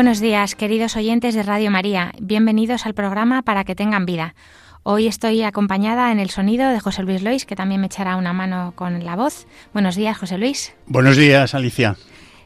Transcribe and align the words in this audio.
Buenos 0.00 0.20
días, 0.20 0.54
queridos 0.54 0.96
oyentes 0.96 1.34
de 1.34 1.42
Radio 1.42 1.70
María. 1.70 2.12
Bienvenidos 2.18 2.86
al 2.86 2.94
programa 2.94 3.42
Para 3.42 3.64
que 3.64 3.74
tengan 3.74 4.06
vida. 4.06 4.34
Hoy 4.82 5.06
estoy 5.06 5.42
acompañada 5.42 6.10
en 6.10 6.18
el 6.18 6.30
sonido 6.30 6.70
de 6.70 6.80
José 6.80 7.02
Luis 7.02 7.22
Lois, 7.22 7.44
que 7.44 7.54
también 7.54 7.82
me 7.82 7.88
echará 7.88 8.16
una 8.16 8.32
mano 8.32 8.72
con 8.76 9.04
la 9.04 9.14
voz. 9.14 9.46
Buenos 9.74 9.96
días, 9.96 10.16
José 10.16 10.38
Luis. 10.38 10.74
Buenos 10.86 11.18
días, 11.18 11.54
Alicia. 11.54 11.96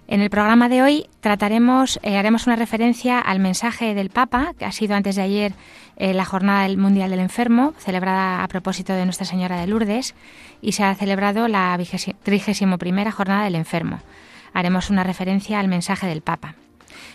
En 0.08 0.20
el 0.20 0.30
programa 0.30 0.68
de 0.68 0.82
hoy 0.82 1.06
trataremos, 1.20 2.00
eh, 2.02 2.18
haremos 2.18 2.48
una 2.48 2.56
referencia 2.56 3.20
al 3.20 3.38
mensaje 3.38 3.94
del 3.94 4.10
Papa, 4.10 4.54
que 4.58 4.64
ha 4.64 4.72
sido 4.72 4.96
antes 4.96 5.14
de 5.14 5.22
ayer 5.22 5.52
eh, 5.96 6.12
la 6.12 6.24
Jornada 6.24 6.66
Mundial 6.76 7.10
del 7.10 7.20
Enfermo, 7.20 7.72
celebrada 7.78 8.42
a 8.42 8.48
propósito 8.48 8.94
de 8.94 9.04
Nuestra 9.04 9.26
Señora 9.26 9.60
de 9.60 9.68
Lourdes, 9.68 10.16
y 10.60 10.72
se 10.72 10.82
ha 10.82 10.92
celebrado 10.96 11.46
la 11.46 11.78
31 12.24 13.12
Jornada 13.12 13.44
del 13.44 13.54
Enfermo. 13.54 14.00
Haremos 14.52 14.90
una 14.90 15.04
referencia 15.04 15.60
al 15.60 15.68
mensaje 15.68 16.08
del 16.08 16.20
Papa. 16.20 16.56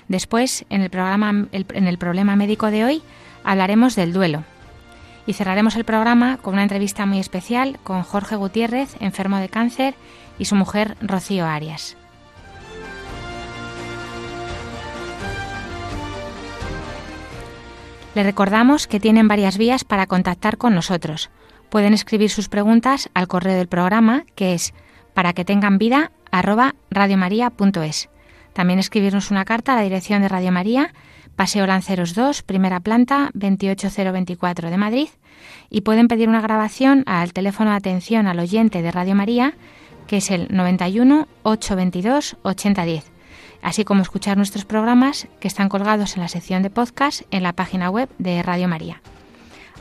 Después, 0.09 0.65
en 0.69 0.81
el, 0.81 0.89
programa, 0.89 1.47
en 1.51 1.87
el 1.87 1.97
problema 1.99 2.35
médico 2.35 2.71
de 2.71 2.83
hoy, 2.83 3.03
hablaremos 3.43 3.95
del 3.95 4.11
duelo. 4.11 4.43
Y 5.27 5.33
cerraremos 5.33 5.75
el 5.75 5.85
programa 5.85 6.37
con 6.37 6.55
una 6.55 6.63
entrevista 6.63 7.05
muy 7.05 7.19
especial 7.19 7.77
con 7.83 8.01
Jorge 8.01 8.35
Gutiérrez, 8.35 8.95
enfermo 8.99 9.37
de 9.37 9.49
cáncer, 9.49 9.93
y 10.39 10.45
su 10.45 10.55
mujer 10.55 10.97
Rocío 10.99 11.45
Arias. 11.45 11.95
Le 18.15 18.23
recordamos 18.23 18.87
que 18.87 18.99
tienen 18.99 19.27
varias 19.27 19.59
vías 19.59 19.83
para 19.83 20.07
contactar 20.07 20.57
con 20.57 20.73
nosotros. 20.73 21.29
Pueden 21.69 21.93
escribir 21.93 22.31
sus 22.31 22.49
preguntas 22.49 23.11
al 23.13 23.27
correo 23.27 23.55
del 23.55 23.67
programa, 23.67 24.23
que 24.35 24.55
es 24.55 24.73
para 25.13 25.33
que 25.33 25.45
tengan 25.45 25.77
vida 25.77 26.11
también 28.53 28.79
escribirnos 28.79 29.31
una 29.31 29.45
carta 29.45 29.73
a 29.73 29.75
la 29.75 29.81
dirección 29.81 30.21
de 30.21 30.29
Radio 30.29 30.51
María, 30.51 30.93
Paseo 31.35 31.65
Lanceros 31.65 32.15
2, 32.15 32.41
primera 32.43 32.79
planta, 32.79 33.29
28024 33.33 34.69
de 34.69 34.77
Madrid, 34.77 35.09
y 35.69 35.81
pueden 35.81 36.07
pedir 36.07 36.27
una 36.27 36.41
grabación 36.41 37.03
al 37.05 37.31
teléfono 37.33 37.71
de 37.71 37.77
atención 37.77 38.27
al 38.27 38.39
oyente 38.39 38.81
de 38.81 38.91
Radio 38.91 39.15
María, 39.15 39.53
que 40.07 40.17
es 40.17 40.31
el 40.31 40.47
91 40.49 41.27
822 41.43 42.37
8010, 42.41 43.11
así 43.61 43.85
como 43.85 44.01
escuchar 44.01 44.37
nuestros 44.37 44.65
programas 44.65 45.27
que 45.39 45.47
están 45.47 45.69
colgados 45.69 46.15
en 46.15 46.23
la 46.23 46.27
sección 46.27 46.63
de 46.63 46.69
podcast 46.69 47.21
en 47.31 47.43
la 47.43 47.53
página 47.53 47.89
web 47.89 48.09
de 48.17 48.41
Radio 48.43 48.67
María. 48.67 49.01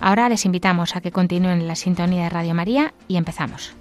Ahora 0.00 0.28
les 0.28 0.44
invitamos 0.44 0.94
a 0.94 1.00
que 1.00 1.10
continúen 1.10 1.66
la 1.66 1.75
sintonía 1.75 2.25
de 2.25 2.30
Radio 2.30 2.55
María 2.55 2.94
y 3.08 3.16
empezamos. 3.16 3.77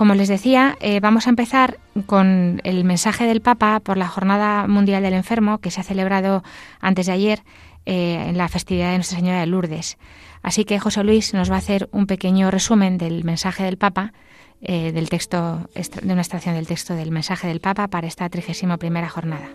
Como 0.00 0.14
les 0.14 0.28
decía, 0.28 0.78
eh, 0.80 0.98
vamos 1.00 1.26
a 1.26 1.28
empezar 1.28 1.78
con 2.06 2.62
el 2.64 2.84
mensaje 2.84 3.26
del 3.26 3.42
Papa 3.42 3.80
por 3.80 3.98
la 3.98 4.08
Jornada 4.08 4.66
Mundial 4.66 5.02
del 5.02 5.12
Enfermo, 5.12 5.58
que 5.58 5.70
se 5.70 5.82
ha 5.82 5.84
celebrado 5.84 6.42
antes 6.80 7.04
de 7.04 7.12
ayer 7.12 7.42
eh, 7.84 8.24
en 8.28 8.38
la 8.38 8.48
festividad 8.48 8.92
de 8.92 8.96
Nuestra 8.96 9.18
Señora 9.18 9.40
de 9.40 9.46
Lourdes. 9.46 9.98
Así 10.40 10.64
que 10.64 10.78
José 10.78 11.04
Luis 11.04 11.34
nos 11.34 11.50
va 11.50 11.56
a 11.56 11.58
hacer 11.58 11.90
un 11.92 12.06
pequeño 12.06 12.50
resumen 12.50 12.96
del 12.96 13.24
mensaje 13.24 13.62
del 13.62 13.76
Papa, 13.76 14.14
eh, 14.62 14.90
del 14.92 15.10
texto, 15.10 15.68
de 15.74 16.12
una 16.14 16.22
extracción 16.22 16.54
del 16.54 16.66
texto 16.66 16.94
del 16.94 17.10
mensaje 17.10 17.48
del 17.48 17.60
Papa 17.60 17.88
para 17.88 18.06
esta 18.06 18.26
31 18.30 18.78
primera 18.78 19.10
jornada. 19.10 19.50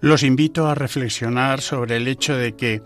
Los 0.00 0.24
invito 0.24 0.66
a 0.66 0.74
reflexionar 0.74 1.60
sobre 1.60 1.98
el 1.98 2.08
hecho 2.08 2.36
de 2.36 2.56
que 2.56 2.82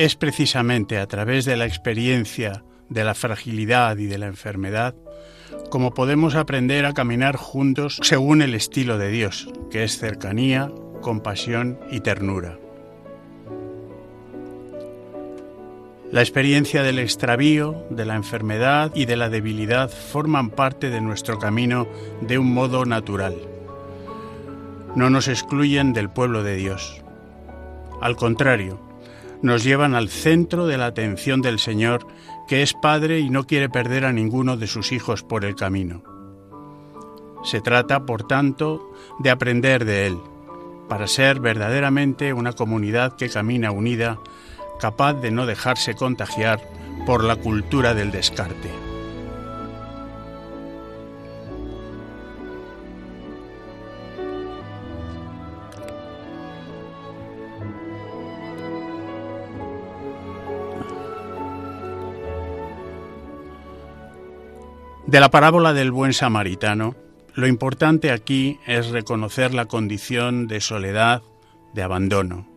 es 0.00 0.16
precisamente 0.16 0.96
a 0.96 1.06
través 1.06 1.44
de 1.44 1.58
la 1.58 1.66
experiencia 1.66 2.64
de 2.88 3.04
la 3.04 3.14
fragilidad 3.14 3.98
y 3.98 4.06
de 4.06 4.16
la 4.16 4.28
enfermedad 4.28 4.94
como 5.68 5.92
podemos 5.92 6.36
aprender 6.36 6.86
a 6.86 6.94
caminar 6.94 7.36
juntos 7.36 8.00
según 8.02 8.40
el 8.40 8.54
estilo 8.54 8.96
de 8.96 9.10
Dios, 9.10 9.50
que 9.70 9.84
es 9.84 9.98
cercanía, 9.98 10.72
compasión 11.02 11.78
y 11.90 12.00
ternura. 12.00 12.58
La 16.10 16.22
experiencia 16.22 16.82
del 16.82 16.98
extravío, 16.98 17.84
de 17.90 18.06
la 18.06 18.16
enfermedad 18.16 18.92
y 18.94 19.04
de 19.04 19.16
la 19.16 19.28
debilidad 19.28 19.90
forman 19.90 20.48
parte 20.48 20.88
de 20.88 21.02
nuestro 21.02 21.38
camino 21.38 21.86
de 22.22 22.38
un 22.38 22.54
modo 22.54 22.86
natural. 22.86 23.36
No 24.96 25.10
nos 25.10 25.28
excluyen 25.28 25.92
del 25.92 26.08
pueblo 26.08 26.42
de 26.42 26.56
Dios. 26.56 27.02
Al 28.00 28.16
contrario, 28.16 28.89
nos 29.42 29.64
llevan 29.64 29.94
al 29.94 30.08
centro 30.08 30.66
de 30.66 30.78
la 30.78 30.86
atención 30.86 31.42
del 31.42 31.58
Señor, 31.58 32.06
que 32.46 32.62
es 32.62 32.74
Padre 32.74 33.20
y 33.20 33.30
no 33.30 33.46
quiere 33.46 33.68
perder 33.68 34.04
a 34.04 34.12
ninguno 34.12 34.56
de 34.56 34.66
sus 34.66 34.92
hijos 34.92 35.22
por 35.22 35.44
el 35.44 35.54
camino. 35.54 36.02
Se 37.42 37.60
trata, 37.60 38.04
por 38.04 38.26
tanto, 38.26 38.92
de 39.18 39.30
aprender 39.30 39.84
de 39.84 40.06
Él, 40.06 40.18
para 40.88 41.06
ser 41.06 41.40
verdaderamente 41.40 42.32
una 42.32 42.52
comunidad 42.52 43.16
que 43.16 43.30
camina 43.30 43.70
unida, 43.70 44.18
capaz 44.78 45.14
de 45.14 45.30
no 45.30 45.46
dejarse 45.46 45.94
contagiar 45.94 46.60
por 47.06 47.24
la 47.24 47.36
cultura 47.36 47.94
del 47.94 48.10
descarte. 48.10 48.89
De 65.10 65.18
la 65.18 65.28
parábola 65.28 65.72
del 65.72 65.90
buen 65.90 66.12
samaritano, 66.12 66.94
lo 67.34 67.48
importante 67.48 68.12
aquí 68.12 68.60
es 68.64 68.90
reconocer 68.90 69.52
la 69.52 69.64
condición 69.64 70.46
de 70.46 70.60
soledad, 70.60 71.20
de 71.74 71.82
abandono. 71.82 72.48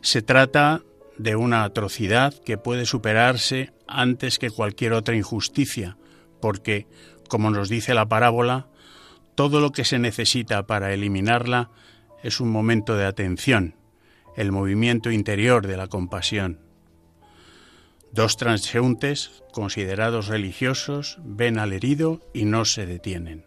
Se 0.00 0.22
trata 0.22 0.82
de 1.18 1.34
una 1.34 1.64
atrocidad 1.64 2.32
que 2.44 2.56
puede 2.56 2.86
superarse 2.86 3.72
antes 3.88 4.38
que 4.38 4.50
cualquier 4.50 4.92
otra 4.92 5.16
injusticia, 5.16 5.96
porque, 6.40 6.86
como 7.28 7.50
nos 7.50 7.68
dice 7.68 7.94
la 7.94 8.06
parábola, 8.06 8.68
todo 9.34 9.58
lo 9.58 9.72
que 9.72 9.84
se 9.84 9.98
necesita 9.98 10.68
para 10.68 10.94
eliminarla 10.94 11.70
es 12.22 12.38
un 12.38 12.52
momento 12.52 12.96
de 12.96 13.06
atención, 13.06 13.74
el 14.36 14.52
movimiento 14.52 15.10
interior 15.10 15.66
de 15.66 15.76
la 15.76 15.88
compasión. 15.88 16.60
Dos 18.12 18.36
transeúntes, 18.36 19.42
considerados 19.52 20.28
religiosos, 20.28 21.18
ven 21.22 21.58
al 21.58 21.72
herido 21.72 22.20
y 22.32 22.44
no 22.44 22.64
se 22.64 22.86
detienen. 22.86 23.44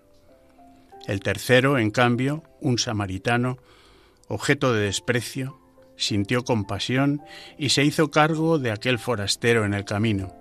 El 1.07 1.21
tercero, 1.21 1.77
en 1.79 1.91
cambio, 1.91 2.43
un 2.61 2.77
samaritano, 2.77 3.57
objeto 4.27 4.73
de 4.73 4.81
desprecio, 4.81 5.59
sintió 5.95 6.43
compasión 6.43 7.21
y 7.57 7.69
se 7.69 7.83
hizo 7.83 8.11
cargo 8.11 8.59
de 8.59 8.71
aquel 8.71 8.99
forastero 8.99 9.65
en 9.65 9.73
el 9.73 9.85
camino, 9.85 10.35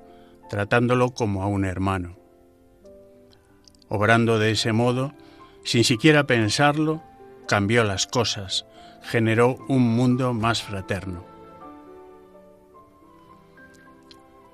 tratándolo 0.51 1.11
como 1.11 1.43
a 1.43 1.47
un 1.47 1.65
hermano. 1.65 2.17
Obrando 3.89 4.39
de 4.39 4.51
ese 4.51 4.73
modo, 4.73 5.15
sin 5.65 5.85
siquiera 5.85 6.27
pensarlo, 6.27 7.03
cambió 7.47 7.83
las 7.85 8.07
cosas, 8.07 8.67
generó 9.03 9.57
un 9.69 9.83
mundo 9.83 10.35
más 10.35 10.63
fraterno. 10.63 11.25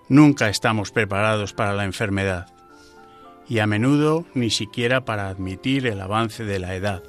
Nunca 0.09 0.49
estamos 0.49 0.91
preparados 0.91 1.55
para 1.55 1.73
la 1.73 1.85
enfermedad 1.85 2.47
y 3.49 3.59
a 3.59 3.67
menudo 3.67 4.27
ni 4.35 4.51
siquiera 4.51 5.05
para 5.05 5.29
admitir 5.29 5.87
el 5.87 6.01
avance 6.01 6.45
de 6.45 6.59
la 6.59 6.75
edad. 6.75 7.03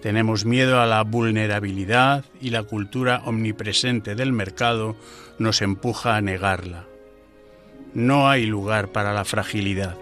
Tenemos 0.00 0.44
miedo 0.44 0.80
a 0.80 0.86
la 0.86 1.02
vulnerabilidad 1.02 2.24
y 2.40 2.50
la 2.50 2.62
cultura 2.64 3.22
omnipresente 3.24 4.14
del 4.14 4.32
mercado 4.32 4.96
nos 5.38 5.62
empuja 5.62 6.16
a 6.16 6.20
negarla. 6.20 6.86
No 7.94 8.28
hay 8.28 8.46
lugar 8.46 8.90
para 8.90 9.12
la 9.12 9.24
fragilidad. 9.24 9.96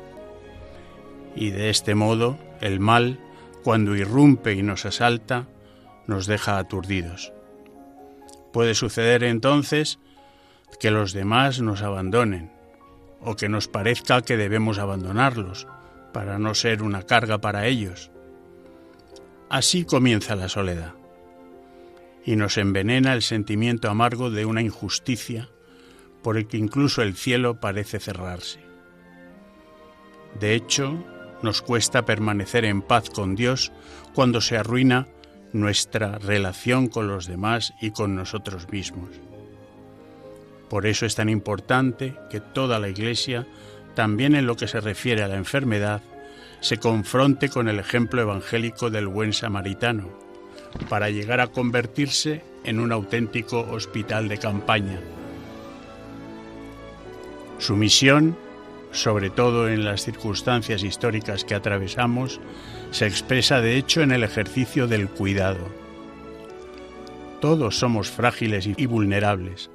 Y 1.34 1.50
de 1.50 1.70
este 1.70 1.94
modo, 1.94 2.38
el 2.60 2.80
mal, 2.80 3.20
cuando 3.62 3.94
irrumpe 3.94 4.54
y 4.54 4.62
nos 4.62 4.86
asalta, 4.86 5.48
nos 6.06 6.26
deja 6.26 6.58
aturdidos. 6.58 7.32
Puede 8.52 8.74
suceder 8.74 9.22
entonces 9.22 9.98
que 10.78 10.90
los 10.90 11.12
demás 11.12 11.60
nos 11.60 11.82
abandonen 11.82 12.52
o 13.20 13.36
que 13.36 13.48
nos 13.48 13.68
parezca 13.68 14.22
que 14.22 14.36
debemos 14.36 14.78
abandonarlos 14.78 15.66
para 16.12 16.38
no 16.38 16.54
ser 16.54 16.82
una 16.82 17.02
carga 17.02 17.38
para 17.38 17.66
ellos. 17.66 18.10
Así 19.48 19.84
comienza 19.84 20.36
la 20.36 20.48
soledad 20.48 20.94
y 22.24 22.36
nos 22.36 22.56
envenena 22.58 23.12
el 23.12 23.22
sentimiento 23.22 23.90
amargo 23.90 24.30
de 24.30 24.44
una 24.44 24.62
injusticia 24.62 25.48
por 26.22 26.36
el 26.36 26.46
que 26.46 26.58
incluso 26.58 27.02
el 27.02 27.16
cielo 27.16 27.60
parece 27.60 27.98
cerrarse. 27.98 28.60
De 30.38 30.54
hecho, 30.54 31.02
nos 31.42 31.62
cuesta 31.62 32.04
permanecer 32.04 32.64
en 32.64 32.82
paz 32.82 33.10
con 33.10 33.34
Dios 33.34 33.72
cuando 34.14 34.40
se 34.40 34.56
arruina 34.56 35.08
nuestra 35.52 36.18
relación 36.18 36.88
con 36.88 37.08
los 37.08 37.26
demás 37.26 37.72
y 37.80 37.90
con 37.90 38.14
nosotros 38.14 38.70
mismos. 38.70 39.10
Por 40.70 40.86
eso 40.86 41.04
es 41.04 41.16
tan 41.16 41.28
importante 41.28 42.14
que 42.30 42.38
toda 42.38 42.78
la 42.78 42.88
Iglesia, 42.88 43.44
también 43.96 44.36
en 44.36 44.46
lo 44.46 44.56
que 44.56 44.68
se 44.68 44.80
refiere 44.80 45.24
a 45.24 45.28
la 45.28 45.36
enfermedad, 45.36 46.00
se 46.60 46.76
confronte 46.76 47.48
con 47.48 47.68
el 47.68 47.80
ejemplo 47.80 48.22
evangélico 48.22 48.88
del 48.88 49.08
buen 49.08 49.32
samaritano, 49.32 50.08
para 50.88 51.10
llegar 51.10 51.40
a 51.40 51.48
convertirse 51.48 52.44
en 52.62 52.78
un 52.78 52.92
auténtico 52.92 53.66
hospital 53.68 54.28
de 54.28 54.38
campaña. 54.38 55.00
Su 57.58 57.74
misión, 57.74 58.36
sobre 58.92 59.28
todo 59.28 59.68
en 59.68 59.84
las 59.84 60.04
circunstancias 60.04 60.84
históricas 60.84 61.44
que 61.44 61.56
atravesamos, 61.56 62.40
se 62.92 63.08
expresa 63.08 63.60
de 63.60 63.76
hecho 63.76 64.02
en 64.02 64.12
el 64.12 64.22
ejercicio 64.22 64.86
del 64.86 65.08
cuidado. 65.08 65.66
Todos 67.40 67.76
somos 67.76 68.08
frágiles 68.08 68.68
y 68.76 68.86
vulnerables. 68.86 69.68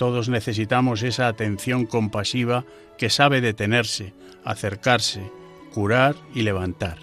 Todos 0.00 0.30
necesitamos 0.30 1.02
esa 1.02 1.28
atención 1.28 1.84
compasiva 1.84 2.64
que 2.96 3.10
sabe 3.10 3.42
detenerse, 3.42 4.14
acercarse, 4.46 5.30
curar 5.74 6.16
y 6.34 6.40
levantar. 6.40 7.00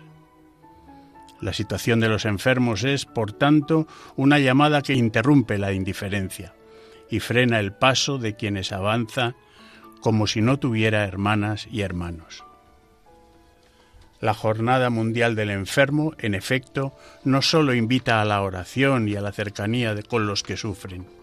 La 1.39 1.53
situación 1.53 1.99
de 1.99 2.09
los 2.09 2.25
enfermos 2.25 2.83
es, 2.83 3.05
por 3.05 3.33
tanto, 3.33 3.85
una 4.15 4.39
llamada 4.39 4.81
que 4.81 4.95
interrumpe 4.95 5.59
la 5.59 5.73
indiferencia 5.73 6.55
y 7.07 7.19
frena 7.19 7.59
el 7.59 7.71
paso 7.71 8.17
de 8.17 8.35
quienes 8.35 8.71
avanza 8.71 9.35
como 10.01 10.25
si 10.25 10.41
no 10.41 10.57
tuviera 10.57 11.03
hermanas 11.03 11.67
y 11.71 11.81
hermanos. 11.81 12.45
La 14.21 14.33
Jornada 14.33 14.89
Mundial 14.89 15.35
del 15.35 15.51
Enfermo, 15.51 16.15
en 16.17 16.33
efecto, 16.33 16.95
no 17.23 17.43
solo 17.43 17.75
invita 17.75 18.23
a 18.23 18.25
la 18.25 18.41
oración 18.41 19.07
y 19.07 19.15
a 19.15 19.21
la 19.21 19.33
cercanía 19.33 19.93
con 20.01 20.25
los 20.25 20.41
que 20.41 20.57
sufren, 20.57 21.16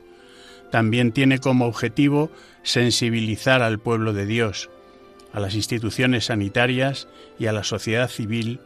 también 0.75 1.13
tiene 1.13 1.39
como 1.39 1.67
objetivo 1.67 2.33
sensibilizar 2.65 3.63
al 3.63 3.79
pueblo 3.79 4.13
de 4.13 4.27
Dios, 4.27 4.71
a 5.33 5.39
las 5.39 5.55
instituciones 5.55 6.25
sanitarias 6.25 7.07
y 7.39 7.47
a 7.47 7.53
la 7.53 7.63
sociedad 7.63 8.11
civil 8.11 8.59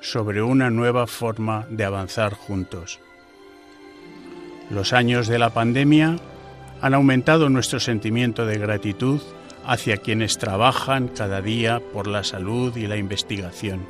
sobre 0.00 0.42
una 0.42 0.70
nueva 0.70 1.08
forma 1.08 1.66
de 1.68 1.84
avanzar 1.84 2.34
juntos. 2.34 3.00
Los 4.70 4.92
años 4.92 5.26
de 5.26 5.40
la 5.40 5.50
pandemia 5.50 6.20
han 6.82 6.94
aumentado 6.94 7.48
nuestro 7.48 7.80
sentimiento 7.80 8.46
de 8.46 8.58
gratitud 8.58 9.20
hacia 9.64 9.96
quienes 9.96 10.38
trabajan 10.38 11.08
cada 11.08 11.42
día 11.42 11.82
por 11.92 12.06
la 12.06 12.22
salud 12.22 12.76
y 12.76 12.86
la 12.86 12.96
investigación. 12.96 13.84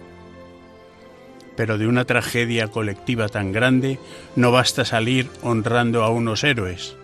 Pero 1.57 1.77
de 1.77 1.87
una 1.87 2.07
tragedia 2.07 2.69
colectiva 2.69 3.29
tan 3.29 3.53
grande 3.53 3.99
no 4.35 4.51
basta 4.51 4.87
salir 4.87 5.29
honrando 5.43 6.05
a 6.05 6.09
unos 6.09 6.43
héroes. 6.43 6.97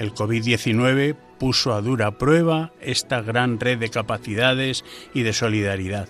El 0.00 0.14
COVID-19 0.14 1.14
puso 1.38 1.74
a 1.74 1.82
dura 1.82 2.16
prueba 2.16 2.72
esta 2.80 3.20
gran 3.20 3.60
red 3.60 3.78
de 3.78 3.90
capacidades 3.90 4.82
y 5.12 5.24
de 5.24 5.34
solidaridad 5.34 6.08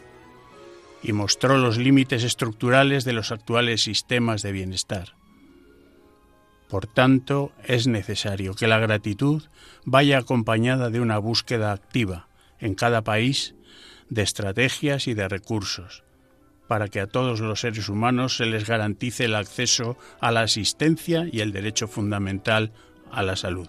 y 1.02 1.12
mostró 1.12 1.58
los 1.58 1.76
límites 1.76 2.22
estructurales 2.22 3.04
de 3.04 3.14
los 3.14 3.32
actuales 3.32 3.82
sistemas 3.82 4.42
de 4.42 4.52
bienestar. 4.52 5.16
Por 6.68 6.86
tanto, 6.86 7.50
es 7.64 7.88
necesario 7.88 8.54
que 8.54 8.68
la 8.68 8.78
gratitud 8.78 9.42
vaya 9.84 10.18
acompañada 10.18 10.90
de 10.90 11.00
una 11.00 11.18
búsqueda 11.18 11.72
activa 11.72 12.28
en 12.60 12.76
cada 12.76 13.02
país 13.02 13.56
de 14.08 14.22
estrategias 14.22 15.08
y 15.08 15.14
de 15.14 15.28
recursos, 15.28 16.04
para 16.68 16.86
que 16.86 17.00
a 17.00 17.08
todos 17.08 17.40
los 17.40 17.62
seres 17.62 17.88
humanos 17.88 18.36
se 18.36 18.46
les 18.46 18.68
garantice 18.68 19.24
el 19.24 19.34
acceso 19.34 19.98
a 20.20 20.30
la 20.30 20.42
asistencia 20.42 21.26
y 21.32 21.40
el 21.40 21.50
derecho 21.50 21.88
fundamental 21.88 22.70
a 23.10 23.24
la 23.24 23.34
salud. 23.34 23.68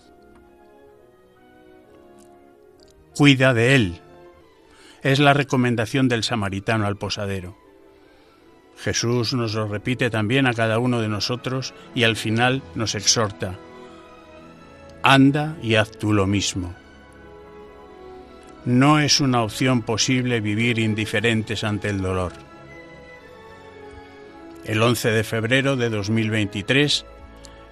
Cuida 3.22 3.54
de 3.54 3.76
él. 3.76 4.02
Es 5.04 5.20
la 5.20 5.36
recomendación 5.36 6.08
del 6.08 6.24
samaritano 6.24 6.88
al 6.88 6.98
posadero. 6.98 7.56
Jesús 8.80 9.36
nos 9.36 9.54
lo 9.54 9.68
repite 9.68 10.10
también 10.10 10.48
a 10.48 10.56
cada 10.56 10.80
uno 10.80 11.02
de 11.02 11.08
nosotros 11.08 11.76
y 11.94 12.02
al 12.02 12.16
final 12.16 12.64
nos 12.74 12.96
exhorta, 12.96 13.60
anda 15.04 15.56
y 15.62 15.76
haz 15.76 15.92
tú 15.92 16.14
lo 16.14 16.26
mismo. 16.26 16.74
No 18.66 19.00
es 19.00 19.20
una 19.20 19.44
opción 19.44 19.84
posible 19.84 20.42
vivir 20.42 20.80
indiferentes 20.80 21.64
ante 21.64 21.90
el 21.90 22.02
dolor. 22.02 22.34
El 24.66 24.82
11 24.82 25.12
de 25.12 25.24
febrero 25.24 25.76
de 25.76 25.92
2023 25.92 27.06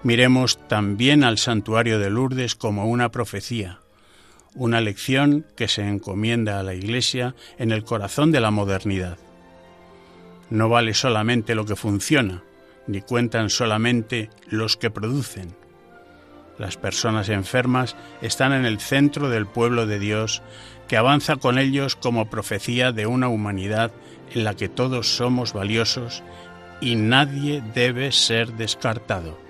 miremos 0.04 0.68
también 0.68 1.24
al 1.24 1.40
santuario 1.40 1.98
de 1.98 2.12
Lourdes 2.12 2.54
como 2.54 2.86
una 2.86 3.10
profecía, 3.10 3.80
una 4.60 4.82
lección 4.82 5.46
que 5.56 5.70
se 5.70 5.88
encomienda 5.88 6.60
a 6.60 6.64
la 6.64 6.74
Iglesia 6.74 7.34
en 7.58 7.72
el 7.72 7.86
corazón 7.86 8.32
de 8.34 8.42
la 8.42 8.52
modernidad. 8.52 9.18
No 10.50 10.68
vale 10.68 10.94
solamente 10.94 11.56
lo 11.56 11.66
que 11.66 11.78
funciona, 11.78 12.44
ni 12.86 13.00
cuentan 13.02 13.50
solamente 13.50 14.30
los 14.50 14.76
que 14.76 14.92
producen. 14.92 15.56
Las 16.58 16.76
personas 16.76 17.30
enfermas 17.30 17.96
están 18.22 18.52
en 18.52 18.66
el 18.66 18.82
centro 18.82 19.30
del 19.30 19.48
pueblo 19.48 19.88
de 19.88 19.98
Dios 19.98 20.42
que 20.90 20.98
avanza 20.98 21.38
con 21.38 21.58
ellos 21.58 21.96
como 21.96 22.30
profecía 22.30 22.92
de 22.92 23.06
una 23.08 23.30
humanidad 23.30 23.92
en 24.34 24.44
la 24.44 24.56
que 24.56 24.68
todos 24.68 25.16
somos 25.16 25.54
valiosos 25.54 26.22
y 26.82 26.96
nadie 26.96 27.63
debe 27.74 28.12
ser 28.12 28.51
descartado. 28.54 29.49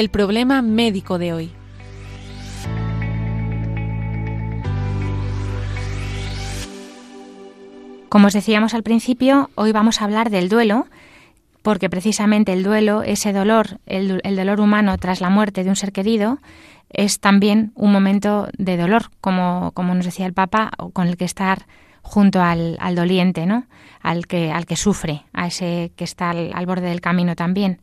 El 0.00 0.10
problema 0.10 0.60
médico 0.60 1.16
de 1.16 1.32
hoy. 1.32 1.50
Como 8.10 8.26
os 8.26 8.34
decíamos 8.34 8.74
al 8.74 8.82
principio, 8.82 9.48
hoy 9.54 9.72
vamos 9.72 10.00
a 10.00 10.04
hablar 10.04 10.28
del 10.28 10.50
duelo, 10.50 10.86
porque 11.62 11.88
precisamente 11.88 12.52
el 12.52 12.62
duelo, 12.62 13.04
ese 13.04 13.32
dolor, 13.32 13.78
el, 13.86 14.20
dolor 14.36 14.60
humano 14.60 14.98
tras 14.98 15.22
la 15.22 15.30
muerte 15.30 15.64
de 15.64 15.70
un 15.70 15.76
ser 15.76 15.92
querido, 15.92 16.40
es 16.90 17.18
también 17.18 17.72
un 17.74 17.90
momento 17.90 18.48
de 18.58 18.76
dolor, 18.76 19.10
como, 19.22 19.72
como 19.72 19.94
nos 19.94 20.04
decía 20.04 20.26
el 20.26 20.34
Papa, 20.34 20.72
con 20.92 21.08
el 21.08 21.16
que 21.16 21.24
estar 21.24 21.64
junto 22.02 22.42
al, 22.42 22.76
doliente, 22.94 23.46
¿no? 23.46 23.64
Al 24.02 24.26
que, 24.26 24.52
al 24.52 24.66
que 24.66 24.76
sufre, 24.76 25.24
a 25.32 25.46
ese 25.46 25.90
que 25.96 26.04
está 26.04 26.30
al 26.30 26.66
borde 26.66 26.88
del 26.88 27.00
camino 27.00 27.34
también. 27.34 27.80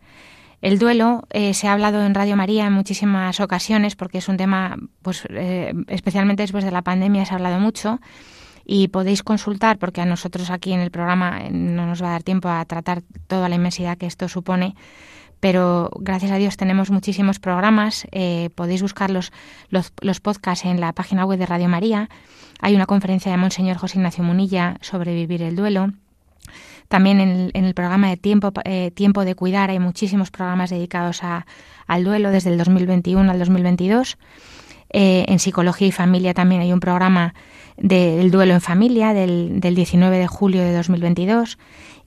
El 0.63 0.79
duelo 0.79 1.24
eh, 1.29 1.53
se 1.53 1.67
ha 1.67 1.74
hablado 1.74 2.05
en 2.05 2.15
Radio 2.15 2.38
María 2.38 2.65
en 2.67 2.72
muchísimas 2.72 3.41
ocasiones 3.41 3.98
porque 3.98 4.20
es 4.20 4.29
un 4.29 4.38
tema, 4.38 4.77
pues 5.01 5.27
eh, 5.29 5.74
especialmente 5.89 6.41
después 6.41 6.63
de 6.63 6.72
la 6.72 6.82
pandemia 6.82 7.25
se 7.25 7.34
ha 7.34 7.36
hablado 7.36 7.60
mucho 7.60 8.00
y 8.63 8.88
podéis 8.88 9.24
consultar 9.24 9.77
porque 9.77 10.00
a 10.00 10.05
nosotros 10.05 10.50
aquí 10.50 10.72
en 10.72 10.79
el 10.79 10.89
programa 10.89 11.41
eh, 11.41 11.50
no 11.51 11.86
nos 11.86 12.01
va 12.01 12.08
a 12.08 12.12
dar 12.12 12.24
tiempo 12.24 12.48
a 12.48 12.63
tratar 12.63 13.03
toda 13.27 13.50
la 13.50 13.55
inmensidad 13.55 13.98
que 13.98 14.05
esto 14.05 14.29
supone 14.29 14.77
pero 15.41 15.89
gracias 16.00 16.32
a 16.32 16.38
Dios 16.38 16.55
tenemos 16.55 16.89
muchísimos 16.91 17.39
programas. 17.39 18.08
podéis 18.55 18.82
buscar 18.82 19.12
los, 19.12 19.34
los, 19.67 19.91
los, 20.00 20.22
podcasts 20.22 20.63
en 20.63 20.79
la 20.79 20.93
página 20.93 21.25
web 21.25 21.38
de 21.38 21.46
Radio 21.46 21.67
María. 21.67 22.08
Hay 22.62 22.74
una 22.74 22.86
conferencia 22.86 23.29
de 23.29 23.38
Monseñor 23.38 23.75
José 23.75 23.98
Ignacio 23.98 24.24
Munilla 24.24 24.77
sobre 24.79 25.13
vivir 25.13 25.41
el 25.41 25.58
duelo. 25.58 25.91
También 26.88 27.20
en, 27.20 27.66
el 27.66 27.74
programa 27.74 28.10
de 28.10 28.18
tiempo, 28.18 28.52
eh, 28.66 28.92
tiempo 28.92 29.25
de 29.25 29.36
Cuidar 29.36 29.70
hay 29.70 29.80
muchísimos 29.80 30.32
programas 30.32 30.70
dedicados 30.70 31.22
al 31.88 32.04
duelo 32.04 32.30
desde 32.30 32.52
el 32.52 32.58
2021 32.58 33.32
al 33.32 33.40
2022. 33.40 34.18
Eh, 34.96 35.25
en 35.28 35.40
Psicología 35.40 35.88
y 35.88 35.92
Familia 35.92 36.36
también 36.36 36.62
hay 36.62 36.72
un 36.72 36.80
programa 36.80 37.34
del 37.78 38.30
duelo 38.30 38.54
en 38.54 38.62
familia 38.62 39.13
del, 39.13 39.60
19 39.60 40.18
de 40.18 40.28
julio 40.28 40.62
de 40.62 40.74
2022. 40.74 41.58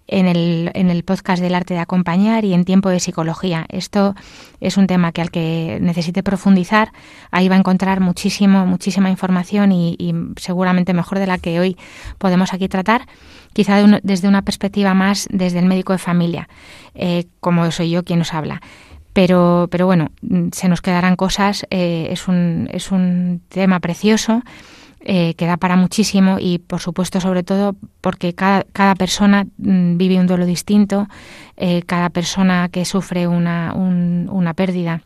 En 0.09 0.27
el, 0.27 0.71
en 0.75 0.91
el 0.91 1.03
podcast 1.05 1.43
del 1.43 1.55
arte 1.55 1.75
de 1.75 1.81
acompañar 1.81 2.45
y 2.45 2.55
en 2.55 2.65
tiempo 2.65 2.89
de 2.89 3.01
psicología. 3.01 3.67
Esto 3.69 4.15
es 4.61 4.77
un 4.77 4.87
tema 4.87 5.13
que 5.13 5.21
al 5.21 5.31
que 5.31 5.79
necesite 5.81 6.23
profundizar, 6.23 6.93
ahí 7.31 7.49
va 7.49 7.57
a 7.57 7.59
encontrar 7.59 8.01
muchísimo, 8.01 8.67
muchísima 8.67 9.11
información 9.11 9.73
y, 9.73 10.15
seguramente 10.37 10.95
mejor 10.95 11.19
de 11.19 11.27
la 11.27 11.39
que 11.39 11.61
hoy 11.61 11.77
podemos 12.19 12.53
aquí 12.53 12.69
tratar, 12.69 13.07
quizá 13.53 13.83
desde 14.03 14.29
una 14.29 14.43
perspectiva 14.43 14.95
más 14.95 15.29
desde 15.31 15.59
el 15.59 15.67
médico 15.67 15.93
de 15.93 15.99
familia, 15.99 16.49
eh, 16.95 17.27
como 17.41 17.71
soy 17.71 17.91
yo 17.91 18.05
quien 18.05 18.21
nos 18.21 18.35
habla. 18.35 18.61
Pero, 19.13 19.69
pero 19.71 19.87
bueno, 19.87 20.11
se 20.53 20.69
nos 20.69 20.83
quedarán 20.83 21.17
cosas, 21.17 21.67
eh, 21.71 22.09
es, 22.11 22.29
un, 22.29 22.69
es 22.71 22.93
un 22.93 23.41
tema 23.49 23.81
precioso 23.81 24.43
eh, 25.09 25.35
que 25.35 25.47
da 25.47 25.57
para 25.57 25.77
muchísimo 25.77 26.39
y, 26.41 26.59
por 26.59 26.81
supuesto, 26.81 27.21
sobre 27.21 27.45
todo 27.45 27.77
porque 28.01 28.35
cada, 28.35 28.65
cada 28.73 28.97
persona 28.97 29.47
mm, 29.59 29.97
vive 29.99 30.19
un 30.19 30.27
duelo 30.27 30.47
distinto, 30.47 31.07
eh, 31.57 31.83
cada 31.87 32.11
persona 32.11 32.69
que 32.71 32.85
sufre 32.85 33.29
una, 33.29 33.73
una 33.73 34.55
pérdida 34.55 35.03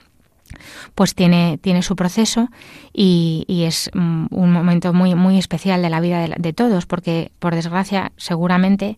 pues 0.95 1.14
tiene, 1.14 1.59
tiene 1.61 1.83
su 1.83 1.97
proceso 1.97 2.49
y, 2.95 3.45
es 3.66 3.90
mm, 3.92 4.28
un 4.30 4.50
momento 4.50 4.95
muy, 4.95 5.14
muy 5.14 5.37
especial 5.37 5.83
de 5.83 5.90
la 5.90 6.00
vida 6.00 6.26
de, 6.26 6.52
todos, 6.54 6.87
porque 6.87 7.30
por 7.38 7.54
desgracia, 7.54 8.12
seguramente, 8.16 8.97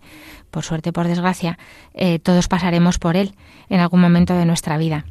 por 0.52 0.62
suerte, 0.62 0.92
por 0.92 1.08
desgracia, 1.08 1.58
eh, 1.94 2.20
todos 2.20 2.46
pasaremos 2.46 3.00
por 3.00 3.16
él 3.16 3.34
en 3.68 3.80
algún 3.80 4.00
momento 4.00 4.34
de 4.34 4.46
nuestra 4.46 4.78
vida, 4.78 5.04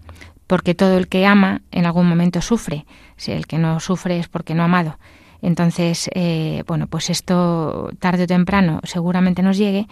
porque 0.47 0.73
todo 0.73 0.97
el 0.97 1.09
que 1.09 1.25
ama 1.25 1.63
en 1.71 1.85
algún 1.85 2.07
momento 2.07 2.41
sufre, 2.41 2.85
si 3.17 3.33
el 3.33 3.45
que 3.45 3.57
no 3.57 3.81
sufre 3.81 4.19
es 4.19 4.29
porque 4.29 4.55
no 4.55 4.61
ha 4.61 4.67
amado. 4.67 4.97
Entonces, 5.41 6.09
eh, 6.13 6.63
bueno, 6.67 6.87
pues 6.87 7.09
esto 7.09 7.89
tarde 7.99 8.23
o 8.23 8.27
temprano 8.27 8.79
seguramente 8.83 9.41
nos 9.41 9.57
llegue 9.57 9.87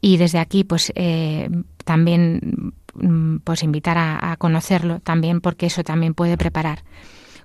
y 0.00 0.18
desde 0.18 0.38
aquí, 0.38 0.64
pues 0.64 0.92
eh, 0.94 1.48
también, 1.84 2.74
mm, 2.94 3.38
pues 3.38 3.62
invitar 3.62 3.96
a, 3.98 4.36
conocerlo 4.36 5.00
también, 5.00 5.40
porque 5.40 5.66
eso 5.66 5.82
también 5.82 6.14
puede 6.14 6.36
preparar. 6.36 6.84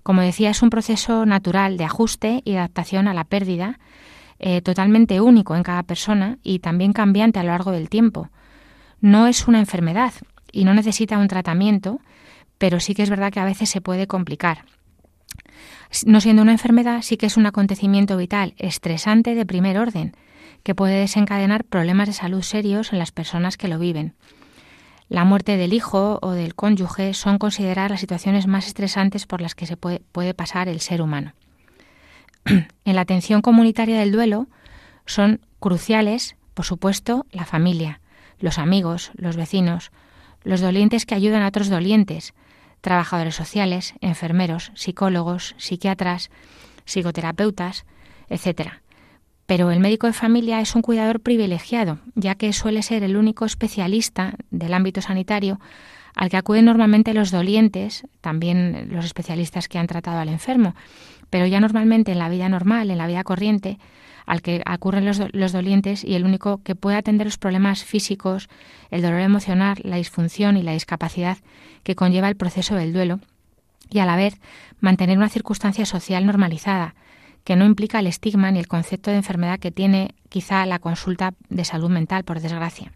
Como 0.03 0.21
decía, 0.21 0.49
es 0.49 0.61
un 0.61 0.69
proceso 0.69 1.25
natural 1.25 1.77
de 1.77 1.85
ajuste 1.85 2.41
y 2.45 2.55
adaptación 2.55 3.07
a 3.07 3.13
la 3.13 3.23
pérdida, 3.23 3.79
eh, 4.39 4.61
totalmente 4.61 5.21
único 5.21 5.55
en 5.55 5.63
cada 5.63 5.83
persona 5.83 6.37
y 6.43 6.59
también 6.59 6.93
cambiante 6.93 7.39
a 7.39 7.43
lo 7.43 7.49
largo 7.49 7.71
del 7.71 7.89
tiempo. 7.89 8.29
No 9.01 9.27
es 9.27 9.47
una 9.47 9.59
enfermedad 9.59 10.13
y 10.51 10.65
no 10.65 10.73
necesita 10.73 11.17
un 11.17 11.27
tratamiento, 11.27 11.99
pero 12.57 12.79
sí 12.79 12.93
que 12.93 13.03
es 13.03 13.09
verdad 13.09 13.31
que 13.31 13.39
a 13.39 13.45
veces 13.45 13.69
se 13.69 13.81
puede 13.81 14.07
complicar. 14.07 14.65
No 16.05 16.21
siendo 16.21 16.41
una 16.41 16.51
enfermedad, 16.51 17.01
sí 17.01 17.17
que 17.17 17.25
es 17.25 17.37
un 17.37 17.45
acontecimiento 17.45 18.15
vital 18.17 18.53
estresante 18.57 19.33
de 19.35 19.45
primer 19.45 19.77
orden, 19.77 20.15
que 20.63 20.75
puede 20.75 20.99
desencadenar 20.99 21.63
problemas 21.63 22.07
de 22.07 22.13
salud 22.13 22.41
serios 22.41 22.93
en 22.93 22.99
las 22.99 23.11
personas 23.11 23.57
que 23.57 23.67
lo 23.67 23.79
viven. 23.79 24.13
La 25.07 25.25
muerte 25.25 25.57
del 25.57 25.73
hijo 25.73 26.19
o 26.21 26.31
del 26.31 26.53
cónyuge 26.53 27.15
son 27.15 27.39
consideradas 27.39 27.89
las 27.89 27.99
situaciones 27.99 28.45
más 28.45 28.67
estresantes 28.67 29.25
por 29.25 29.41
las 29.41 29.55
que 29.55 29.65
se 29.65 29.75
puede, 29.75 30.33
pasar 30.35 30.67
el 30.67 30.79
ser 30.79 31.01
humano. 31.01 31.33
en 32.45 32.95
la 32.95 33.01
atención 33.01 33.41
comunitaria 33.41 33.99
del 33.99 34.11
duelo 34.11 34.47
son 35.07 35.41
cruciales, 35.59 36.35
por 36.53 36.65
supuesto, 36.65 37.25
la 37.31 37.45
familia, 37.45 38.01
los 38.39 38.59
amigos, 38.59 39.11
los 39.15 39.35
vecinos, 39.35 39.91
los 40.43 40.61
dolientes 40.61 41.07
que 41.07 41.15
ayudan 41.15 41.41
a 41.41 41.47
otros 41.47 41.69
dolientes, 41.69 42.35
trabajadores 42.81 43.35
sociales, 43.35 43.93
enfermeros, 44.01 44.71
psicólogos, 44.75 45.55
psiquiatras, 45.57 46.29
psicoterapeutas, 46.85 47.85
etc. 48.29 48.73
Pero 49.45 49.71
el 49.71 49.79
médico 49.79 50.07
de 50.07 50.13
familia 50.13 50.61
es 50.61 50.75
un 50.75 50.81
cuidador 50.81 51.21
privilegiado, 51.21 51.99
ya 52.15 52.35
que 52.35 52.53
suele 52.53 52.81
ser 52.83 53.03
el 53.03 53.17
único 53.17 53.45
especialista 53.45 54.35
del 54.51 54.73
ámbito 54.73 55.01
sanitario 55.01 55.59
al 56.15 56.29
que 56.29 56.37
acuden 56.37 56.65
normalmente 56.65 57.13
los 57.13 57.31
dolientes, 57.31 58.05
también 58.21 58.89
los 58.91 59.05
especialistas 59.05 59.67
que 59.67 59.77
han 59.77 59.87
tratado 59.87 60.19
al 60.19 60.29
enfermo, 60.29 60.75
pero 61.29 61.45
ya 61.45 61.59
normalmente 61.59 62.11
en 62.11 62.19
la 62.19 62.29
vida 62.29 62.49
normal, 62.49 62.91
en 62.91 62.97
la 62.97 63.07
vida 63.07 63.23
corriente, 63.23 63.79
al 64.29 64.43
que 64.43 64.61
acurren 64.63 65.07
los, 65.07 65.51
dolientes 65.51 66.03
y 66.03 66.13
el 66.13 66.23
único 66.23 66.61
que 66.61 66.75
puede 66.75 66.97
atender 66.97 67.25
los 67.25 67.39
problemas 67.39 67.83
físicos, 67.83 68.47
el 68.91 69.01
dolor 69.01 69.21
emocional, 69.21 69.79
la 69.81 69.95
disfunción 69.95 70.55
y 70.55 70.61
la 70.61 70.73
discapacidad 70.73 71.39
que 71.81 71.95
conlleva 71.95 72.29
el 72.29 72.35
proceso 72.35 72.75
del 72.75 72.93
duelo, 72.93 73.19
y 73.89 73.97
a 73.97 74.05
la 74.05 74.15
vez 74.15 74.39
mantener 74.81 75.17
una 75.17 75.29
circunstancia 75.29 75.83
social 75.87 76.27
normalizada, 76.27 76.93
que 77.43 77.55
no 77.55 77.65
implica 77.65 77.97
el 77.97 78.05
estigma 78.05 78.51
ni 78.51 78.59
el 78.59 78.67
concepto 78.67 79.09
de 79.09 79.17
enfermedad 79.17 79.57
que 79.57 79.71
tiene 79.71 80.13
quizá 80.29 80.63
la 80.67 80.77
consulta 80.77 81.33
de 81.49 81.65
salud 81.65 81.89
mental, 81.89 82.23
por 82.23 82.39
desgracia. 82.39 82.91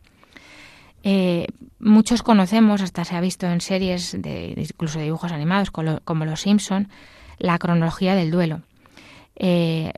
Eh, 1.02 1.48
muchos 1.80 2.22
conocemos, 2.22 2.82
hasta 2.82 3.06
se 3.06 3.16
ha 3.16 3.22
visto 3.22 3.48
en 3.48 3.60
series, 3.60 4.16
de, 4.22 4.54
incluso 4.56 5.00
de 5.00 5.06
dibujos 5.06 5.32
animados, 5.32 5.72
como, 5.72 6.26
Los 6.26 6.42
Simpson, 6.42 6.90
la 7.40 7.58
cronología 7.58 8.14
del 8.14 8.30
duelo. 8.30 8.62
Eh, 9.36 9.94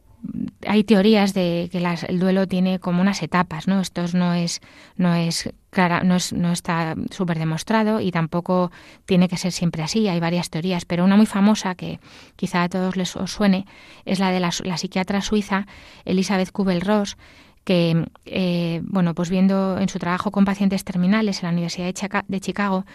hay 0.65 0.83
teorías 0.83 1.33
de 1.33 1.69
que 1.71 1.77
el 2.07 2.19
duelo 2.19 2.47
tiene 2.47 2.79
como 2.79 3.01
unas 3.01 3.21
etapas, 3.23 3.67
¿no? 3.67 3.79
Esto 3.81 4.05
no 4.13 4.33
es, 4.33 4.61
no 4.97 5.13
es 5.13 5.53
clara, 5.69 6.03
no, 6.03 6.15
es, 6.15 6.33
no 6.33 6.51
está 6.51 6.95
súper 7.11 7.39
demostrado 7.39 7.99
y 7.99 8.11
tampoco 8.11 8.71
tiene 9.05 9.27
que 9.27 9.37
ser 9.37 9.51
siempre 9.51 9.83
así. 9.83 10.07
Hay 10.07 10.19
varias 10.19 10.49
teorías, 10.49 10.85
pero 10.85 11.03
una 11.03 11.17
muy 11.17 11.25
famosa 11.25 11.75
que 11.75 11.99
quizá 12.35 12.63
a 12.63 12.69
todos 12.69 12.95
les 12.95 13.15
os 13.15 13.31
suene 13.31 13.65
es 14.05 14.19
la 14.19 14.31
de 14.31 14.39
la, 14.39 14.51
psiquiatra 14.51 15.21
suiza 15.21 15.67
Elizabeth 16.05 16.51
Kubel-Ross, 16.51 17.17
que, 17.63 18.05
eh, 18.25 18.81
bueno, 18.83 19.15
pues 19.15 19.29
viendo 19.29 19.79
en 19.79 19.89
su 19.89 19.97
trabajo 19.97 20.31
con 20.31 20.45
pacientes 20.45 20.83
terminales 20.83 21.41
en 21.41 21.47
la 21.47 21.53
Universidad 21.53 21.91
de 22.27 22.39
Chicago, 22.39 22.85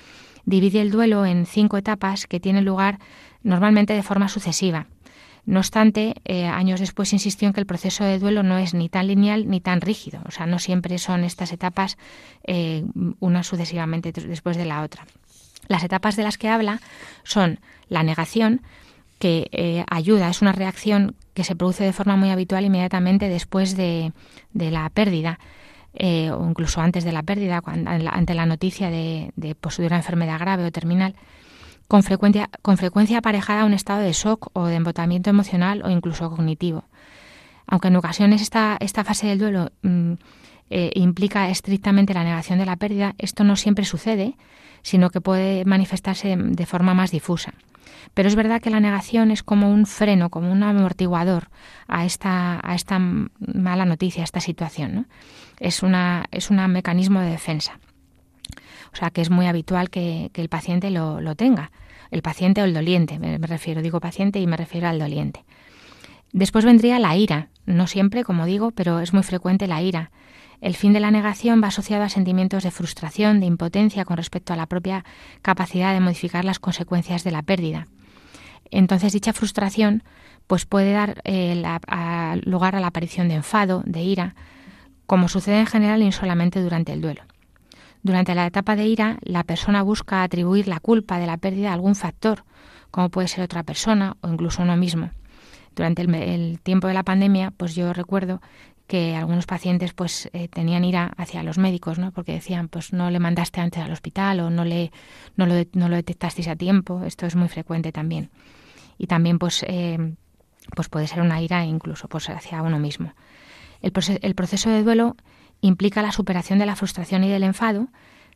divide 0.44 0.80
el 0.80 0.90
duelo 0.90 1.26
en 1.26 1.46
cinco 1.46 1.76
etapas 1.76 2.26
que 2.26 2.40
tienen 2.40 2.64
lugar 2.64 2.98
normalmente 3.42 3.94
de 3.94 4.02
forma 4.02 4.28
sucesiva. 4.28 4.86
No 5.46 5.60
obstante, 5.60 6.14
eh, 6.24 6.46
años 6.46 6.80
después 6.80 7.12
insistió 7.12 7.48
en 7.48 7.54
que 7.54 7.60
el 7.60 7.66
proceso 7.66 8.04
de 8.04 8.18
duelo 8.18 8.42
no 8.42 8.58
es 8.58 8.74
ni 8.74 8.88
tan 8.88 9.06
lineal 9.06 9.48
ni 9.48 9.60
tan 9.60 9.80
rígido, 9.80 10.20
o 10.26 10.30
sea, 10.30 10.46
no 10.46 10.58
siempre 10.58 10.98
son 10.98 11.24
estas 11.24 11.52
etapas 11.52 11.96
eh, 12.44 12.84
una 13.20 13.42
sucesivamente 13.42 14.12
después 14.12 14.56
de 14.56 14.66
la 14.66 14.82
otra. 14.82 15.06
Las 15.68 15.84
etapas 15.84 16.16
de 16.16 16.24
las 16.24 16.36
que 16.36 16.48
habla 16.48 16.80
son 17.22 17.60
la 17.88 18.02
negación, 18.02 18.62
que 19.18 19.48
eh, 19.52 19.84
ayuda, 19.90 20.28
es 20.30 20.42
una 20.42 20.52
reacción 20.52 21.14
que 21.34 21.44
se 21.44 21.54
produce 21.54 21.84
de 21.84 21.92
forma 21.92 22.16
muy 22.16 22.30
habitual 22.30 22.64
inmediatamente 22.64 23.28
después 23.28 23.76
de, 23.76 24.12
la 24.54 24.88
pérdida. 24.90 25.38
o 25.92 26.46
incluso 26.48 26.80
antes 26.80 27.04
de 27.04 27.12
la 27.12 27.22
pérdida, 27.22 27.62
ante 27.64 28.34
la 28.34 28.46
noticia 28.46 28.90
de, 28.90 29.32
de, 29.36 29.54
pues, 29.54 29.76
de 29.76 29.86
una 29.86 29.96
enfermedad 29.96 30.38
grave 30.38 30.64
o 30.64 30.72
terminal 30.72 31.14
con 31.90 32.04
frecuencia, 32.04 32.48
con 32.62 32.76
frecuencia 32.76 33.18
aparejada 33.18 33.62
a 33.62 33.64
un 33.64 33.74
estado 33.74 34.02
de 34.02 34.12
shock 34.12 34.50
o 34.52 34.66
de 34.66 34.76
embotamiento 34.76 35.28
emocional 35.28 35.82
o 35.84 35.90
incluso 35.90 36.30
cognitivo. 36.30 36.84
Aunque 37.66 37.88
en 37.88 37.96
ocasiones 37.96 38.42
esta, 38.42 38.76
esta 38.78 39.02
fase 39.02 39.26
del 39.26 39.40
duelo 39.40 39.72
mm, 39.82 40.12
eh, 40.70 40.92
implica 40.94 41.50
estrictamente 41.50 42.14
la 42.14 42.22
negación 42.22 42.60
de 42.60 42.66
la 42.66 42.76
pérdida, 42.76 43.16
esto 43.18 43.42
no 43.42 43.56
siempre 43.56 43.84
sucede, 43.84 44.36
sino 44.82 45.10
que 45.10 45.20
puede 45.20 45.64
manifestarse 45.64 46.36
de 46.36 46.64
forma 46.64 46.94
más 46.94 47.10
difusa. 47.10 47.54
Pero 48.14 48.28
es 48.28 48.36
verdad 48.36 48.62
que 48.62 48.70
la 48.70 48.78
negación 48.78 49.32
es 49.32 49.42
como 49.42 49.68
un 49.68 49.84
freno, 49.84 50.30
como 50.30 50.52
un 50.52 50.62
amortiguador 50.62 51.48
a 51.88 52.04
esta, 52.04 52.60
a 52.62 52.76
esta 52.76 53.00
mala 53.00 53.84
noticia, 53.84 54.22
a 54.22 54.24
esta 54.30 54.38
situación. 54.38 55.08
Es, 55.58 55.82
una, 55.82 56.26
es 56.30 56.50
un 56.50 56.64
mecanismo 56.70 57.18
de 57.18 57.30
defensa. 57.30 57.80
O 58.92 58.96
sea 58.96 59.10
que 59.10 59.20
es 59.20 59.30
muy 59.30 59.46
habitual 59.46 59.90
que, 59.90 60.30
el 60.34 60.48
paciente 60.48 60.90
lo, 60.90 61.34
tenga. 61.36 61.70
El 62.10 62.22
paciente 62.22 62.60
o 62.60 62.64
el 62.64 62.74
doliente, 62.74 63.18
me, 63.18 63.38
refiero, 63.38 63.82
digo 63.82 64.00
paciente 64.00 64.40
y 64.40 64.46
me 64.46 64.56
refiero 64.56 64.88
al 64.88 64.98
doliente. 64.98 65.44
Después 66.32 66.64
vendría 66.64 66.98
la 66.98 67.16
ira, 67.16 67.48
no 67.66 67.86
siempre, 67.86 68.24
como 68.24 68.46
digo, 68.46 68.70
pero 68.72 69.00
es 69.00 69.12
muy 69.12 69.22
frecuente 69.22 69.66
la 69.66 69.82
ira. 69.82 70.10
El 70.60 70.76
fin 70.76 70.92
de 70.92 71.00
la 71.00 71.10
negación 71.10 71.62
va 71.62 71.68
asociado 71.68 72.04
a 72.04 72.08
sentimientos 72.08 72.64
de 72.64 72.70
frustración, 72.70 73.40
de 73.40 73.46
impotencia 73.46 74.04
con 74.04 74.16
respecto 74.16 74.52
a 74.52 74.56
la 74.56 74.66
propia 74.66 75.04
capacidad 75.42 75.94
de 75.94 76.00
modificar 76.00 76.44
las 76.44 76.58
consecuencias 76.58 77.24
de 77.24 77.30
la 77.30 77.42
pérdida. 77.42 77.86
Entonces 78.70 79.12
dicha 79.12 79.32
frustración 79.32 80.02
pues 80.46 80.66
puede 80.66 80.92
dar 80.92 81.20
eh, 81.24 81.62
lugar 82.42 82.74
a 82.74 82.80
la 82.80 82.88
aparición 82.88 83.28
de 83.28 83.36
enfado, 83.36 83.82
de 83.86 84.02
ira, 84.02 84.34
como 85.06 85.28
sucede 85.28 85.60
en 85.60 85.66
general 85.66 86.02
y 86.02 86.10
solamente 86.10 86.60
durante 86.60 86.92
el 86.92 87.00
duelo. 87.00 87.22
Durante 88.02 88.34
la 88.34 88.46
etapa 88.46 88.76
de 88.76 88.86
ira, 88.86 89.18
la 89.22 89.44
persona 89.44 89.82
busca 89.82 90.22
atribuir 90.22 90.68
la 90.68 90.80
culpa 90.80 91.18
de 91.18 91.26
la 91.26 91.36
pérdida 91.36 91.70
a 91.70 91.74
algún 91.74 91.94
factor, 91.94 92.44
como 92.90 93.10
puede 93.10 93.28
ser 93.28 93.44
otra 93.44 93.62
persona 93.62 94.16
o 94.22 94.28
incluso 94.28 94.62
uno 94.62 94.76
mismo. 94.76 95.10
Durante 95.76 96.02
el, 96.02 96.60
tiempo 96.62 96.88
de 96.88 96.94
la 96.94 97.04
pandemia, 97.04 97.52
pues 97.52 97.74
yo 97.74 97.92
recuerdo 97.92 98.40
que 98.86 99.14
algunos 99.14 99.46
pacientes 99.46 99.92
pues 99.92 100.28
eh, 100.32 100.48
tenían 100.48 100.84
ira 100.84 101.12
hacia 101.16 101.44
los 101.44 101.58
médicos, 101.58 101.98
¿no? 101.98 102.10
Porque 102.10 102.32
decían, 102.32 102.68
pues 102.68 102.92
no 102.92 103.10
le 103.10 103.20
mandaste 103.20 103.60
antes 103.60 103.82
al 103.82 103.92
hospital 103.92 104.40
o 104.40 104.50
no 104.50 104.64
le 104.64 104.90
no 105.36 105.46
lo, 105.46 105.54
detectasteis 105.94 106.48
a 106.48 106.56
tiempo. 106.56 107.04
Esto 107.04 107.26
es 107.26 107.36
muy 107.36 107.48
frecuente 107.48 107.92
también. 107.92 108.30
Y 108.98 109.06
también 109.06 109.38
pues 109.38 109.64
eh, 109.68 110.16
pues 110.74 110.88
puede 110.88 111.06
ser 111.06 111.20
una 111.20 111.40
ira 111.40 111.64
incluso 111.64 112.08
pues 112.08 112.28
hacia 112.30 112.62
uno 112.62 112.78
mismo. 112.80 113.14
El, 113.80 113.92
el 114.22 114.34
proceso 114.34 114.70
de 114.70 114.82
duelo 114.82 115.16
implica 115.60 116.02
la 116.02 116.12
superación 116.12 116.58
de 116.58 116.66
la 116.66 116.76
frustración 116.76 117.24
y 117.24 117.28
del 117.28 117.42
enfado, 117.42 117.88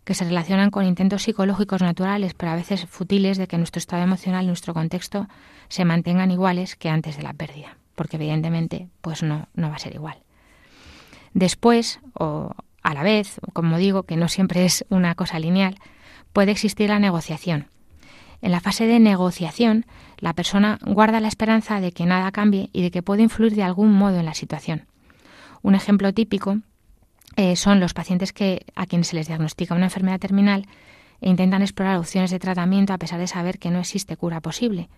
que 0.04 0.14
se 0.14 0.24
relacionan 0.24 0.70
con 0.70 0.84
intentos 0.84 1.22
psicológicos 1.22 1.80
naturales, 1.80 2.34
pero 2.34 2.52
a 2.52 2.56
veces 2.56 2.86
futiles, 2.86 3.38
de 3.38 3.46
que 3.46 3.58
nuestro 3.58 3.78
estado 3.78 4.02
emocional 4.02 4.44
y 4.44 4.48
nuestro 4.48 4.74
contexto 4.74 5.26
se 5.68 5.84
mantengan 5.84 6.30
iguales 6.30 6.76
que 6.76 6.90
antes 6.90 7.16
de 7.16 7.22
la 7.22 7.32
pérdida, 7.32 7.78
porque 7.94 8.16
evidentemente 8.16 8.88
pues 9.00 9.22
no, 9.22 9.48
no 9.54 9.70
va 9.70 9.76
a 9.76 9.78
ser 9.78 9.94
igual. 9.94 10.18
Después, 11.32 12.00
o 12.12 12.52
a 12.82 12.94
la 12.94 13.02
vez, 13.02 13.40
como 13.54 13.78
digo, 13.78 14.02
que 14.02 14.16
no 14.16 14.28
siempre 14.28 14.66
es 14.66 14.84
una 14.90 15.14
cosa 15.14 15.38
lineal, 15.38 15.78
puede 16.32 16.52
existir 16.52 16.90
la 16.90 16.98
negociación. 16.98 17.68
En 18.42 18.52
la 18.52 18.60
fase 18.60 18.86
de 18.86 19.00
negociación, 19.00 19.86
la 20.18 20.34
persona 20.34 20.78
guarda 20.84 21.20
la 21.20 21.28
esperanza 21.28 21.80
de 21.80 21.92
que 21.92 22.04
nada 22.04 22.30
cambie 22.30 22.68
y 22.74 22.82
de 22.82 22.90
que 22.90 23.02
puede 23.02 23.22
influir 23.22 23.54
de 23.54 23.62
algún 23.62 23.90
modo 23.90 24.18
en 24.18 24.26
la 24.26 24.34
situación. 24.34 24.86
Un 25.62 25.74
ejemplo 25.74 26.12
típico 26.12 26.58
eh, 27.36 27.56
son 27.56 27.80
los 27.80 27.94
pacientes 27.94 28.32
que, 28.32 28.64
a 28.74 28.86
quienes 28.86 29.08
se 29.08 29.16
les 29.16 29.26
diagnostica 29.26 29.74
una 29.74 29.86
enfermedad 29.86 30.20
terminal 30.20 30.66
e 31.20 31.28
intentan 31.28 31.62
explorar 31.62 31.98
opciones 31.98 32.30
de 32.30 32.38
tratamiento 32.38 32.92
a 32.92 32.98
pesar 32.98 33.18
de 33.18 33.26
saber 33.26 33.58
que 33.58 33.70
no 33.70 33.80
existe 33.80 34.16
cura 34.16 34.40
posible, 34.40 34.88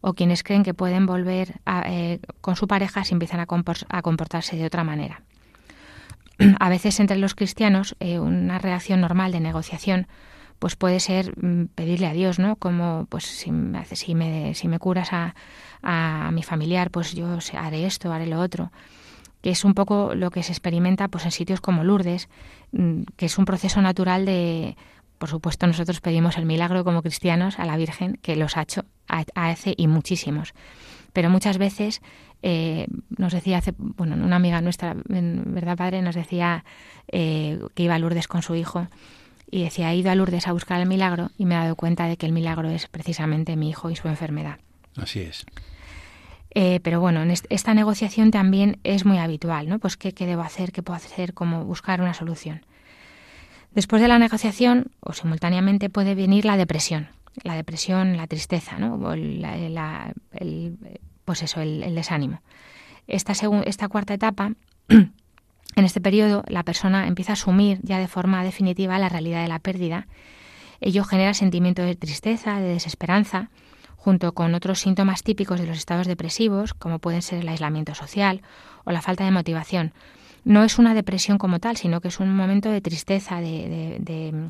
o 0.00 0.14
quienes 0.14 0.42
creen 0.42 0.64
que 0.64 0.74
pueden 0.74 1.06
volver 1.06 1.60
eh, 1.86 2.18
con 2.40 2.56
su 2.56 2.66
pareja 2.66 3.04
si 3.04 3.14
empiezan 3.14 3.40
a, 3.40 3.46
comportarse 3.46 4.56
de 4.56 4.66
otra 4.66 4.84
manera. 4.84 5.22
A 6.60 6.68
veces 6.68 6.98
entre 7.00 7.16
los 7.18 7.34
cristianos 7.34 7.96
eh, 8.00 8.18
una 8.18 8.58
reacción 8.58 9.00
normal 9.00 9.32
de 9.32 9.40
negociación 9.40 10.06
pues 10.58 10.74
puede 10.74 11.00
ser 11.00 11.34
mm, 11.36 11.66
pedirle 11.74 12.06
a 12.06 12.14
Dios, 12.14 12.38
¿no? 12.38 12.56
Como 12.56 13.06
pues 13.10 13.24
si 13.24 13.52
me, 13.52 13.84
si 13.84 14.14
me, 14.14 14.54
si 14.54 14.68
me 14.68 14.78
curas 14.78 15.12
a, 15.12 15.34
a 15.82 16.30
mi 16.32 16.42
familiar, 16.42 16.90
pues 16.90 17.14
yo 17.14 17.38
haré 17.58 17.84
esto, 17.84 18.10
haré 18.10 18.26
lo 18.26 18.40
otro 18.40 18.72
que 19.46 19.52
es 19.52 19.64
un 19.64 19.74
poco 19.74 20.16
lo 20.16 20.32
que 20.32 20.42
se 20.42 20.50
experimenta 20.50 21.06
pues 21.06 21.24
en 21.24 21.30
sitios 21.30 21.60
como 21.60 21.84
Lourdes, 21.84 22.28
mm, 22.72 23.02
que 23.16 23.26
es 23.26 23.38
un 23.38 23.44
proceso 23.44 23.80
natural 23.80 24.26
de 24.26 24.76
por 25.18 25.28
supuesto 25.28 25.68
nosotros 25.68 26.00
pedimos 26.00 26.36
el 26.36 26.46
milagro 26.46 26.82
como 26.82 27.00
cristianos 27.00 27.60
a 27.60 27.64
la 27.64 27.76
Virgen 27.76 28.18
que 28.22 28.34
los 28.34 28.56
ha 28.56 28.62
hecho 28.62 28.86
hace 29.06 29.74
y 29.76 29.86
muchísimos. 29.86 30.52
Pero 31.12 31.30
muchas 31.30 31.58
veces 31.58 32.02
eh, 32.42 32.88
nos 33.16 33.32
decía 33.32 33.58
hace 33.58 33.72
bueno 33.78 34.16
una 34.16 34.34
amiga 34.34 34.60
nuestra 34.62 34.96
verdad 35.06 35.76
padre 35.76 36.02
nos 36.02 36.16
decía 36.16 36.64
eh, 37.06 37.60
que 37.76 37.84
iba 37.84 37.94
a 37.94 38.00
Lourdes 38.00 38.26
con 38.26 38.42
su 38.42 38.56
hijo 38.56 38.88
y 39.48 39.62
decía 39.62 39.92
he 39.92 39.96
ido 39.96 40.10
a 40.10 40.16
Lourdes 40.16 40.48
a 40.48 40.52
buscar 40.52 40.80
el 40.80 40.88
milagro 40.88 41.30
y 41.38 41.44
me 41.44 41.54
he 41.54 41.58
dado 41.58 41.76
cuenta 41.76 42.08
de 42.08 42.16
que 42.16 42.26
el 42.26 42.32
milagro 42.32 42.68
es 42.68 42.88
precisamente 42.88 43.54
mi 43.54 43.68
hijo 43.68 43.90
y 43.90 43.94
su 43.94 44.08
enfermedad. 44.08 44.58
Así 44.96 45.20
es 45.20 45.46
eh, 46.58 46.80
pero 46.82 47.00
bueno, 47.00 47.22
en 47.22 47.30
esta 47.30 47.74
negociación 47.74 48.30
también 48.30 48.78
es 48.82 49.04
muy 49.04 49.18
habitual, 49.18 49.68
¿no? 49.68 49.78
Pues 49.78 49.98
¿qué, 49.98 50.10
debo 50.10 50.40
hacer, 50.40 50.72
qué 50.72 50.82
puedo 50.82 50.96
hacer, 50.96 51.34
cómo 51.34 51.66
buscar 51.66 52.00
una 52.00 52.14
solución. 52.14 52.64
Después 53.74 54.00
de 54.00 54.08
la 54.08 54.18
negociación, 54.18 54.90
o 55.00 55.12
simultáneamente, 55.12 55.90
puede 55.90 56.14
venir 56.14 56.46
la 56.46 56.56
depresión. 56.56 57.08
La 57.42 57.56
depresión, 57.56 58.16
la 58.16 58.26
tristeza, 58.26 58.78
¿no? 58.78 58.94
O 58.94 59.12
el, 59.12 60.78
pues 61.26 61.42
eso, 61.42 61.60
el, 61.60 61.94
desánimo. 61.94 62.40
Esta, 63.06 63.34
esta 63.66 63.88
cuarta 63.88 64.14
etapa, 64.14 64.54
en 64.88 65.12
este 65.74 66.00
periodo, 66.00 66.42
la 66.48 66.62
persona 66.62 67.06
empieza 67.06 67.32
a 67.32 67.34
asumir 67.34 67.80
ya 67.82 67.98
de 67.98 68.08
forma 68.08 68.42
definitiva 68.44 68.98
la 68.98 69.10
realidad 69.10 69.42
de 69.42 69.48
la 69.48 69.58
pérdida. 69.58 70.06
Ello 70.80 71.04
genera 71.04 71.34
sentimientos 71.34 71.84
de 71.84 71.96
tristeza, 71.96 72.60
de 72.60 72.68
desesperanza, 72.68 73.50
junto 74.06 74.34
con 74.34 74.54
otros 74.54 74.78
síntomas 74.78 75.24
típicos 75.24 75.58
de 75.58 75.66
los 75.66 75.78
estados 75.78 76.06
depresivos, 76.06 76.74
como 76.74 77.00
pueden 77.00 77.22
ser 77.22 77.40
el 77.40 77.48
aislamiento 77.48 77.92
social 77.96 78.40
o 78.84 78.92
la 78.92 79.02
falta 79.02 79.24
de 79.24 79.32
motivación. 79.32 79.92
No 80.44 80.62
es 80.62 80.78
una 80.78 80.94
depresión 80.94 81.38
como 81.38 81.58
tal, 81.58 81.76
sino 81.76 82.00
que 82.00 82.06
es 82.06 82.20
un 82.20 82.32
momento 82.32 82.70
de 82.70 82.80
tristeza, 82.80 83.40
de, 83.40 84.48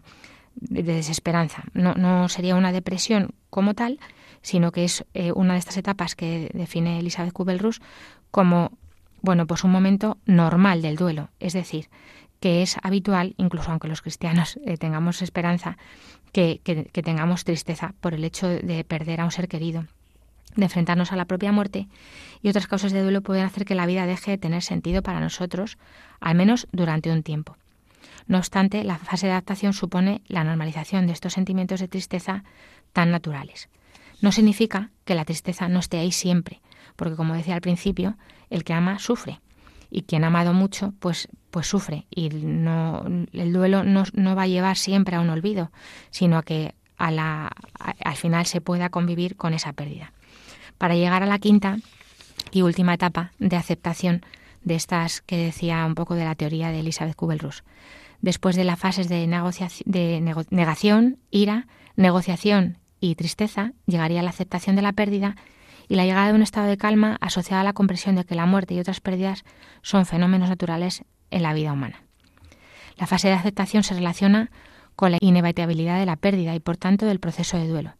desesperanza. 0.57 1.65
No, 1.73 2.29
sería 2.29 2.55
una 2.55 2.71
depresión 2.71 3.31
como 3.49 3.73
tal, 3.73 3.99
sino 4.43 4.73
que 4.73 4.85
es 4.85 5.07
eh, 5.15 5.33
una 5.33 5.55
de 5.55 5.61
estas 5.61 5.79
etapas 5.79 6.17
que 6.17 6.51
define 6.53 6.99
Elizabeth 6.99 7.33
Kubel-Ross 7.33 7.81
como 8.31 8.73
bueno, 9.23 9.47
pues 9.47 9.65
un 9.65 9.71
momento 9.71 10.19
normal 10.27 10.83
del 10.83 10.97
duelo, 10.97 11.31
es 11.41 11.55
decir, 11.55 11.89
que 12.41 12.61
es 12.61 12.77
habitual, 12.83 13.35
incluso 13.39 13.71
aunque 13.71 13.89
los 13.89 14.03
cristianos 14.03 14.59
eh, 14.67 14.77
tengamos 14.77 15.23
esperanza, 15.23 15.79
que, 16.33 16.61
tengamos 16.93 17.45
tristeza 17.45 17.95
por 18.01 18.15
el 18.15 18.25
hecho 18.25 18.49
de 18.49 18.85
perder 18.85 19.21
a 19.21 19.25
un 19.25 19.31
ser 19.31 19.49
querido, 19.49 19.87
de 20.55 20.65
enfrentarnos 20.65 21.13
a 21.13 21.17
la 21.17 21.25
propia 21.25 21.53
muerte 21.53 21.89
y 22.43 22.49
otras 22.49 22.67
causas 22.67 22.93
de 22.93 23.03
duelo 23.03 23.23
pueden 23.23 23.45
hacer 23.45 23.65
que 23.65 23.75
la 23.75 23.87
vida 23.87 24.07
deje 24.07 24.33
de 24.33 24.39
tener 24.39 24.63
sentido 24.63 25.03
para 25.03 25.21
nosotros, 25.21 25.79
al 26.21 26.35
menos 26.35 26.67
durante 26.73 27.11
un 27.11 27.23
tiempo. 27.23 27.57
No 28.27 28.39
obstante, 28.39 28.85
la 28.85 28.99
fase 28.99 29.27
de 29.27 29.33
adaptación 29.33 29.73
supone 29.73 30.23
la 30.27 30.45
normalización 30.45 31.07
de 31.07 31.13
estos 31.13 31.35
sentimientos 31.35 31.81
de 31.81 31.89
tristeza 31.89 32.45
tan 32.93 33.11
naturales. 33.11 33.69
No 34.21 34.33
significa 34.33 34.91
que 35.05 35.15
la 35.15 35.25
tristeza 35.25 35.69
no 35.69 35.79
esté 35.79 35.99
ahí 35.99 36.11
siempre, 36.11 36.61
porque 36.97 37.17
como 37.17 37.35
decía 37.35 37.55
al 37.55 37.61
principio, 37.61 38.17
el 38.51 38.65
que 38.65 38.73
ama 38.73 38.99
sufre 38.99 39.41
y 39.91 40.03
quien 40.03 40.25
ha 40.25 40.29
amado 40.29 40.53
mucho, 40.53 40.93
pues, 40.99 41.29
pues 41.57 41.69
sufre. 41.69 42.05
Y 42.11 42.29
no, 42.29 43.03
el 43.33 43.51
duelo 43.55 43.83
no, 43.83 44.05
va 44.37 44.43
a 44.43 44.47
llevar 44.47 44.77
siempre 44.77 45.17
a 45.17 45.21
un 45.21 45.31
olvido, 45.31 45.73
sino 46.11 46.37
a 46.37 46.43
que 46.43 46.75
a 46.99 47.11
la, 47.11 47.51
al 48.05 48.17
final 48.17 48.45
se 48.45 48.61
pueda 48.61 48.91
convivir 48.91 49.37
con 49.37 49.55
esa 49.55 49.73
pérdida. 49.73 50.13
Para 50.77 50.97
llegar 50.97 51.23
a 51.23 51.27
la 51.27 51.39
quinta 51.39 51.79
y 52.51 52.61
última 52.61 52.93
etapa 52.93 53.33
de 53.39 53.57
aceptación 53.57 54.21
de 54.65 54.75
estas 54.75 55.23
que 55.23 55.39
decía 55.39 55.87
un 55.87 55.95
poco 55.95 56.15
de 56.15 56.27
la 56.27 56.35
teoría 56.35 56.71
de 56.71 56.81
Elizabeth 56.81 57.17
Kubel-Ross. 57.17 57.65
Después 58.21 58.55
de 58.55 58.65
las 58.65 58.79
fases 58.79 59.09
de, 59.09 59.27
de 59.87 60.35
negación, 60.51 61.17
ira, 61.31 61.69
negociación 61.97 62.77
y 63.01 63.15
tristeza, 63.15 63.73
llegaría 63.87 64.23
la 64.23 64.29
aceptación 64.29 64.77
de 64.77 64.83
la 64.83 64.93
pérdida 64.93 65.37
y 65.89 65.95
la 65.95 66.05
llegada 66.05 66.29
de 66.29 66.35
un 66.35 66.43
estado 66.43 66.67
de 66.67 66.77
calma 66.77 67.17
asociada 67.23 67.63
a 67.63 67.65
la 67.65 67.73
comprensión 67.73 68.15
de 68.15 68.25
que 68.25 68.35
la 68.35 68.45
muerte 68.45 68.75
y 68.75 68.79
otras 68.79 69.01
pérdidas 69.01 69.47
son 69.81 70.05
fenómenos 70.05 70.51
naturales 70.51 71.03
en 71.37 71.43
la 71.43 71.55
vida 71.55 71.73
humana. 71.73 72.03
La 72.97 73.07
fase 73.07 73.29
de 73.29 73.35
aceptación 73.35 73.83
se 73.83 73.95
relaciona 73.95 74.51
con 74.97 75.13
la 75.13 75.19
inevitabilidad 75.21 75.99
de 75.99 76.07
la 76.07 76.17
pérdida 76.17 76.55
y, 76.55 76.61
por 76.61 76.77
tanto, 76.77 77.07
del 77.07 77.21
proceso 77.21 77.59
de 77.59 77.69
duelo. 77.69 77.95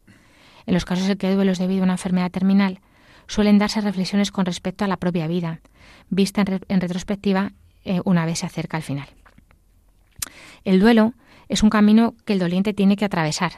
En 0.65 0.73
los 0.73 0.85
casos 0.85 1.07
en 1.07 1.17
que 1.17 1.29
el 1.29 1.35
duelo 1.35 1.51
es 1.51 1.59
debido 1.59 1.81
a 1.81 1.83
una 1.83 1.93
enfermedad 1.93 2.31
terminal, 2.31 2.81
suelen 3.27 3.57
darse 3.59 3.81
reflexiones 3.81 4.31
con 4.31 4.45
respecto 4.45 4.83
a 4.83 4.87
la 4.87 4.97
propia 4.97 5.27
vida, 5.27 5.61
vista 6.09 6.43
en, 6.67 6.81
retrospectiva 6.81 7.51
eh, 7.85 8.01
una 8.05 8.25
vez 8.25 8.39
se 8.39 8.47
acerca 8.47 8.77
al 8.77 8.83
final. 8.83 9.07
El 10.65 10.79
duelo 10.79 11.13
es 11.47 11.63
un 11.63 11.69
camino 11.69 12.15
que 12.25 12.33
el 12.33 12.39
doliente 12.39 12.73
tiene 12.73 12.95
que 12.97 13.05
atravesar, 13.05 13.53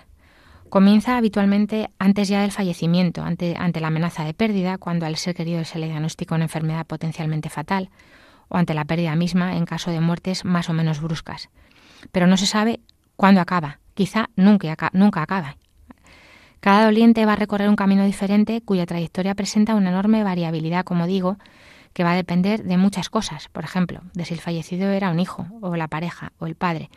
Comienza 0.70 1.18
habitualmente 1.18 1.90
antes 1.98 2.28
ya 2.28 2.42
del 2.42 2.52
fallecimiento, 2.52 3.24
ante, 3.24 3.56
ante 3.58 3.80
la 3.80 3.88
amenaza 3.88 4.24
de 4.24 4.36
pérdida, 4.36 4.78
cuando 4.78 5.08
al 5.08 5.18
ser 5.18 5.34
querido 5.34 5.66
se 5.66 5.80
le 5.80 5.88
diagnostica 5.88 6.36
una 6.36 6.44
enfermedad 6.44 6.86
potencialmente 6.86 7.50
fatal, 7.50 7.90
o 8.50 8.58
ante 8.58 8.74
la 8.74 8.86
pérdida 8.86 9.16
misma 9.16 9.56
en 9.56 9.66
caso 9.66 9.92
de 9.92 10.02
muertes 10.02 10.44
más 10.44 10.70
o 10.70 10.74
menos 10.74 11.02
bruscas. 11.02 11.50
Pero 12.12 12.28
no 12.28 12.38
se 12.38 12.46
sabe 12.46 12.82
cuándo 13.16 13.42
acaba, 13.42 13.80
quizá 13.94 14.30
nunca, 14.36 14.76
nunca 14.94 15.22
acaba. 15.22 15.56
Cada 16.60 16.86
doliente 16.86 17.26
va 17.26 17.34
a 17.34 17.38
recorrer 17.38 17.70
un 17.70 17.78
camino 17.78 18.04
diferente 18.04 18.62
cuya 18.62 18.86
trayectoria 18.86 19.36
presenta 19.36 19.76
una 19.76 19.92
enorme 19.92 20.24
variabilidad, 20.24 20.84
como 20.84 21.08
digo, 21.08 21.38
que 21.94 22.04
va 22.04 22.12
a 22.12 22.16
depender 22.16 22.64
de 22.64 22.78
muchas 22.78 23.10
cosas, 23.10 23.48
por 23.48 23.64
ejemplo, 23.64 24.02
de 24.14 24.26
si 24.26 24.34
el 24.34 24.42
fallecido 24.42 24.90
era 24.90 25.10
un 25.10 25.20
hijo, 25.20 25.48
o 25.62 25.76
la 25.76 25.88
pareja, 25.88 26.34
o 26.38 26.48
el 26.48 26.56
padre, 26.56 26.90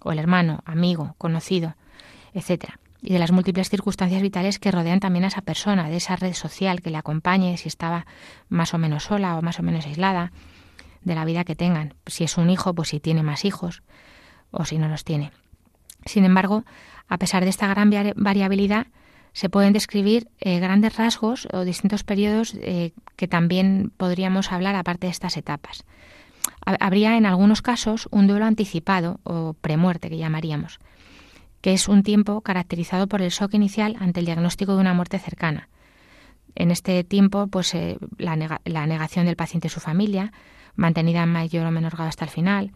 o 0.00 0.12
el 0.12 0.18
hermano, 0.18 0.62
amigo, 0.64 1.14
conocido, 1.18 1.76
etcétera 2.32 2.78
y 3.02 3.12
de 3.12 3.18
las 3.18 3.32
múltiples 3.32 3.70
circunstancias 3.70 4.22
vitales 4.22 4.58
que 4.58 4.70
rodean 4.70 5.00
también 5.00 5.24
a 5.24 5.28
esa 5.28 5.40
persona, 5.40 5.88
de 5.88 5.96
esa 5.96 6.16
red 6.16 6.34
social 6.34 6.82
que 6.82 6.90
le 6.90 6.98
acompañe, 6.98 7.56
si 7.56 7.68
estaba 7.68 8.06
más 8.48 8.74
o 8.74 8.78
menos 8.78 9.04
sola 9.04 9.36
o 9.36 9.42
más 9.42 9.58
o 9.58 9.62
menos 9.62 9.86
aislada, 9.86 10.32
de 11.02 11.14
la 11.14 11.24
vida 11.24 11.44
que 11.44 11.56
tengan. 11.56 11.94
Si 12.06 12.24
es 12.24 12.38
un 12.38 12.50
hijo, 12.50 12.74
pues 12.74 12.90
si 12.90 13.00
tiene 13.00 13.22
más 13.22 13.44
hijos 13.44 13.82
o 14.50 14.64
si 14.64 14.78
no 14.78 14.88
los 14.88 15.04
tiene. 15.04 15.32
Sin 16.04 16.24
embargo, 16.24 16.64
a 17.08 17.18
pesar 17.18 17.44
de 17.44 17.50
esta 17.50 17.66
gran 17.66 17.90
variabilidad, 18.16 18.86
se 19.32 19.48
pueden 19.48 19.72
describir 19.72 20.28
eh, 20.40 20.58
grandes 20.58 20.96
rasgos 20.96 21.46
o 21.52 21.64
distintos 21.64 22.02
periodos 22.02 22.54
eh, 22.60 22.92
que 23.16 23.28
también 23.28 23.92
podríamos 23.96 24.50
hablar 24.50 24.74
aparte 24.74 25.06
de 25.06 25.12
estas 25.12 25.36
etapas. 25.36 25.84
Habría 26.64 27.16
en 27.16 27.26
algunos 27.26 27.62
casos 27.62 28.08
un 28.10 28.26
duelo 28.26 28.44
anticipado 28.44 29.20
o 29.24 29.54
premuerte 29.60 30.08
que 30.08 30.16
llamaríamos 30.16 30.80
que 31.60 31.72
es 31.72 31.88
un 31.88 32.02
tiempo 32.02 32.40
caracterizado 32.40 33.06
por 33.06 33.22
el 33.22 33.30
shock 33.30 33.54
inicial 33.54 33.96
ante 34.00 34.20
el 34.20 34.26
diagnóstico 34.26 34.74
de 34.74 34.80
una 34.80 34.94
muerte 34.94 35.18
cercana. 35.18 35.68
En 36.54 36.70
este 36.70 37.04
tiempo, 37.04 37.46
pues 37.46 37.74
eh, 37.74 37.98
la, 38.18 38.36
negación 38.36 39.26
del 39.26 39.36
paciente 39.36 39.68
y 39.68 39.70
su 39.70 39.80
familia, 39.80 40.32
mantenida 40.74 41.22
en 41.22 41.32
mayor 41.32 41.66
o 41.66 41.70
menor 41.70 41.92
grado 41.92 42.08
hasta 42.08 42.24
el 42.24 42.30
final, 42.30 42.72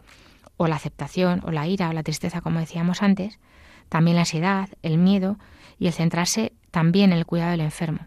o 0.57 0.67
la 0.67 0.75
aceptación, 0.75 1.41
o 1.43 1.51
la 1.51 1.67
ira, 1.67 1.89
o 1.89 1.93
la 1.93 2.03
tristeza, 2.03 2.41
como 2.41 2.59
decíamos 2.59 3.01
antes, 3.01 3.39
también 3.89 4.15
la 4.15 4.21
ansiedad, 4.21 4.69
el 4.81 4.97
miedo 4.97 5.37
y 5.79 5.87
el 5.87 5.93
centrarse 5.93 6.53
también 6.71 7.11
en 7.11 7.17
el 7.17 7.25
cuidado 7.25 7.51
del 7.51 7.61
enfermo. 7.61 7.99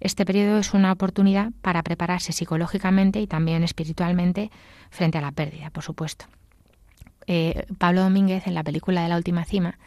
Este 0.00 0.24
periodo 0.24 0.58
es 0.58 0.72
una 0.72 0.92
oportunidad 0.92 1.50
para 1.60 1.82
prepararse 1.82 2.32
psicológicamente 2.32 3.20
y 3.20 3.26
también 3.26 3.62
espiritualmente 3.62 4.50
frente 4.90 5.18
a 5.18 5.20
la 5.20 5.32
pérdida, 5.32 5.70
por 5.70 5.82
supuesto. 5.82 6.26
eh, 7.26 7.66
Pablo 7.78 8.02
Domínguez 8.02 8.46
en 8.46 8.54
la 8.54 8.64
película 8.64 9.02
de 9.02 9.08
La 9.08 9.16
Última 9.16 9.44
Cima, 9.44 9.78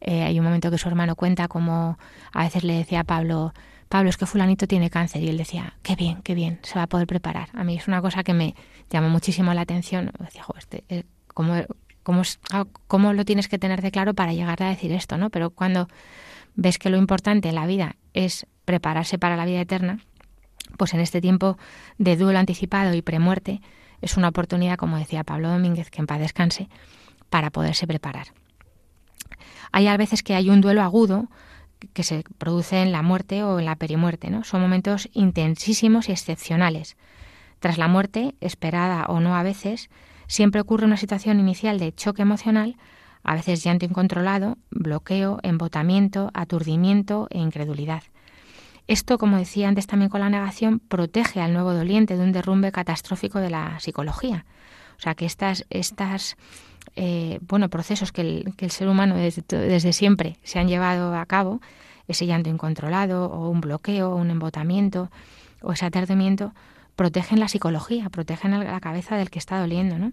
eh, 0.00 0.22
hay 0.22 0.38
un 0.38 0.44
momento 0.44 0.70
que 0.70 0.78
su 0.78 0.88
hermano 0.88 1.16
cuenta 1.16 1.48
como 1.48 1.98
a 2.32 2.42
veces 2.44 2.64
le 2.64 2.74
decía 2.74 3.00
a 3.00 3.04
Pablo, 3.04 3.52
Pablo, 3.88 4.10
es 4.10 4.16
que 4.16 4.26
fulanito 4.26 4.66
tiene 4.66 4.90
cáncer. 4.90 5.22
Y 5.22 5.28
él 5.28 5.38
decía, 5.38 5.74
qué 5.82 5.96
bien, 5.96 6.22
qué 6.22 6.34
bien, 6.34 6.58
se 6.62 6.74
va 6.74 6.82
a 6.82 6.86
poder 6.86 7.06
preparar. 7.06 7.48
A 7.54 7.64
mí 7.64 7.76
es 7.76 7.88
una 7.88 8.00
cosa 8.02 8.24
que 8.24 8.34
me 8.34 8.54
llamó 8.90 9.08
muchísimo 9.08 9.54
la 9.54 9.62
atención. 9.62 10.10
Decía, 10.18 10.44
este, 10.58 10.84
eh, 10.88 11.04
¿cómo, 11.32 11.54
ah, 12.50 12.66
cómo, 12.86 13.12
lo 13.12 13.24
tienes 13.24 13.48
que 13.48 13.58
tener 13.58 13.82
de 13.82 13.90
claro 13.90 14.14
para 14.14 14.32
llegar 14.32 14.62
a 14.62 14.68
decir 14.68 14.92
esto? 14.92 15.18
¿no? 15.18 15.30
Pero 15.30 15.50
cuando 15.50 15.88
ves 16.54 16.78
que 16.78 16.90
lo 16.90 16.96
importante 16.96 17.48
en 17.48 17.54
la 17.54 17.66
vida 17.66 17.96
es 18.14 18.46
prepararse 18.64 19.18
para 19.18 19.36
la 19.36 19.44
vida 19.44 19.60
eterna, 19.60 20.00
pues 20.76 20.94
en 20.94 21.00
este 21.00 21.20
tiempo 21.20 21.56
de 21.98 22.16
duelo 22.16 22.38
anticipado 22.38 22.94
y 22.94 23.02
premuerte 23.02 23.60
es 24.00 24.16
una 24.16 24.28
oportunidad, 24.28 24.76
como 24.76 24.98
decía 24.98 25.24
Pablo 25.24 25.48
Domínguez, 25.48 25.90
que 25.90 26.00
en 26.00 26.06
paz 26.06 26.18
descanse, 26.18 26.68
para 27.30 27.50
poderse 27.50 27.86
preparar. 27.86 28.28
Hay 29.72 29.86
a 29.86 29.96
veces 29.96 30.22
que 30.22 30.34
hay 30.34 30.50
un 30.50 30.60
duelo 30.60 30.82
agudo 30.82 31.28
que 31.92 32.02
se 32.02 32.24
produce 32.38 32.82
en 32.82 32.92
la 32.92 33.02
muerte 33.02 33.42
o 33.42 33.58
en 33.58 33.64
la 33.64 33.76
perimuerte, 33.76 34.30
¿no? 34.30 34.44
Son 34.44 34.60
momentos 34.60 35.08
intensísimos 35.12 36.08
y 36.08 36.12
excepcionales. 36.12 36.96
Tras 37.60 37.78
la 37.78 37.88
muerte, 37.88 38.34
esperada 38.40 39.06
o 39.06 39.20
no 39.20 39.36
a 39.36 39.42
veces, 39.42 39.90
siempre 40.26 40.60
ocurre 40.60 40.86
una 40.86 40.96
situación 40.96 41.40
inicial 41.40 41.78
de 41.78 41.94
choque 41.94 42.22
emocional, 42.22 42.76
a 43.22 43.34
veces 43.34 43.64
llanto 43.64 43.84
incontrolado, 43.84 44.56
bloqueo, 44.70 45.38
embotamiento, 45.42 46.30
aturdimiento 46.32 47.26
e 47.30 47.38
incredulidad. 47.38 48.02
Esto, 48.86 49.18
como 49.18 49.36
decía 49.36 49.68
antes 49.68 49.88
también 49.88 50.10
con 50.10 50.20
la 50.20 50.30
negación, 50.30 50.78
protege 50.78 51.40
al 51.40 51.52
nuevo 51.52 51.74
doliente 51.74 52.16
de 52.16 52.22
un 52.22 52.32
derrumbe 52.32 52.70
catastrófico 52.70 53.40
de 53.40 53.50
la 53.50 53.80
psicología. 53.80 54.46
O 54.96 55.00
sea 55.00 55.14
que 55.14 55.26
estas, 55.26 55.66
estas 55.70 56.36
eh, 56.96 57.38
bueno, 57.42 57.68
procesos 57.68 58.10
que 58.10 58.22
el, 58.22 58.70
ser 58.70 58.88
humano 58.88 59.16
desde, 59.16 59.92
siempre 59.92 60.38
se 60.42 60.58
han 60.58 60.66
llevado 60.66 61.14
a 61.14 61.26
cabo, 61.26 61.60
ese 62.08 62.26
llanto 62.26 62.48
incontrolado 62.48 63.26
o 63.26 63.50
un 63.50 63.60
bloqueo, 63.60 64.12
o 64.12 64.16
un 64.16 64.30
embotamiento 64.30 65.10
o 65.60 65.72
ese 65.72 65.84
aturdimiento, 65.84 66.52
protegen 66.96 67.38
la 67.38 67.48
psicología, 67.48 68.08
protegen 68.08 68.58
la 68.58 68.80
cabeza 68.80 69.16
del 69.16 69.30
que 69.30 69.38
está 69.38 69.60
doliendo, 69.60 69.98
¿no? 69.98 70.12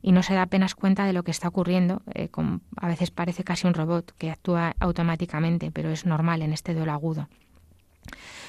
Y 0.00 0.12
no 0.12 0.22
se 0.22 0.34
da 0.34 0.42
apenas 0.42 0.74
cuenta 0.74 1.04
de 1.04 1.12
lo 1.12 1.22
que 1.22 1.30
está 1.30 1.48
ocurriendo. 1.48 2.02
Eh, 2.14 2.28
a 2.76 2.88
veces 2.88 3.10
parece 3.10 3.44
casi 3.44 3.66
un 3.66 3.74
robot 3.74 4.12
que 4.16 4.30
actúa 4.30 4.74
automáticamente, 4.80 5.70
pero 5.70 5.90
es 5.90 6.06
normal 6.06 6.42
en 6.42 6.52
este 6.52 6.74
duelo 6.74 6.92
agudo. 6.92 7.28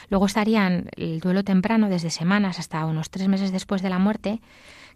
Luego 0.09 0.25
estarían 0.25 0.89
el 0.95 1.19
duelo 1.19 1.43
temprano, 1.43 1.89
desde 1.89 2.09
semanas 2.09 2.59
hasta 2.59 2.85
unos 2.85 3.09
tres 3.09 3.27
meses 3.27 3.51
después 3.51 3.81
de 3.81 3.89
la 3.89 3.99
muerte, 3.99 4.41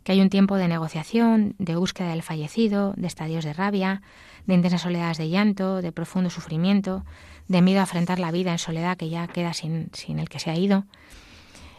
que 0.03 0.11
hay 0.11 0.21
un 0.21 0.29
tiempo 0.29 0.55
de 0.55 0.67
negociación, 0.67 1.55
de 1.57 1.75
búsqueda 1.75 2.09
del 2.09 2.23
fallecido, 2.23 2.93
de 2.95 3.07
estadios 3.07 3.43
de 3.43 3.53
rabia, 3.53 4.01
de 4.45 4.53
intensas 4.53 4.81
soledades 4.81 5.17
de 5.17 5.29
llanto, 5.29 5.81
de 5.81 5.91
profundo 5.91 6.29
sufrimiento, 6.29 7.03
de 7.47 7.61
miedo 7.61 7.79
a 7.79 7.83
enfrentar 7.83 8.19
la 8.19 8.31
vida 8.31 8.51
en 8.51 8.59
soledad 8.59 8.97
que 8.97 9.09
ya 9.09 9.27
queda 9.27 9.53
sin, 9.53 9.89
sin 9.93 10.19
el 10.19 10.29
que 10.29 10.39
se 10.39 10.49
ha 10.49 10.55
ido. 10.55 10.85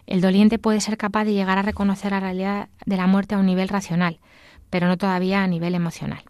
El 0.06 0.20
doliente 0.20 0.58
puede 0.58 0.80
ser 0.80 0.96
capaz 0.96 1.24
de 1.24 1.34
llegar 1.34 1.58
a 1.58 1.62
reconocer 1.62 2.12
la 2.12 2.20
realidad 2.20 2.68
de 2.86 2.96
la 2.96 3.06
muerte 3.06 3.34
a 3.34 3.38
un 3.38 3.46
nivel 3.46 3.68
racional, 3.68 4.20
pero 4.70 4.86
no 4.86 4.96
todavía 4.96 5.42
a 5.42 5.46
nivel 5.46 5.74
emocional. 5.74 6.22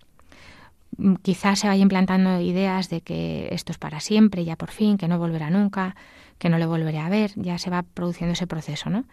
Mm, 0.97 1.15
quizás 1.17 1.61
se 1.61 1.69
vayan 1.69 1.83
implantando 1.83 2.41
ideas 2.41 2.89
de 2.91 3.01
que 3.01 3.49
esto 3.53 3.73
es 3.73 3.79
para 3.79 4.01
siempre, 4.01 4.45
ya 4.45 4.57
por 4.57 4.71
fin, 4.71 4.99
que 4.99 5.09
no 5.09 5.19
volverá 5.19 5.51
nunca, 5.51 5.95
que 6.39 6.49
no 6.49 6.59
le 6.59 6.67
volveré 6.67 6.99
a 6.99 7.09
ver, 7.09 7.33
ya 7.37 7.59
se 7.59 7.71
va 7.71 7.83
produciendo 7.83 8.33
ese 8.33 8.47
proceso, 8.47 8.91
¿no? 8.91 9.05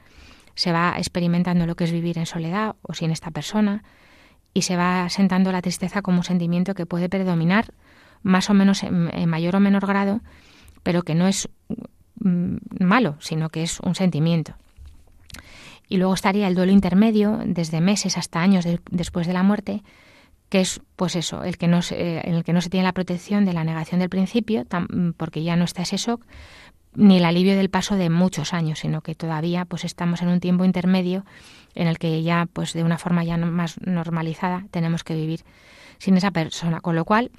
se 0.55 0.71
va 0.71 0.95
experimentando 0.97 1.67
lo 1.67 1.75
que 1.75 1.83
es 1.83 1.91
vivir 1.91 2.17
en 2.17 2.25
soledad 2.25 2.75
o 2.81 2.93
sin 2.93 3.11
esta 3.11 3.31
persona 3.31 3.83
y 4.53 4.63
se 4.63 4.77
va 4.77 5.07
sentando 5.09 5.51
la 5.51 5.61
tristeza 5.61 6.01
como 6.01 6.19
un 6.19 6.23
sentimiento 6.23 6.73
que 6.73 6.85
puede 6.85 7.09
predominar 7.09 7.73
más 8.23 8.49
o 8.49 8.53
menos 8.53 8.81
en, 8.83 9.29
mayor 9.29 9.57
o 9.57 9.59
menor 9.59 9.85
grado, 9.85 10.21
pero 10.81 11.03
que 11.03 11.13
no 11.13 11.27
es 11.27 11.49
mm, 12.21 12.55
malo, 12.79 13.17
sino 13.19 13.49
que 13.49 13.63
es 13.63 13.79
un 13.81 13.95
sentimiento. 13.95 14.55
Y 15.87 15.97
luego 15.97 16.15
estaría 16.15 16.47
el 16.47 16.55
duelo 16.55 16.71
intermedio, 16.71 17.39
desde 17.45 17.81
meses 17.81 18.17
hasta 18.17 18.41
años 18.41 18.65
después 18.89 19.27
de 19.27 19.33
la 19.33 19.43
muerte, 19.43 19.83
que 20.49 20.61
es 20.61 20.81
pues 20.95 21.15
eso, 21.15 21.43
el 21.43 21.57
que 21.57 21.67
no 21.67 21.81
en 21.91 22.33
el 22.33 22.43
que 22.43 22.53
no 22.53 22.61
se 22.61 22.69
tiene 22.69 22.85
la 22.85 22.93
protección 22.93 23.45
de 23.45 23.53
la 23.53 23.63
negación 23.63 23.99
del 23.99 24.09
principio, 24.09 24.65
porque 25.17 25.43
ya 25.43 25.55
no 25.55 25.65
está 25.65 25.83
ese 25.83 25.97
shock, 25.97 26.25
ni 26.95 27.17
el 27.17 27.25
alivio 27.25 27.55
del 27.55 27.69
paso 27.69 27.95
de 27.95 28.09
muchos 28.09 28.53
años, 28.53 28.79
sino 28.79 29.01
que 29.01 29.15
todavía 29.15 29.65
pues 29.65 29.83
estamos 29.83 30.21
en 30.21 30.29
un 30.29 30.39
tiempo 30.39 30.65
intermedio 30.65 31.25
en 31.73 31.87
el 31.87 31.97
que 31.97 32.23
ya 32.23 32.47
pues 32.51 32.73
de 32.73 32.83
una 32.83 32.97
forma 32.97 33.23
ya 33.23 33.37
más 33.37 33.79
normalizada 33.81 34.65
tenemos 34.71 35.03
que 35.03 35.15
vivir 35.15 35.41
sin 35.97 36.17
esa 36.17 36.31
persona, 36.31 36.81
con 36.81 36.95
lo 36.95 37.05
cual 37.05 37.31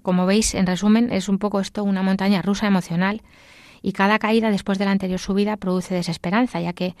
como 0.00 0.24
veis, 0.24 0.54
en 0.54 0.66
resumen, 0.66 1.12
es 1.12 1.28
un 1.28 1.38
poco 1.38 1.60
esto 1.60 1.84
una 1.84 2.02
montaña 2.02 2.40
rusa 2.40 2.66
emocional 2.66 3.22
y 3.82 3.92
cada 3.92 4.18
caída 4.18 4.50
después 4.50 4.78
de 4.78 4.86
la 4.86 4.92
anterior 4.92 5.18
subida 5.18 5.56
produce 5.56 5.94
desesperanza, 5.94 6.60
ya 6.60 6.72
que 6.72 6.94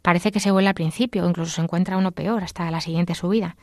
parece 0.00 0.32
que 0.32 0.40
se 0.40 0.50
vuelve 0.50 0.68
al 0.68 0.74
principio, 0.74 1.24
o 1.24 1.28
incluso 1.28 1.52
se 1.52 1.60
encuentra 1.60 1.98
uno 1.98 2.12
peor 2.12 2.42
hasta 2.42 2.70
la 2.70 2.80
siguiente 2.80 3.14
subida. 3.14 3.56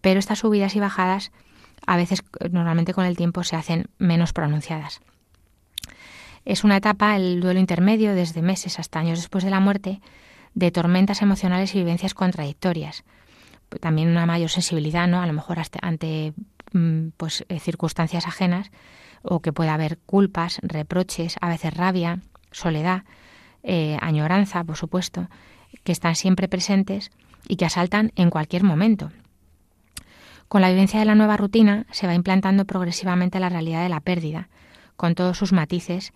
Pero 0.00 0.18
estas 0.18 0.40
subidas 0.40 0.76
y 0.76 0.80
bajadas 0.80 1.32
a 1.86 1.96
veces 1.96 2.22
normalmente 2.50 2.92
con 2.92 3.06
el 3.06 3.16
tiempo 3.16 3.42
se 3.42 3.56
hacen 3.56 3.86
menos 3.98 4.32
pronunciadas. 4.32 5.00
Es 6.44 6.64
una 6.64 6.78
etapa, 6.78 7.16
el 7.16 7.40
duelo 7.40 7.60
intermedio, 7.60 8.14
desde 8.14 8.42
meses 8.42 8.78
hasta 8.78 8.98
años 8.98 9.18
después 9.18 9.44
de 9.44 9.50
la 9.50 9.60
muerte, 9.60 10.00
de 10.54 10.70
tormentas 10.70 11.22
emocionales 11.22 11.74
y 11.74 11.78
vivencias 11.78 12.14
contradictorias. 12.14 13.04
También 13.80 14.08
una 14.08 14.26
mayor 14.26 14.50
sensibilidad, 14.50 15.06
¿no? 15.06 15.20
A 15.22 15.26
lo 15.26 15.32
mejor 15.32 15.58
hasta 15.60 15.78
ante 15.82 16.32
mm, 16.72 17.08
pues, 17.16 17.44
eh, 17.48 17.60
circunstancias 17.60 18.26
ajenas, 18.26 18.70
o 19.22 19.40
que 19.40 19.52
pueda 19.52 19.74
haber 19.74 19.98
culpas, 19.98 20.58
reproches, 20.62 21.36
a 21.40 21.48
veces 21.48 21.74
rabia, 21.74 22.20
soledad, 22.50 23.04
eh, 23.62 23.98
añoranza, 24.00 24.64
por 24.64 24.76
supuesto, 24.76 25.28
que 25.84 25.92
están 25.92 26.16
siempre 26.16 26.48
presentes 26.48 27.10
y 27.46 27.56
que 27.56 27.66
asaltan 27.66 28.12
en 28.16 28.30
cualquier 28.30 28.64
momento. 28.64 29.12
Con 30.48 30.62
la 30.62 30.70
vivencia 30.70 30.98
de 30.98 31.04
la 31.04 31.14
nueva 31.14 31.36
rutina 31.36 31.86
se 31.92 32.06
va 32.06 32.14
implantando 32.14 32.64
progresivamente 32.64 33.38
la 33.38 33.50
realidad 33.50 33.82
de 33.82 33.88
la 33.88 34.00
pérdida, 34.00 34.48
con 34.96 35.14
todos 35.14 35.38
sus 35.38 35.52
matices 35.52 36.12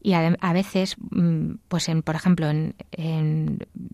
y 0.00 0.12
a, 0.12 0.52
veces, 0.52 0.96
mm, 1.10 1.54
pues 1.68 1.88
en, 1.88 2.02
por 2.02 2.14
ejemplo, 2.14 2.48
en, 2.48 2.74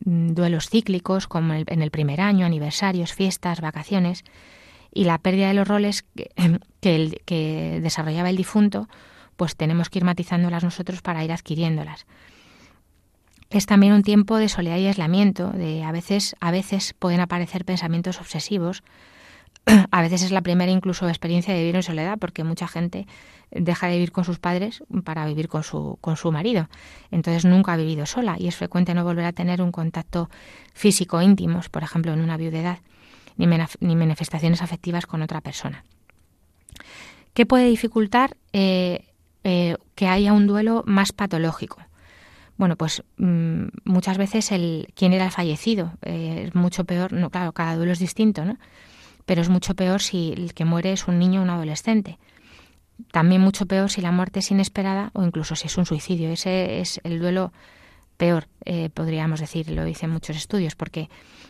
duelos 0.05 0.69
cíclicos, 0.69 1.27
como 1.27 1.55
en 1.55 1.83
el 1.83 1.91
primer 1.91 2.21
año, 2.21 2.45
aniversarios, 2.47 3.15
fiestas, 3.15 3.61
vacaciones, 3.61 4.25
y 4.93 5.05
la 5.05 5.19
pérdida 5.19 5.49
de 5.49 5.55
los 5.55 5.67
roles 5.67 6.05
que, 6.15 6.31
que, 6.81 7.21
que 7.25 7.81
desarrollaba 7.83 8.31
el 8.31 8.37
difunto, 8.37 8.89
pues 9.37 9.57
tenemos 9.57 9.91
que 9.91 9.99
ir 9.99 10.05
matizándolas 10.05 10.63
nosotros 10.63 11.03
para 11.03 11.25
ir 11.25 11.33
adquiriéndolas. 11.33 12.07
Es 13.51 13.67
también 13.67 13.93
un 13.93 14.03
tiempo 14.03 14.37
de 14.37 14.49
soledad 14.49 14.79
y 14.79 14.87
aislamiento, 14.87 15.51
de 15.51 15.85
a 15.85 15.93
veces, 15.93 16.35
a 16.41 16.51
veces 16.51 16.95
pueden 16.99 17.21
aparecer 17.21 17.65
pensamientos 17.65 18.21
obsesivos, 18.21 18.83
a 19.91 20.03
veces 20.03 20.23
es 20.23 20.31
la 20.31 20.43
primera 20.43 20.71
incluso 20.71 21.09
experiencia 21.09 21.55
de 21.55 21.61
vivir 21.61 21.77
en 21.77 21.83
soledad, 21.83 22.19
porque 22.19 22.45
mucha 22.45 22.69
gente 22.69 23.07
deja 23.51 23.87
de 23.87 23.95
vivir 23.95 24.13
con 24.13 24.25
sus 24.25 24.39
padres 24.39 24.83
para 25.05 25.27
vivir 25.27 25.49
con 25.49 25.63
su, 25.63 25.99
con 26.01 26.17
su 26.17 26.33
marido. 26.33 26.69
Entonces 27.11 27.45
nunca 27.45 27.73
ha 27.73 27.77
vivido 27.77 28.07
sola 28.07 28.37
y 28.39 28.49
es 28.49 28.57
frecuente 28.57 28.95
no 28.95 29.05
volver 29.05 29.25
a 29.25 29.33
tener 29.33 29.63
un 29.63 29.73
contacto 29.73 30.29
físico 30.75 31.23
íntimo, 31.23 31.61
por 31.71 31.83
ejemplo, 31.83 32.13
en 32.13 32.21
una 32.21 32.37
viudedad, 32.37 32.79
ni, 33.37 33.47
ni 33.81 33.97
manifestaciones 33.97 34.63
afectivas 34.63 35.07
con 35.07 35.23
otra 35.23 35.41
persona. 35.41 35.85
¿Qué 37.33 37.47
puede 37.47 37.67
dificultar 37.67 38.37
eh, 38.53 39.07
eh, 39.43 39.77
que 39.95 40.07
haya 40.07 40.33
un 40.33 40.47
duelo 40.47 40.83
más 40.87 41.13
patológico? 41.13 41.79
Bueno, 42.57 42.77
pues 42.77 43.03
mm, 43.17 43.65
muchas 43.85 44.19
veces 44.19 44.53
el 44.53 44.89
quién 44.95 45.13
era 45.13 45.25
el 45.25 45.33
fallecido 45.33 45.93
eh, 46.03 46.45
es 46.47 46.55
mucho 46.55 46.85
peor. 46.85 47.13
No, 47.13 47.31
claro, 47.31 47.53
cada 47.53 47.77
duelo 47.77 47.93
es 47.93 47.99
distinto, 47.99 48.45
¿no? 48.45 48.57
Pero 49.27 49.43
es 49.43 49.49
mucho 49.49 49.75
peor 49.75 50.03
si 50.03 50.33
el 50.33 50.55
que 50.55 50.65
muere 50.65 50.93
es 50.93 51.09
un 51.09 51.19
niño 51.19 51.41
o 51.41 51.45
un 51.45 51.51
adolescente. 51.51 52.19
También 53.11 53.41
mucho 53.41 53.67
peor 53.67 53.91
si 53.91 54.01
la 54.01 54.13
muerte 54.13 54.41
es 54.41 54.51
inesperada 54.51 55.11
o 55.15 55.25
incluso 55.25 55.57
si 55.57 55.67
es 55.67 55.77
un 55.79 55.87
suicidio. 55.87 56.31
Ese 56.31 56.81
es 56.81 57.01
el 57.05 57.19
duelo 57.19 57.53
peor, 58.17 58.47
eh, 58.65 58.91
podríamos 58.91 59.41
decir, 59.41 59.71
lo 59.71 59.85
dicen 59.85 60.11
muchos 60.11 60.37
estudios, 60.37 60.77
porque 60.77 61.09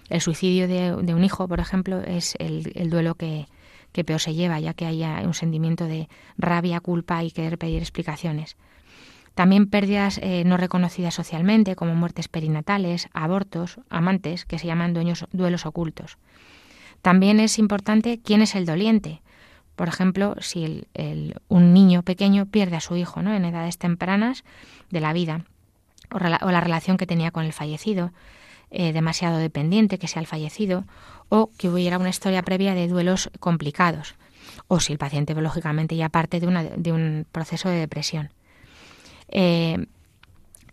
el 0.08 0.20
suicidio 0.20 0.68
de, 0.68 1.14
un 1.14 1.24
hijo, 1.24 1.48
por 1.48 1.60
ejemplo, 1.60 2.00
es 2.00 2.37
el, 2.38 2.90
duelo 2.90 3.14
que, 3.14 3.46
peor 3.92 4.20
se 4.20 4.34
lleva, 4.34 4.60
ya 4.60 4.74
que 4.74 4.87
haya 4.87 5.20
un 5.24 5.34
sentimiento 5.34 5.84
de 5.87 6.08
rabia, 6.38 6.80
culpa 6.80 7.22
y 7.22 7.30
querer 7.30 7.58
pedir 7.58 7.80
explicaciones. 7.80 8.56
También 9.34 9.68
pérdidas 9.68 10.18
eh, 10.22 10.44
no 10.44 10.56
reconocidas 10.56 11.14
socialmente, 11.14 11.74
como 11.74 11.94
muertes 11.94 12.28
perinatales, 12.28 13.08
abortos, 13.12 13.80
amantes, 13.90 14.44
que 14.44 14.58
se 14.58 14.66
llaman 14.66 14.94
duelos 14.94 15.66
ocultos. 15.66 16.18
También 17.04 17.38
es 17.38 17.58
importante 17.58 18.18
quién 18.24 18.40
es 18.40 18.54
el 18.54 18.64
doliente, 18.64 19.20
por 19.76 19.88
ejemplo, 19.88 20.36
si 20.40 20.86
un 21.48 21.74
niño 21.74 22.02
pequeño 22.02 22.46
pierde 22.46 22.76
a 22.76 22.80
su 22.80 22.96
hijo 22.96 23.20
¿no? 23.20 23.34
en 23.34 23.44
edades 23.44 23.76
tempranas 23.76 24.42
de 24.88 25.00
la 25.00 25.12
vida, 25.12 25.44
o, 26.10 26.18
la 26.18 26.60
relación 26.62 26.96
que 26.96 27.06
tenía 27.06 27.30
con 27.30 27.44
el 27.44 27.52
fallecido, 27.52 28.10
eh, 28.70 28.94
demasiado 28.94 29.36
dependiente, 29.36 29.98
que 29.98 30.08
sea 30.08 30.20
el 30.20 30.26
fallecido, 30.26 30.84
o 31.28 31.50
que 31.58 31.68
hubiera 31.68 31.98
una 31.98 32.08
historia 32.08 32.42
previa 32.42 32.72
de 32.72 32.88
duelos 32.88 33.30
complicados, 33.38 34.14
o 34.66 34.80
si 34.80 34.94
el 34.94 34.98
paciente 34.98 35.34
lógicamente 35.34 35.96
ya 35.96 36.08
parte 36.08 36.40
de, 36.40 36.46
una, 36.46 36.62
un 36.62 37.26
proceso 37.30 37.68
de 37.68 37.80
depresión. 37.80 38.30
Eh, 39.28 39.88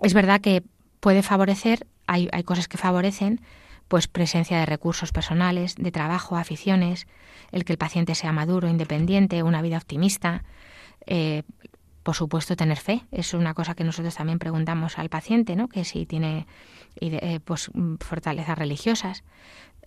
es 0.01 0.13
verdad 0.13 0.39
que 0.39 0.63
puede 1.01 1.23
favorecer, 1.23 1.87
hay 2.07 2.43
cosas 2.45 2.69
que 2.69 2.77
favorecen, 2.77 3.41
pues 3.91 4.07
presencia 4.07 4.57
de 4.57 4.65
recursos 4.65 5.11
personales, 5.11 5.75
de 5.75 5.91
trabajo, 5.91 6.37
aficiones, 6.37 7.07
el 7.51 7.65
que 7.65 7.73
el 7.73 7.77
paciente 7.77 8.15
sea 8.15 8.31
maduro, 8.31 8.69
independiente, 8.69 9.43
una 9.43 9.61
vida 9.61 9.75
optimista, 9.75 10.45
eh, 11.05 11.43
por 12.01 12.15
supuesto 12.15 12.55
tener 12.55 12.77
fe. 12.77 13.03
Es 13.11 13.33
una 13.33 13.53
cosa 13.53 13.75
que 13.75 13.83
nosotros 13.83 14.15
también 14.15 14.39
preguntamos 14.39 14.97
al 14.97 15.09
paciente 15.09 15.57
no 15.57 15.67
que 15.67 15.83
si 15.83 16.05
tiene 16.05 16.47
eh, 17.01 17.41
pues 17.43 17.69
fortalezas 17.99 18.57
religiosas 18.57 19.25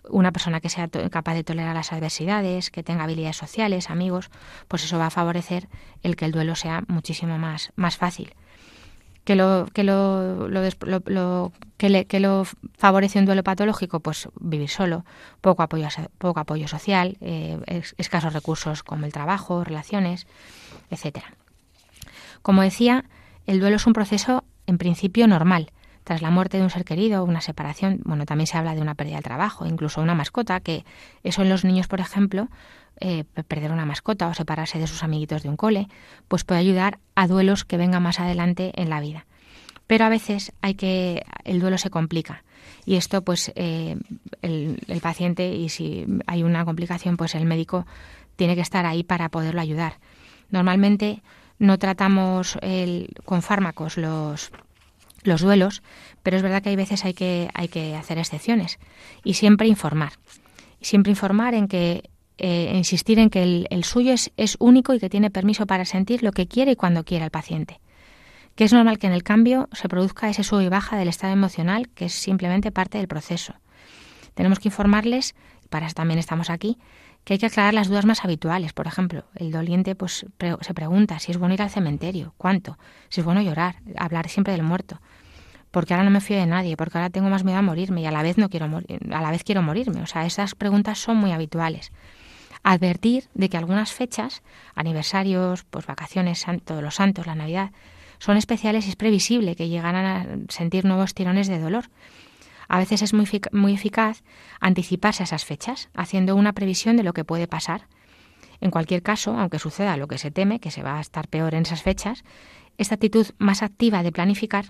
una 0.07 0.31
persona 0.31 0.61
que 0.61 0.69
sea 0.69 0.87
capaz 0.87 1.33
de 1.33 1.43
tolerar 1.43 1.73
las 1.73 1.91
adversidades 1.91 2.69
que 2.69 2.83
tenga 2.83 3.05
habilidades 3.05 3.37
sociales 3.37 3.89
amigos 3.89 4.29
pues 4.67 4.83
eso 4.83 4.99
va 4.99 5.07
a 5.07 5.09
favorecer 5.09 5.67
el 6.03 6.15
que 6.15 6.25
el 6.25 6.31
duelo 6.31 6.53
sea 6.53 6.83
muchísimo 6.87 7.39
más 7.39 7.73
más 7.75 7.97
fácil 7.97 8.35
que 9.25 9.35
lo 9.35 9.67
que 9.73 9.83
lo, 9.83 10.47
lo, 10.47 11.51
que, 11.77 11.89
le, 11.89 12.07
lo 12.19 12.45
favorece 12.77 13.19
un 13.19 13.25
duelo 13.25 13.43
patológico 13.43 13.99
pues 13.99 14.29
vivir 14.39 14.69
solo 14.69 15.03
poco 15.41 15.63
apoyo 15.63 15.87
poco 16.19 16.39
apoyo 16.39 16.67
social 16.67 17.17
eh, 17.19 17.59
escasos 17.97 18.33
recursos 18.33 18.83
como 18.83 19.05
el 19.05 19.11
trabajo 19.11 19.63
relaciones 19.63 20.27
etcétera. 20.89 21.33
Como 22.43 22.61
decía 22.61 23.05
el 23.47 23.59
duelo 23.59 23.75
es 23.75 23.87
un 23.87 23.93
proceso 23.93 24.43
en 24.67 24.77
principio 24.77 25.27
normal. 25.27 25.71
Tras 26.03 26.21
la 26.21 26.29
muerte 26.29 26.57
de 26.57 26.63
un 26.63 26.69
ser 26.69 26.85
querido 26.85 27.23
una 27.23 27.41
separación 27.41 28.01
bueno 28.05 28.25
también 28.25 28.45
se 28.45 28.59
habla 28.59 28.75
de 28.75 28.81
una 28.81 28.93
pérdida 28.93 29.15
del 29.15 29.23
trabajo 29.23 29.65
incluso 29.65 30.01
una 30.01 30.13
mascota 30.13 30.59
que 30.59 30.85
eso 31.23 31.41
en 31.41 31.49
los 31.49 31.65
niños 31.65 31.87
por 31.87 31.99
ejemplo 31.99 32.47
eh, 32.99 33.23
perder 33.47 33.71
una 33.71 33.85
mascota 33.85 34.27
o 34.27 34.33
separarse 34.33 34.79
de 34.79 34.87
sus 34.87 35.03
amiguitos 35.03 35.43
de 35.43 35.49
un 35.49 35.57
cole, 35.57 35.87
pues 36.27 36.43
puede 36.43 36.61
ayudar 36.61 36.99
a 37.15 37.27
duelos 37.27 37.65
que 37.65 37.77
vengan 37.77 38.03
más 38.03 38.19
adelante 38.19 38.71
en 38.75 38.89
la 38.89 38.99
vida. 38.99 39.25
Pero 39.87 40.05
a 40.05 40.09
veces 40.09 40.51
hay 40.61 40.75
que 40.75 41.23
el 41.43 41.59
duelo 41.59 41.77
se 41.77 41.89
complica 41.89 42.43
y 42.85 42.95
esto 42.95 43.21
pues 43.23 43.51
eh, 43.55 43.97
el, 44.41 44.79
paciente 45.01 45.53
y 45.53 45.69
si 45.69 46.05
hay 46.25 46.43
una 46.43 46.65
complicación 46.65 47.17
pues 47.17 47.35
el 47.35 47.45
médico 47.45 47.85
tiene 48.35 48.55
que 48.55 48.61
estar 48.61 48.85
ahí 48.85 49.03
para 49.03 49.29
poderlo 49.29 49.61
ayudar. 49.61 49.99
Normalmente 50.49 51.21
no 51.59 51.77
tratamos 51.77 52.57
el, 52.61 53.13
con 53.25 53.41
fármacos 53.41 53.97
los 53.97 54.51
los 55.25 55.41
duelos, 55.41 55.81
pero 56.23 56.37
es 56.37 56.43
verdad 56.43 56.61
que 56.61 56.69
hay 56.69 56.75
veces 56.75 57.03
hay 57.03 57.13
que, 57.13 57.49
hay 57.53 57.67
que 57.67 57.95
hacer 57.95 58.17
excepciones 58.17 58.79
y 59.23 59.33
siempre 59.33 59.67
informar. 59.67 60.13
Siempre 60.81 61.11
informar 61.11 61.55
en 61.55 61.67
que 61.67 62.09
eh, 62.37 62.73
insistir 62.75 63.19
en 63.19 63.29
que 63.29 63.65
el, 63.69 63.83
suyo 63.83 64.11
es, 64.11 64.31
es, 64.35 64.57
único 64.59 64.93
y 64.93 64.99
que 64.99 65.09
tiene 65.09 65.29
permiso 65.29 65.65
para 65.65 65.85
sentir 65.85 66.21
lo 66.21 66.31
que 66.31 66.47
quiere 66.47 66.71
y 66.71 66.75
cuando 66.75 67.05
quiera 67.05 67.25
el 67.25 67.31
paciente. 67.31 67.79
Que 68.55 68.65
es 68.65 68.73
normal 68.73 68.99
que 68.99 69.07
en 69.07 69.13
el 69.13 69.23
cambio 69.23 69.69
se 69.71 69.87
produzca 69.87 70.29
ese 70.29 70.43
sub 70.43 70.61
y 70.61 70.69
baja 70.69 70.97
del 70.97 71.07
estado 71.07 71.33
emocional, 71.33 71.89
que 71.89 72.05
es 72.05 72.13
simplemente 72.13 72.71
parte 72.71 72.97
del 72.97 73.07
proceso. 73.07 73.53
Tenemos 74.33 74.59
que 74.59 74.67
informarles, 74.67 75.33
para 75.69 75.85
eso 75.85 75.95
también 75.95 76.19
estamos 76.19 76.49
aquí, 76.49 76.77
que 77.23 77.33
hay 77.33 77.39
que 77.39 77.45
aclarar 77.45 77.73
las 77.73 77.87
dudas 77.87 78.05
más 78.05 78.23
habituales. 78.25 78.73
Por 78.73 78.87
ejemplo, 78.87 79.23
el 79.35 79.51
doliente 79.51 79.95
pues, 79.95 80.25
se 80.61 80.73
pregunta 80.73 81.19
si 81.19 81.31
es 81.31 81.37
bueno 81.37 81.53
ir 81.53 81.61
al 81.61 81.69
cementerio, 81.69 82.33
cuánto, 82.37 82.77
si 83.09 83.21
es 83.21 83.25
bueno 83.25 83.41
llorar, 83.41 83.77
hablar 83.97 84.29
siempre 84.29 84.53
del 84.53 84.63
muerto 84.63 84.99
porque 85.71 85.93
ahora 85.93 86.05
no 86.05 86.09
me 86.09 86.21
fío 86.21 86.37
de 86.37 86.45
nadie, 86.45 86.77
porque 86.77 86.97
ahora 86.97 87.09
tengo 87.09 87.27
más 87.27 87.43
miedo 87.43 87.59
a 87.59 87.61
morirme 87.61 87.99
y 87.99 88.05
a 88.05 88.11
la 88.11 88.23
vez 88.23 88.37
no 88.37 88.47
quiero 88.47 88.65
a 88.65 89.21
la 89.21 89.29
vez 89.29 89.43
quiero 89.43 89.61
morirme. 89.61 90.01
O 90.03 90.05
sea, 90.05 90.25
esas 90.25 90.55
preguntas 90.55 90.99
son 90.99 91.17
muy 91.17 91.33
habituales 91.33 91.91
advertir 92.65 93.25
de 93.35 93.47
que 93.47 93.57
algunas 93.57 93.93
fechas, 93.93 94.41
aniversarios, 94.73 95.63
pues 95.65 95.85
vacaciones, 95.85 96.43
todos 96.65 96.81
los 96.81 96.95
santos, 96.95 97.27
la 97.27 97.35
Navidad, 97.35 97.71
son 98.17 98.37
especiales 98.37 98.87
y 98.87 98.89
es 98.89 98.95
previsible 98.95 99.55
que 99.55 99.69
llegan 99.69 99.95
a 99.95 100.25
sentir 100.49 100.83
nuevos 100.83 101.13
tirones 101.13 101.47
de 101.47 101.59
dolor. 101.59 101.85
A 102.67 102.79
veces 102.79 103.03
es 103.03 103.13
muy, 103.13 103.27
muy 103.51 103.75
eficaz 103.75 104.23
anticiparse 104.59 105.21
a 105.21 105.25
esas 105.25 105.45
fechas, 105.45 105.89
haciendo 105.93 106.35
una 106.35 106.53
previsión 106.53 106.97
de 106.97 107.03
lo 107.03 107.13
que 107.13 107.23
puede 107.23 107.47
pasar. 107.47 107.87
En 108.61 108.71
cualquier 108.71 109.03
caso, 109.03 109.37
aunque 109.37 109.59
suceda 109.59 109.95
lo 109.95 110.07
que 110.07 110.17
se 110.17 110.31
teme, 110.31 110.59
que 110.59 110.71
se 110.71 110.81
va 110.81 110.97
a 110.97 111.01
estar 111.01 111.27
peor 111.27 111.53
en 111.53 111.63
esas 111.63 111.83
fechas, 111.83 112.23
esta 112.79 112.95
actitud 112.95 113.27
más 113.37 113.61
activa 113.61 114.01
de 114.01 114.11
planificar 114.11 114.65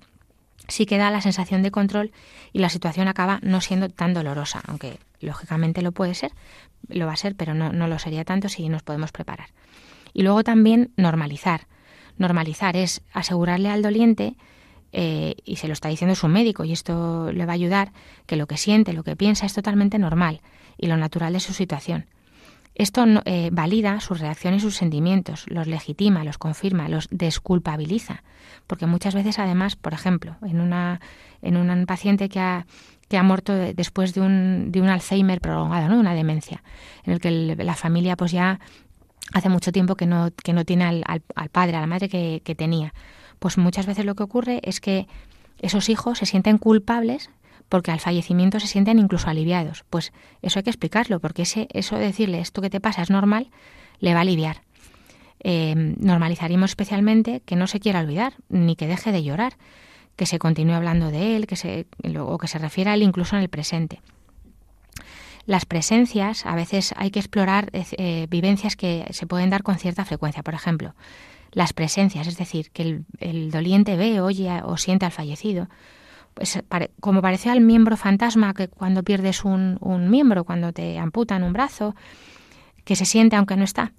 sí 0.67 0.85
que 0.85 0.97
da 0.97 1.11
la 1.11 1.21
sensación 1.21 1.63
de 1.63 1.71
control 1.71 2.11
y 2.53 2.59
la 2.59 2.69
situación 2.69 3.07
acaba 3.07 3.39
no 3.41 3.61
siendo 3.61 3.89
tan 3.89 4.13
dolorosa, 4.13 4.61
aunque 4.67 4.99
lógicamente 5.19 5.81
lo 5.81 5.91
puede 5.91 6.13
ser, 6.13 6.31
lo 6.87 7.05
va 7.05 7.13
a 7.13 7.17
ser, 7.17 7.35
pero 7.35 7.53
no, 7.53 7.71
no 7.71 7.87
lo 7.87 7.99
sería 7.99 8.25
tanto 8.25 8.49
si 8.49 8.67
nos 8.69 8.83
podemos 8.83 9.11
preparar. 9.11 9.49
Y 10.13 10.23
luego 10.23 10.43
también 10.43 10.91
normalizar. 10.97 11.67
Normalizar 12.17 12.77
es 12.77 13.01
asegurarle 13.11 13.69
al 13.69 13.81
doliente, 13.81 14.35
eh, 14.93 15.35
y 15.43 15.57
se 15.57 15.67
lo 15.67 15.73
está 15.73 15.89
diciendo 15.89 16.15
su 16.15 16.29
médico, 16.29 16.63
y 16.63 16.71
esto 16.71 17.31
le 17.33 17.45
va 17.45 17.51
a 17.51 17.55
ayudar, 17.55 17.91
que 18.25 18.37
lo 18.37 18.47
que 18.47 18.55
siente, 18.55 18.93
lo 18.93 19.03
que 19.03 19.17
piensa 19.17 19.45
es 19.45 19.53
totalmente 19.53 19.99
normal 19.99 20.41
y 20.77 20.87
lo 20.87 20.95
natural 20.95 21.33
de 21.33 21.41
su 21.41 21.53
situación. 21.53 22.05
Esto 22.75 23.05
eh, 23.23 23.49
valida 23.53 24.01
sus 24.01 24.19
reacciones 24.19 24.61
y 24.61 24.65
sus 24.65 24.75
sentimientos, 24.75 25.45
los 25.47 25.65
legitima, 25.65 26.25
los 26.25 26.37
confirma, 26.37 26.89
los 26.89 27.07
desculpabiliza, 27.09 28.23
porque 28.67 28.85
muchas 28.85 29.15
veces 29.15 29.39
además, 29.39 29.77
por 29.77 29.93
ejemplo, 29.93 30.35
en 30.41 30.59
una 30.59 30.99
en 31.41 31.57
un 31.57 31.85
paciente 31.85 32.27
que 32.27 32.39
ha 32.39 32.65
que 33.07 33.17
ha 33.17 33.23
muerto 33.23 33.53
después 33.53 34.13
de 34.13 34.21
un, 34.21 34.71
de 34.71 34.81
un 34.81 34.89
Alzheimer 34.89 35.39
prolongado, 35.39 35.89
¿no? 35.89 35.99
una 35.99 36.13
demencia, 36.13 36.63
en 37.03 37.13
el 37.13 37.19
que 37.19 37.31
la 37.31 37.75
familia 37.75 38.17
pues 38.17 38.31
ya 38.31 38.59
hace 39.33 39.47
mucho 39.47 39.71
tiempo 39.71 39.95
que 39.95 40.07
no, 40.07 40.29
que 40.43 40.53
no 40.53 40.65
tiene 40.65 40.85
al, 40.85 41.03
al, 41.35 41.49
padre, 41.49 41.77
a 41.77 41.81
la 41.81 41.87
madre 41.87 42.09
que, 42.09 42.41
que 42.43 42.55
tenía. 42.55 42.93
Pues 43.39 43.57
muchas 43.57 43.85
veces 43.85 44.05
lo 44.05 44.15
que 44.15 44.23
ocurre 44.23 44.59
es 44.63 44.79
que 44.79 45.07
esos 45.59 45.89
hijos 45.89 46.17
se 46.17 46.25
sienten 46.25 46.57
culpables 46.57 47.29
porque 47.69 47.91
al 47.91 47.99
fallecimiento 47.99 48.59
se 48.59 48.67
sienten 48.67 48.99
incluso 48.99 49.29
aliviados. 49.29 49.85
Pues 49.89 50.13
eso 50.41 50.59
hay 50.59 50.63
que 50.63 50.69
explicarlo, 50.69 51.19
porque 51.19 51.43
ese, 51.43 51.67
eso 51.73 51.97
de 51.97 52.05
decirle 52.05 52.39
esto 52.39 52.61
que 52.61 52.69
te 52.69 52.79
pasa 52.79 53.01
es 53.01 53.09
normal, 53.09 53.49
le 53.99 54.13
va 54.13 54.19
a 54.19 54.21
aliviar. 54.21 54.61
Eh, 55.43 55.75
normalizaríamos 55.75 56.71
especialmente 56.71 57.41
que 57.45 57.55
no 57.55 57.67
se 57.67 57.79
quiera 57.79 57.99
olvidar, 57.99 58.33
ni 58.49 58.75
que 58.75 58.87
deje 58.87 59.11
de 59.11 59.23
llorar, 59.23 59.57
que 60.15 60.25
se 60.25 60.39
continúe 60.39 60.73
hablando 60.73 61.11
de 61.11 61.35
él, 61.35 61.47
que 61.47 61.55
se, 61.55 61.87
o 62.19 62.37
que 62.37 62.47
se 62.47 62.57
refiera 62.57 62.91
a 62.91 62.93
él 62.95 63.03
incluso 63.03 63.35
en 63.35 63.41
el 63.41 63.49
presente. 63.49 64.01
Las 65.45 65.65
presencias, 65.65 66.45
a 66.45 66.55
veces 66.55 66.93
hay 66.97 67.11
que 67.11 67.19
explorar 67.19 67.69
eh, 67.73 68.25
vivencias 68.29 68.75
que 68.75 69.05
se 69.11 69.27
pueden 69.27 69.51
dar 69.51 69.61
con 69.61 69.77
cierta 69.77 70.03
frecuencia. 70.03 70.41
Por 70.41 70.55
ejemplo, 70.55 70.95
las 71.51 71.73
presencias, 71.73 72.25
es 72.25 72.37
decir, 72.37 72.71
que 72.71 73.03
el 73.19 73.51
doliente 73.51 73.95
ve, 73.95 74.21
oye 74.21 74.61
o 74.63 74.77
siente 74.77 75.05
al 75.05 75.11
fallecido, 75.11 75.67
pues, 76.35 76.61
como 76.99 77.21
pareció 77.21 77.51
al 77.51 77.61
miembro 77.61 77.97
fantasma 77.97 78.53
que 78.53 78.67
cuando 78.67 79.03
pierdes 79.03 79.43
un, 79.43 79.77
un, 79.79 80.09
miembro, 80.09 80.43
cuando 80.43 80.71
te 80.73 80.99
amputan 80.99 81.43
un 81.43 81.53
brazo, 81.53 81.95
que 82.83 82.95
se 82.95 83.05
siente 83.05 83.35
aunque 83.35 83.55
no 83.57 83.63
está. 83.63 83.91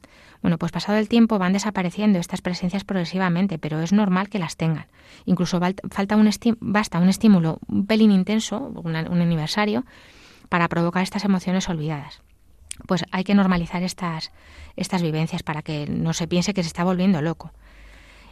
Bueno, 0.43 0.59
pues 0.59 0.71
pasado 0.71 0.99
el 0.99 1.09
tiempo 1.09 1.39
van 1.39 1.55
desapareciendo 1.55 2.19
estas 2.19 2.43
presencias 2.43 2.85
progresivamente, 2.85 3.59
pero 3.59 3.81
es 3.81 3.93
normal 3.93 4.29
que 4.29 4.39
las 4.39 4.57
tengan. 4.57 4.87
Incluso 5.25 5.61
falta 5.91 6.17
un 6.17 6.31
basta 6.61 6.99
un 7.01 7.09
estímulo 7.09 7.59
un 7.69 7.87
pelín 7.87 8.13
intenso, 8.13 8.73
un 8.85 8.95
aniversario, 8.95 9.85
para 10.49 10.69
provocar 10.69 11.03
estas 11.03 11.25
emociones 11.25 11.69
olvidadas. 11.69 12.23
Pues 12.87 13.05
hay 13.11 13.25
que 13.25 13.35
normalizar 13.35 13.83
estas, 13.83 14.31
estas 14.77 15.03
vivencias 15.03 15.43
para 15.43 15.63
que 15.63 15.87
no 15.89 16.13
se 16.13 16.29
piense 16.29 16.55
que 16.55 16.63
se 16.63 16.69
está 16.69 16.85
volviendo 16.85 17.23
loco. 17.23 17.53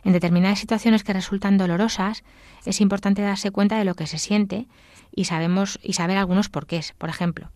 En 0.04 0.12
determinadas 0.12 0.58
situaciones 0.58 1.02
que 1.02 1.14
resultan 1.14 1.56
dolorosas, 1.56 2.24
es 2.64 2.80
importante 2.80 3.22
darse 3.22 3.50
cuenta 3.50 3.78
de 3.78 3.84
lo 3.84 3.94
que 3.94 4.06
se 4.06 4.18
siente 4.18 4.68
y 5.14 5.24
sabemos 5.24 5.78
y 5.82 5.94
saber 5.94 6.18
algunos 6.18 6.50
porqués. 6.50 6.92
Por 6.98 7.08
ejemplo, 7.08 7.50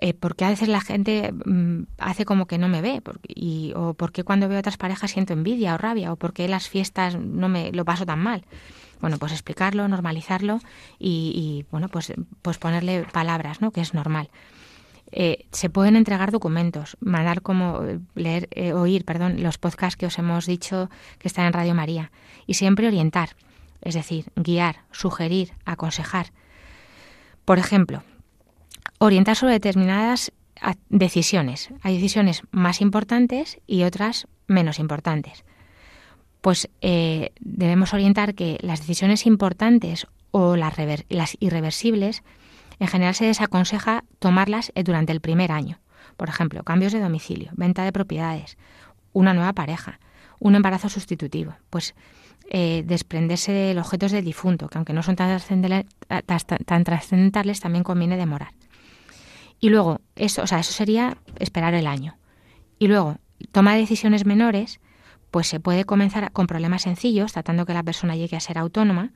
eh, 0.00 0.12
¿por 0.12 0.36
qué 0.36 0.44
a 0.44 0.50
veces 0.50 0.68
la 0.68 0.80
gente 0.80 1.32
mm, 1.32 1.84
hace 1.98 2.24
como 2.24 2.46
que 2.46 2.58
no 2.58 2.68
me 2.68 2.82
ve? 2.82 3.00
y, 3.26 3.72
¿O 3.76 3.94
por 3.94 4.12
qué 4.12 4.24
cuando 4.24 4.48
veo 4.48 4.58
a 4.58 4.60
otras 4.60 4.76
parejas 4.76 5.12
siento 5.12 5.32
envidia 5.32 5.74
o 5.74 5.78
rabia? 5.78 6.12
¿O 6.12 6.16
por 6.16 6.32
qué 6.32 6.48
las 6.48 6.68
fiestas 6.68 7.16
no 7.16 7.48
me 7.48 7.72
lo 7.72 7.84
paso 7.84 8.04
tan 8.04 8.18
mal? 8.18 8.44
Bueno, 9.00 9.18
pues 9.18 9.32
explicarlo, 9.32 9.86
normalizarlo 9.88 10.60
y, 10.98 11.32
y 11.34 11.66
bueno, 11.70 11.88
pues, 11.88 12.12
pues 12.42 12.58
ponerle 12.58 13.04
palabras, 13.12 13.60
¿no? 13.60 13.70
Que 13.70 13.80
es 13.80 13.94
normal. 13.94 14.30
Eh, 15.12 15.46
se 15.52 15.70
pueden 15.70 15.96
entregar 15.96 16.32
documentos, 16.32 16.96
mandar 17.00 17.42
como 17.42 17.82
leer, 18.14 18.48
eh, 18.50 18.72
oír, 18.72 19.04
perdón, 19.04 19.42
los 19.42 19.58
podcasts 19.58 19.96
que 19.96 20.06
os 20.06 20.18
hemos 20.18 20.46
dicho 20.46 20.90
que 21.18 21.28
están 21.28 21.46
en 21.46 21.52
Radio 21.52 21.74
María 21.74 22.10
y 22.46 22.54
siempre 22.54 22.86
orientar, 22.88 23.36
es 23.82 23.94
decir, 23.94 24.26
guiar, 24.34 24.80
sugerir, 24.90 25.52
aconsejar. 25.64 26.32
Por 27.44 27.58
ejemplo, 27.58 28.02
orientar 28.98 29.36
sobre 29.36 29.52
determinadas 29.52 30.32
decisiones. 30.88 31.70
Hay 31.82 31.94
decisiones 31.96 32.42
más 32.50 32.80
importantes 32.80 33.58
y 33.66 33.82
otras 33.82 34.26
menos 34.46 34.78
importantes. 34.78 35.44
Pues 36.40 36.68
eh, 36.80 37.32
debemos 37.40 37.94
orientar 37.94 38.34
que 38.34 38.58
las 38.60 38.80
decisiones 38.80 39.26
importantes 39.26 40.06
o 40.30 40.56
las, 40.56 40.74
las 41.08 41.36
irreversibles 41.40 42.22
En 42.78 42.88
general 42.88 43.14
se 43.14 43.26
desaconseja 43.26 44.04
tomarlas 44.18 44.72
eh, 44.74 44.82
durante 44.82 45.12
el 45.12 45.20
primer 45.20 45.52
año. 45.52 45.80
Por 46.16 46.28
ejemplo, 46.28 46.62
cambios 46.64 46.92
de 46.92 47.00
domicilio, 47.00 47.50
venta 47.54 47.84
de 47.84 47.92
propiedades, 47.92 48.56
una 49.12 49.34
nueva 49.34 49.52
pareja, 49.52 50.00
un 50.38 50.54
embarazo 50.54 50.88
sustitutivo. 50.88 51.54
Pues 51.70 51.94
eh, 52.50 52.84
desprenderse 52.86 53.52
de 53.52 53.74
los 53.74 53.86
objetos 53.86 54.12
del 54.12 54.24
difunto, 54.24 54.68
que 54.68 54.78
aunque 54.78 54.92
no 54.92 55.02
son 55.02 55.16
tan 55.16 56.84
trascendentales, 56.84 57.60
también 57.60 57.84
conviene 57.84 58.16
demorar. 58.16 58.52
Y 59.60 59.70
luego, 59.70 60.00
eso, 60.14 60.42
o 60.42 60.46
sea, 60.46 60.58
eso 60.58 60.72
sería 60.72 61.16
esperar 61.38 61.74
el 61.74 61.86
año. 61.86 62.18
Y 62.78 62.88
luego, 62.88 63.16
toma 63.50 63.72
de 63.72 63.80
decisiones 63.80 64.26
menores, 64.26 64.80
pues 65.30 65.46
se 65.46 65.58
puede 65.58 65.84
comenzar 65.84 66.30
con 66.32 66.46
problemas 66.46 66.82
sencillos, 66.82 67.32
tratando 67.32 67.64
que 67.64 67.74
la 67.74 67.82
persona 67.82 68.14
llegue 68.14 68.36
a 68.36 68.40
ser 68.40 68.58
autónoma, 68.58 69.10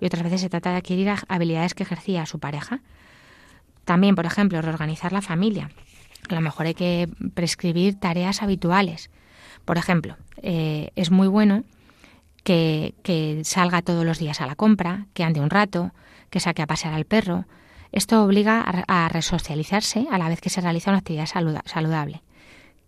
y 0.00 0.06
otras 0.06 0.22
veces 0.22 0.42
se 0.42 0.50
trata 0.50 0.70
de 0.70 0.76
adquirir 0.76 1.10
habilidades 1.28 1.74
que 1.74 1.82
ejercía 1.82 2.26
su 2.26 2.38
pareja. 2.38 2.82
También, 3.86 4.16
por 4.16 4.26
ejemplo, 4.26 4.60
reorganizar 4.60 5.12
la 5.12 5.22
familia. 5.22 5.70
A 6.28 6.34
lo 6.34 6.40
mejor 6.40 6.66
hay 6.66 6.74
que 6.74 7.08
prescribir 7.34 7.98
tareas 7.98 8.42
habituales. 8.42 9.10
Por 9.64 9.78
ejemplo, 9.78 10.16
eh, 10.42 10.90
es 10.96 11.12
muy 11.12 11.28
bueno 11.28 11.62
que, 12.42 12.94
que, 13.04 13.42
salga 13.44 13.82
todos 13.82 14.04
los 14.04 14.18
días 14.18 14.40
a 14.40 14.46
la 14.46 14.56
compra, 14.56 15.06
que 15.14 15.22
ande 15.22 15.40
un 15.40 15.50
rato, 15.50 15.92
que 16.30 16.40
saque 16.40 16.62
a 16.62 16.66
pasear 16.66 16.94
al 16.94 17.04
perro. 17.04 17.44
Esto 17.92 18.24
obliga 18.24 18.60
a, 18.60 19.08
resocializarse 19.08 20.08
a 20.10 20.18
la 20.18 20.28
vez 20.28 20.40
que 20.40 20.50
se 20.50 20.60
realiza 20.60 20.90
una 20.90 20.98
actividad 20.98 21.26
saludable. 21.26 22.22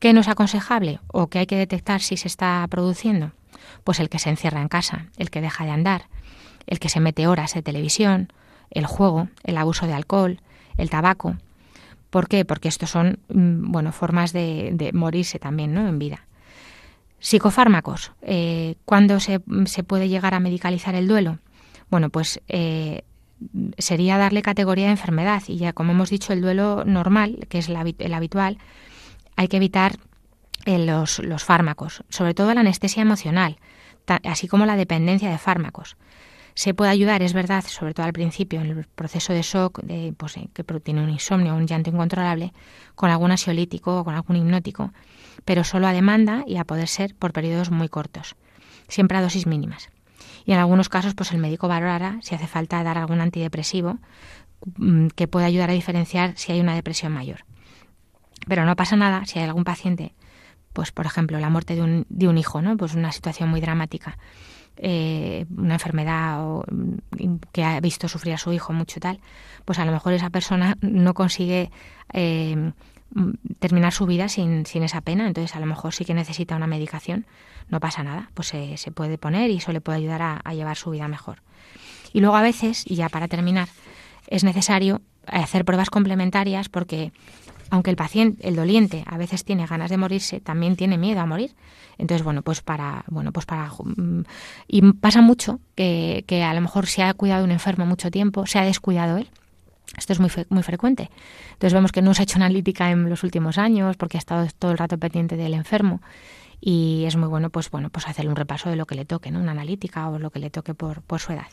¿Qué 0.01 0.13
no 0.13 0.21
es 0.21 0.29
aconsejable 0.29 0.99
o 1.07 1.29
qué 1.29 1.39
hay 1.39 1.47
que 1.47 1.57
detectar 1.57 2.01
si 2.01 2.17
se 2.17 2.27
está 2.27 2.67
produciendo? 2.69 3.31
Pues 3.85 4.01
el 4.01 4.09
que 4.09 4.19
se 4.19 4.31
encierra 4.31 4.61
en 4.61 4.69
casa, 4.69 5.07
el 5.17 5.31
que 5.31 5.41
deja 5.41 5.65
de 5.65 5.71
andar, 5.71 6.09
el 6.67 6.81
que 6.81 6.89
se 6.89 6.99
mete 6.99 7.29
horas 7.29 7.55
de 7.55 7.63
televisión, 7.63 8.33
el 8.71 8.87
juego, 8.87 9.29
el 9.45 9.57
abuso 9.57 9.87
de 9.87 9.95
alcohol, 9.95 10.41
el 10.79 10.89
tabaco. 10.89 11.37
¿Por 12.11 12.29
qué? 12.29 12.45
Porque 12.47 12.69
estos 12.69 12.91
son 12.91 13.19
mm, 13.29 13.71
bueno, 13.71 13.93
formas 13.93 14.33
de, 14.33 14.91
morirse 14.95 15.39
también 15.39 15.75
¿no? 15.75 15.87
en 15.87 15.99
vida. 15.99 16.25
Psicofármacos. 17.21 18.13
Eh, 18.23 18.77
¿Cuándo 18.85 19.21
se, 19.21 19.41
puede 19.41 20.09
llegar 20.09 20.35
a 20.35 20.41
medicalizar 20.41 20.95
el 20.95 21.09
duelo? 21.09 21.39
Bueno, 21.91 22.09
pues 22.11 22.41
eh, 22.49 23.03
sería 23.77 24.17
darle 24.17 24.41
categoría 24.41 24.87
de 24.87 24.93
enfermedad 24.93 25.43
y 25.47 25.57
ya 25.59 25.73
como 25.73 25.93
hemos 25.93 26.11
dicho 26.11 26.33
el 26.33 26.41
duelo 26.41 26.85
normal, 26.87 27.47
que 27.49 27.59
es 27.59 27.69
el 27.69 28.15
habitual, 28.15 28.59
hay 29.37 29.49
que 29.49 29.57
evitar 29.59 29.99
eh, 30.65 30.79
los, 30.79 31.19
los, 31.21 31.45
fármacos, 31.45 32.05
sobre 32.09 32.35
todo 32.35 32.55
la 32.55 32.61
anestesia 32.61 33.03
emocional, 33.03 33.59
así 34.25 34.49
como 34.49 34.67
la 34.67 34.77
dependencia 34.77 35.31
de 35.31 35.39
fármacos 35.39 35.97
se 36.59 36.75
puede 36.75 36.91
ayudar, 36.91 37.23
es 37.23 37.35
verdad, 37.35 37.65
sobre 37.69 37.95
todo 37.95 38.05
al 38.05 38.13
principio, 38.13 38.61
en 38.61 38.67
el 38.67 38.85
proceso 38.85 39.33
de 39.33 39.43
shock, 39.43 39.81
de, 39.85 40.13
pues, 40.17 40.37
eh, 40.39 40.49
que 40.53 40.65
tiene 40.65 41.05
un 41.05 41.09
insomnio 41.09 41.55
un 41.55 41.69
llanto 41.69 41.89
incontrolable, 41.89 42.53
con 42.97 43.11
algún 43.11 43.31
ansiolítico 43.31 44.01
o 44.01 44.05
con 44.05 44.17
algún 44.17 44.35
hipnótico, 44.35 44.93
pero 45.45 45.63
solo 45.63 45.87
a 45.87 45.93
demanda 45.93 46.43
y 46.49 46.57
a 46.57 46.65
poder 46.65 46.89
ser 46.89 47.15
por 47.15 47.33
periodos 47.33 47.71
muy 47.71 47.89
cortos, 47.89 48.35
siempre 48.89 49.17
a 49.17 49.23
dosis 49.23 49.47
mínimas. 49.47 49.89
Y 50.47 50.51
en 50.51 50.59
algunos 50.59 50.89
casos, 50.89 51.15
pues 51.15 51.31
el 51.31 51.39
médico 51.39 51.69
valorará 51.69 52.19
si 52.23 52.35
hace 52.35 52.49
falta 52.49 52.83
dar 52.83 52.99
algún 52.99 53.21
antidepresivo 53.21 54.01
mm, 54.79 55.11
que 55.15 55.29
pueda 55.29 55.47
ayudar 55.47 55.71
a 55.71 55.75
diferenciar 55.75 56.33
si 56.37 56.51
hay 56.51 56.61
una 56.61 56.75
depresión 56.75 57.13
mayor. 57.13 57.45
Pero 58.49 58.65
no 58.65 58.75
pasa 58.75 58.97
nada 58.97 59.27
si 59.27 59.39
hay 59.39 59.45
algún 59.45 59.63
paciente, 59.63 60.13
pues 60.73 60.91
por 60.91 61.07
ejemplo, 61.07 61.39
la 61.39 61.51
muerte 61.51 61.77
de 61.77 61.83
un, 61.83 62.05
de 62.09 62.27
un 62.27 62.37
hijo, 62.37 62.63
¿no? 62.63 62.77
Pues 62.77 62.95
una 62.95 63.13
situación 63.13 63.49
muy 63.49 63.61
dramática 63.61 64.19
eh, 64.79 65.47
una 65.57 65.75
enfermedad 65.75 66.41
mm, 66.71 67.37
que 67.53 67.65
ha 67.65 67.81
visto 67.81 68.09
sufrir 68.09 68.35
a 68.35 68.39
su 68.39 68.53
hijo 68.53 68.73
mucho 68.73 69.01
tal, 69.01 69.21
pues 69.65 69.79
a 69.79 69.85
lo 69.85 69.93
mejor 69.93 70.13
esa 70.13 70.31
persona 70.31 70.77
no 70.81 71.15
consigue 71.15 71.71
eh, 72.13 72.73
mm, 73.15 73.31
terminar 73.59 73.93
su 73.93 74.07
vida 74.07 74.29
sin, 74.29 74.67
sin, 74.67 74.83
esa 74.83 75.01
pena, 75.01 75.27
entonces 75.27 75.57
a 75.57 75.61
lo 75.61 75.67
mejor 75.67 75.95
sí 75.95 76.05
que 76.05 76.15
necesita 76.15 76.57
una 76.57 76.67
medicación, 76.67 77.27
no 77.69 77.81
pasa 77.81 78.03
nada, 78.03 78.31
pues 78.35 78.49
se, 78.49 78.77
se 78.77 78.91
puede 78.91 79.19
poner 79.19 79.51
y 79.51 79.57
eso 79.57 79.73
le 79.73 79.81
puede 79.81 79.99
ayudar 79.99 80.23
a, 80.23 80.41
a 80.45 80.55
llevar 80.55 80.77
su 80.77 80.91
vida 80.91 81.09
mejor. 81.09 81.43
Y 82.13 82.21
luego 82.21 82.37
a 82.37 82.43
veces, 82.43 82.85
y 82.87 82.95
ya 82.95 83.09
para 83.09 83.29
terminar, 83.29 83.69
es 84.29 84.45
necesario 84.45 85.03
hacer 85.27 85.65
pruebas 85.65 85.91
complementarias 85.91 86.69
porque 86.69 87.13
aunque 87.71 87.91
el 87.91 87.97
paciente, 87.97 88.47
el 88.47 88.57
doliente, 88.57 89.05
a 89.07 89.19
veces 89.19 89.45
tiene 89.45 89.67
ganas 89.67 89.91
de 89.91 89.97
morirse, 89.97 90.41
también 90.41 90.77
tiene 90.77 90.99
miedo 90.99 91.21
a 91.21 91.27
morir. 91.27 91.55
Entonces, 91.99 92.25
bueno, 92.25 92.43
pues 92.43 92.63
para, 92.63 93.05
bueno, 93.09 93.33
pues 93.33 93.45
para, 93.47 93.69
mm, 93.69 94.23
y 94.69 94.93
pasa 94.93 95.21
mucho 95.21 95.61
que, 95.75 96.25
que 96.27 96.43
a 96.43 96.55
lo 96.55 96.61
mejor 96.61 96.87
se 96.87 97.03
ha 97.03 97.13
cuidado 97.15 97.45
un 97.45 97.51
enfermo 97.51 97.87
mucho 97.87 98.11
tiempo, 98.11 98.47
se 98.47 98.59
ha 98.59 98.65
descuidado 98.65 99.17
él. 99.19 99.29
Esto 99.97 100.13
es 100.13 100.21
muy, 100.21 100.31
muy 100.51 100.63
frecuente. 100.63 101.11
Entonces 101.53 101.73
vemos 101.73 101.93
que 101.93 102.03
no 102.03 102.15
se 102.15 102.23
ha 102.23 102.25
hecho 102.25 102.37
analítica 102.37 102.91
en 102.91 103.09
los 103.09 103.25
últimos 103.25 103.59
años 103.59 103.97
porque 103.97 104.19
ha 104.19 104.21
estado 104.21 104.47
todo 104.59 104.71
el 104.71 104.79
rato 104.79 104.99
pendiente 104.99 105.37
del 105.37 105.55
enfermo 105.55 106.01
y 106.61 107.05
es 107.07 107.17
muy 107.17 107.29
bueno 107.29 107.51
pues 107.51 107.71
bueno 107.71 107.89
pues 107.89 108.09
hacerle 108.09 108.31
un 108.31 108.37
repaso 108.37 108.69
de 108.69 108.77
lo 108.77 108.87
que 108.87 108.95
le 108.95 109.05
toque, 109.05 109.31
¿no? 109.31 109.41
Una 109.41 109.53
analítica 109.53 110.09
o 110.09 110.19
lo 110.19 110.31
que 110.31 110.41
le 110.41 110.51
toque 110.51 110.75
por, 110.75 111.03
por 111.03 111.21
su 111.21 111.33
edad. 111.33 111.47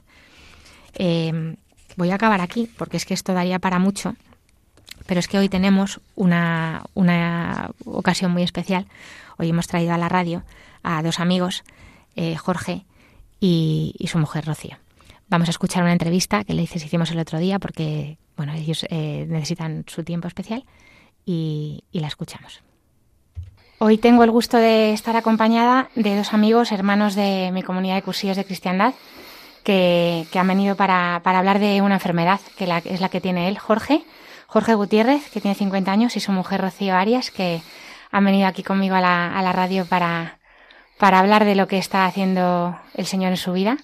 Eh, 0.95 1.55
voy 1.95 2.11
a 2.11 2.15
acabar 2.15 2.41
aquí 2.41 2.69
porque 2.77 2.97
es 2.97 3.05
que 3.05 3.13
esto 3.13 3.33
daría 3.33 3.59
para 3.59 3.79
mucho 3.79 4.15
pero 5.05 5.19
es 5.19 5.27
que 5.27 5.37
hoy 5.37 5.49
tenemos 5.49 5.99
una, 6.15 6.83
una 6.93 7.71
ocasión 7.85 8.31
muy 8.31 8.43
especial. 8.43 8.87
Hoy 9.37 9.49
hemos 9.49 9.67
traído 9.67 9.93
a 9.93 9.97
la 9.97 10.09
radio 10.09 10.43
a 10.83 11.01
dos 11.03 11.19
amigos, 11.19 11.63
eh, 12.15 12.35
Jorge 12.35 12.85
y, 13.39 13.93
su 14.07 14.17
mujer 14.17 14.45
Rocío. 14.45 14.77
Vamos 15.27 15.49
a 15.49 15.51
escuchar 15.51 15.83
una 15.83 15.91
entrevista 15.91 16.43
que 16.43 16.53
le 16.53 16.63
hicimos 16.63 17.11
el 17.11 17.19
otro 17.19 17.39
día 17.39 17.59
porque 17.59 18.17
bueno, 18.37 18.53
ellos 18.53 18.85
eh, 18.89 19.25
necesitan 19.27 19.83
su 19.87 20.03
tiempo 20.03 20.27
especial 20.27 20.63
y, 21.25 21.83
la 21.91 22.07
escuchamos. 22.07 22.61
Hoy 23.79 23.97
tengo 23.97 24.23
el 24.23 24.31
gusto 24.31 24.57
de 24.57 24.93
estar 24.93 25.15
acompañada 25.15 25.89
de 25.95 26.15
dos 26.15 26.33
amigos, 26.33 26.71
hermanos 26.71 27.15
de 27.15 27.51
mi 27.51 27.61
comunidad 27.61 27.95
de 27.95 28.03
cursillos 28.03 28.37
de 28.37 28.45
cristiandad, 28.45 28.93
que, 29.63 30.27
han 30.33 30.47
venido 30.47 30.75
para, 30.75 31.21
para, 31.23 31.39
hablar 31.39 31.59
de 31.59 31.81
una 31.81 31.95
enfermedad 31.95 32.39
que 32.57 32.65
es 32.85 33.01
la 33.01 33.09
que 33.09 33.21
tiene 33.21 33.47
él, 33.47 33.57
Jorge, 33.57 34.03
Jorge 34.55 34.73
Gutiérrez, 34.73 35.29
que 35.31 35.41
tiene 35.41 35.53
50 35.53 35.91
años, 35.91 36.15
y 36.15 36.21
su 36.21 36.31
mujer 36.31 36.61
Rocío 36.61 36.95
Arias, 36.95 37.29
que 37.29 37.61
han 38.09 38.23
venido 38.23 38.47
aquí 38.47 38.63
conmigo 38.63 38.95
a 38.95 39.01
la, 39.01 39.51
radio 39.51 39.85
para, 39.85 40.39
para 40.97 41.19
hablar 41.19 41.43
de 41.43 41.55
lo 41.55 41.67
que 41.67 41.77
está 41.77 42.05
haciendo 42.05 42.79
el 42.93 43.05
Señor 43.05 43.31
en 43.31 43.37
su 43.37 43.51
vida 43.51 43.77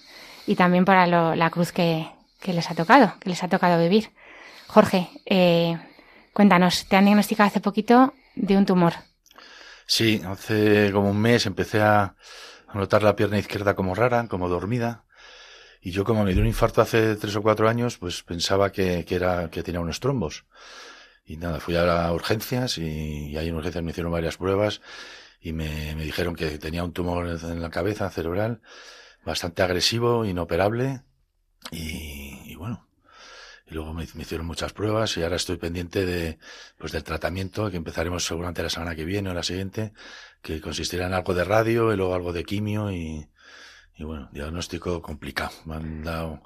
y 0.46 0.56
también 0.56 0.86
para 0.86 1.06
la 1.36 1.50
cruz 1.50 1.72
que, 1.72 2.08
que, 2.40 2.54
les 2.54 2.70
ha 2.70 2.74
tocado, 2.74 3.12
que 3.20 3.28
les 3.28 3.42
ha 3.42 3.48
tocado 3.48 3.78
vivir. 3.78 4.12
Jorge, 4.66 5.10
eh, 5.26 5.76
cuéntanos, 6.32 6.86
te 6.88 6.96
han 6.96 7.04
diagnosticado 7.04 7.48
hace 7.48 7.60
poquito 7.60 8.14
de 8.34 8.56
un 8.56 8.64
tumor. 8.64 8.94
Sí, 9.86 10.22
hace 10.26 10.90
como 10.90 11.10
un 11.10 11.20
mes 11.20 11.44
empecé 11.44 11.82
a 11.82 12.14
notar 12.72 13.02
la 13.02 13.14
pierna 13.14 13.38
izquierda 13.38 13.74
como 13.74 13.94
rara, 13.94 14.26
como 14.26 14.48
dormida. 14.48 15.04
Y 15.84 15.90
yo 15.90 16.04
como 16.04 16.24
me 16.24 16.32
dio 16.32 16.40
un 16.40 16.46
infarto 16.46 16.80
hace 16.80 17.16
tres 17.16 17.34
o 17.34 17.42
cuatro 17.42 17.68
años, 17.68 17.98
pues 17.98 18.22
pensaba 18.22 18.70
que, 18.70 19.04
que 19.04 19.16
era, 19.16 19.50
que 19.50 19.64
tenía 19.64 19.80
unos 19.80 19.98
trombos. 19.98 20.44
Y 21.26 21.36
nada, 21.36 21.58
fui 21.58 21.76
a 21.76 22.12
urgencias 22.12 22.78
y, 22.78 23.36
ahí 23.36 23.48
en 23.48 23.56
urgencias 23.56 23.82
me 23.82 23.90
hicieron 23.90 24.12
varias 24.12 24.36
pruebas 24.36 24.80
y 25.40 25.52
me, 25.52 25.94
me 25.96 26.04
dijeron 26.04 26.36
que 26.36 26.56
tenía 26.58 26.84
un 26.84 26.92
tumor 26.92 27.26
en 27.26 27.60
la 27.60 27.70
cabeza 27.70 28.08
cerebral 28.10 28.60
bastante 29.24 29.62
agresivo, 29.62 30.24
inoperable 30.24 31.02
y, 31.72 32.52
y 32.52 32.54
bueno. 32.54 32.86
Y 33.66 33.74
luego 33.74 33.92
me, 33.92 34.06
me, 34.14 34.22
hicieron 34.22 34.46
muchas 34.46 34.72
pruebas 34.72 35.16
y 35.16 35.22
ahora 35.24 35.36
estoy 35.36 35.56
pendiente 35.56 36.06
de, 36.06 36.38
pues 36.78 36.92
del 36.92 37.02
tratamiento 37.02 37.70
que 37.70 37.76
empezaremos 37.76 38.24
seguramente 38.24 38.62
la 38.62 38.70
semana 38.70 38.94
que 38.94 39.04
viene 39.04 39.30
o 39.30 39.34
la 39.34 39.42
siguiente, 39.42 39.92
que 40.42 40.60
consistirá 40.60 41.06
en 41.06 41.14
algo 41.14 41.34
de 41.34 41.44
radio 41.44 41.92
y 41.92 41.96
luego 41.96 42.14
algo 42.14 42.32
de 42.32 42.44
quimio 42.44 42.92
y, 42.92 43.26
y 44.02 44.04
bueno, 44.04 44.28
diagnóstico 44.32 45.00
complicado. 45.00 45.52
Me 45.64 45.76
han 45.76 46.02
dado, 46.02 46.42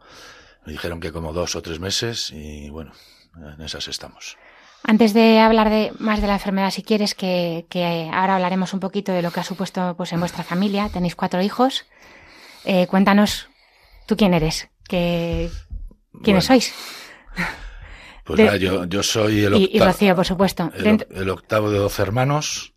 me 0.67 0.73
dijeron 0.73 1.01
que 1.01 1.11
como 1.11 1.33
dos 1.33 1.57
o 1.57 1.63
tres 1.63 1.81
meses 1.81 2.31
y 2.31 2.69
bueno, 2.69 2.93
en 3.35 3.63
esas 3.63 3.89
estamos. 3.89 4.37
Antes 4.83 5.15
de 5.15 5.41
hablar 5.41 5.71
de 5.71 5.93
más 5.99 6.21
de 6.21 6.27
la 6.27 6.35
enfermedad, 6.35 6.71
si 6.71 6.83
quieres, 6.83 7.15
que, 7.15 7.67
que 7.71 8.11
ahora 8.13 8.35
hablaremos 8.35 8.75
un 8.75 8.81
poquito 8.81 9.11
de 9.11 9.23
lo 9.23 9.31
que 9.31 9.41
ha 9.41 9.45
supuesto 9.45 9.95
pues, 9.97 10.13
en 10.13 10.21
vuestra 10.21 10.45
familia. 10.45 10.91
Tenéis 10.91 11.17
cuatro 11.17 11.41
hijos. 11.41 11.87
Eh, 12.65 12.87
cuéntanos, 12.89 13.49
¿tú 14.07 14.17
quién 14.17 14.35
eres? 14.35 14.69
¿Qué, 14.87 15.51
¿Quiénes 16.23 16.45
sois? 16.45 16.75
Pues 18.25 18.61
yo, 18.61 18.85
yo 18.85 19.03
soy 19.03 19.45
el 19.45 19.55
octavo. 19.55 19.71
Y, 19.73 19.79
Rocío, 19.79 20.17
por 20.17 20.27
supuesto. 20.27 20.71
El, 20.75 21.07
el, 21.11 21.31
octavo 21.31 21.71
de 21.71 21.79
doce 21.79 22.03
hermanos. 22.03 22.75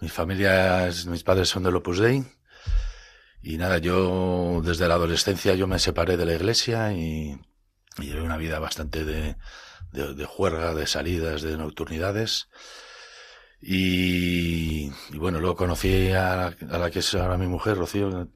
Mi 0.00 0.08
familia, 0.08 0.86
es, 0.86 1.06
mis 1.06 1.24
padres 1.24 1.48
son 1.48 1.62
del 1.62 1.76
Opus 1.76 1.98
Dei. 1.98 2.22
Y 3.46 3.58
nada, 3.58 3.76
yo 3.76 4.62
desde 4.64 4.88
la 4.88 4.94
adolescencia 4.94 5.54
yo 5.54 5.66
me 5.66 5.78
separé 5.78 6.16
de 6.16 6.24
la 6.24 6.32
iglesia 6.32 6.94
y, 6.94 7.38
llevé 7.98 8.22
una 8.22 8.38
vida 8.38 8.58
bastante 8.58 9.04
de, 9.04 9.36
de, 9.92 10.24
juerga, 10.24 10.74
de 10.74 10.86
salidas, 10.86 11.42
de 11.42 11.58
nocturnidades. 11.58 12.48
Y, 13.60 14.88
bueno, 15.12 15.40
luego 15.40 15.56
conocí 15.56 16.10
a, 16.12 16.46
a, 16.46 16.78
la 16.78 16.90
que 16.90 17.00
es 17.00 17.14
ahora 17.14 17.36
mi 17.36 17.46
mujer, 17.46 17.76
Rocío, 17.76 18.30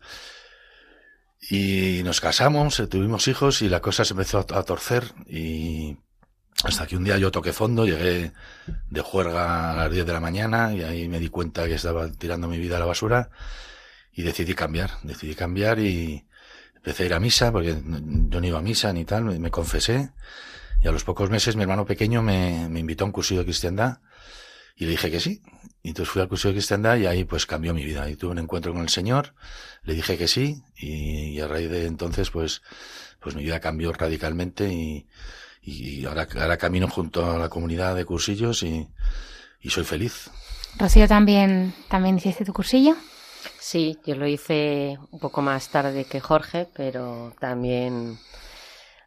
y 1.50 2.02
nos 2.04 2.20
casamos, 2.20 2.82
tuvimos 2.90 3.28
hijos 3.28 3.62
y 3.62 3.70
la 3.70 3.80
cosa 3.80 4.04
se 4.04 4.12
empezó 4.12 4.38
a, 4.40 4.59
a 4.59 4.62
torcer. 4.62 5.04
Y, 5.26 5.96
Hasta 6.64 6.86
que 6.86 6.98
un 6.98 7.04
día 7.04 7.16
yo 7.16 7.30
toqué 7.30 7.54
fondo, 7.54 7.86
llegué 7.86 8.32
de 8.90 9.00
juerga 9.00 9.72
a 9.72 9.76
las 9.76 9.90
10 9.90 10.04
de 10.04 10.12
la 10.12 10.20
mañana 10.20 10.74
y 10.74 10.82
ahí 10.82 11.09
me 11.09 11.18
di 11.18 11.30
cuenta 11.30 11.66
que 11.66 11.76
estaba 11.76 12.12
tirando 12.12 12.46
mi 12.46 12.59
vida 12.59 12.76
a 12.76 12.80
la 12.80 12.86
basura 12.86 13.30
y 14.18 14.22
decidí 14.24 14.52
cambiar, 14.54 14.90
decidí 15.04 15.36
cambiar 15.36 15.78
y 15.78 16.26
empecé 16.74 17.04
a 17.04 17.06
ir 17.06 17.14
a 17.14 17.20
misa 17.20 17.52
porque 17.52 17.76
yo 17.84 18.40
no 18.40 18.44
iba 18.44 18.58
a 18.58 18.62
misa 18.62 18.92
ni 18.92 19.04
tal, 19.04 19.22
me, 19.22 19.50
confesé 19.52 20.10
y 20.82 20.88
a 20.88 20.90
los 20.90 21.04
pocos 21.04 21.30
meses 21.30 21.54
mi 21.54 21.62
hermano 21.62 21.86
pequeño 21.86 22.20
me, 22.20 22.68
me 22.68 22.80
invitó 22.80 23.04
a 23.04 23.06
un 23.06 23.12
cursillo 23.12 23.42
de 23.42 23.44
cristiandad 23.44 23.98
y 24.74 24.86
le 24.86 24.90
dije 24.90 25.12
que 25.12 25.20
sí. 25.20 25.40
Y 25.84 25.90
entonces 25.90 26.12
fui 26.12 26.20
al 26.20 26.28
curso 26.28 26.48
de 26.48 26.54
cristiandad 26.54 26.96
y 26.96 27.06
ahí 27.06 27.22
pues 27.22 27.46
cambió 27.46 27.72
mi 27.72 27.84
vida. 27.84 28.10
Y 28.10 28.16
tuve 28.16 28.32
un 28.32 28.40
encuentro 28.40 28.72
con 28.72 28.82
el 28.82 28.88
Señor, 28.88 29.34
le 29.84 29.94
dije 29.94 30.18
que 30.18 30.26
sí 30.26 30.64
y, 30.76 31.38
a 31.38 31.46
raíz 31.46 31.70
de 31.70 31.86
entonces 31.86 32.30
pues, 32.30 32.62
pues 33.20 33.36
mi 33.36 33.44
vida 33.44 33.60
cambió 33.60 33.92
radicalmente 33.92 34.68
y, 34.68 35.06
y 35.62 36.04
ahora, 36.06 36.26
ahora 36.40 36.56
camino 36.56 36.88
junto 36.88 37.30
a 37.30 37.38
la 37.38 37.48
comunidad 37.48 37.94
de 37.94 38.04
cursillos 38.04 38.64
y, 38.64 38.88
y 39.60 39.70
soy 39.70 39.84
feliz. 39.84 40.28
Rocío, 40.76 41.06
¿también, 41.06 41.72
¿también 41.88 42.18
hiciste 42.18 42.44
tu 42.44 42.52
cursillo? 42.52 42.96
Sí, 43.61 43.99
yo 44.07 44.14
lo 44.14 44.26
hice 44.26 44.99
un 45.11 45.20
poco 45.20 45.43
más 45.43 45.68
tarde 45.68 46.05
que 46.05 46.20
Jorge, 46.20 46.66
pero 46.74 47.32
también 47.41 48.18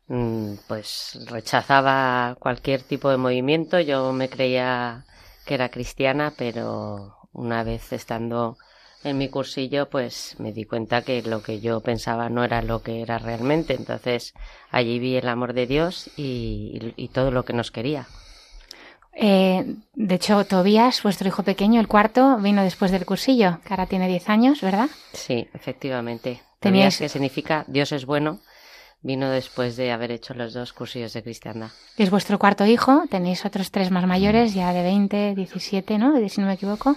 mm, 0.08 0.56
pues 0.68 1.20
rechazaba 1.28 2.36
cualquier 2.40 2.84
tipo 2.84 3.10
de 3.10 3.18
movimiento. 3.18 3.80
Yo 3.80 4.14
me 4.14 4.30
creía 4.30 5.06
que 5.46 5.56
era 5.56 5.70
cristiana, 5.70 6.34
pero 6.38 7.18
una 7.34 7.64
vez 7.64 7.92
estando 7.94 8.58
en 9.04 9.18
mi 9.18 9.30
cursillo, 9.30 9.90
pues 9.90 10.36
me 10.40 10.52
di 10.52 10.66
cuenta 10.66 11.02
que 11.02 11.22
lo 11.24 11.42
que 11.42 11.60
yo 11.60 11.82
pensaba 11.82 12.30
no 12.30 12.44
era 12.44 12.62
lo 12.62 12.84
que 12.84 13.02
era 13.02 13.18
realmente. 13.18 13.74
Entonces 13.74 14.34
allí 14.70 15.00
vi 15.00 15.16
el 15.16 15.28
amor 15.28 15.54
de 15.54 15.68
Dios 15.68 16.10
y, 16.18 17.10
todo 17.14 17.32
lo 17.32 17.44
que 17.44 17.54
nos 17.54 17.72
quería. 17.72 18.08
Eh, 19.14 19.76
de 19.94 20.16
hecho, 20.16 20.46
Tobías, 20.46 21.04
vuestro 21.04 21.28
hijo 21.28 21.44
pequeño, 21.44 21.80
el 21.80 21.88
cuarto, 21.88 22.38
vino 22.38 22.64
después 22.64 22.92
del 22.92 23.06
cursillo, 23.06 23.60
que 23.66 23.74
ahora 23.74 23.86
tiene 23.86 24.08
10 24.08 24.30
años, 24.30 24.62
¿verdad? 24.62 24.88
Sí, 25.14 25.48
efectivamente. 25.54 26.42
Tobías, 26.60 26.98
que 26.98 27.10
significa 27.10 27.66
Dios 27.68 27.92
es 27.92 28.06
bueno, 28.06 28.40
vino 29.02 29.30
después 29.30 29.76
de 29.76 29.92
haber 29.92 30.12
hecho 30.12 30.34
los 30.34 30.54
dos 30.54 30.74
cursillos 30.74 31.14
de 31.14 31.24
cristiandad. 31.24 31.70
Es 31.98 32.10
vuestro 32.10 32.40
cuarto 32.40 32.66
hijo, 32.66 33.04
tenéis 33.10 33.46
otros 33.46 33.72
tres 33.72 33.92
más 33.92 34.06
mayores, 34.06 34.54
ya 34.54 34.72
de 34.74 34.84
20, 34.84 35.36
17, 35.36 35.98
¿no? 35.98 36.30
Si 36.30 36.40
no 36.40 36.48
me 36.48 36.54
equivoco. 36.54 36.96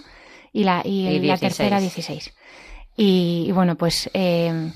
Y 0.52 0.64
la, 0.64 0.82
y, 0.84 1.18
la 1.20 1.36
tercera, 1.36 1.80
16. 1.80 2.32
Y, 2.96 3.50
bueno, 3.52 3.74
pues, 3.74 4.08
eh, 4.14 4.70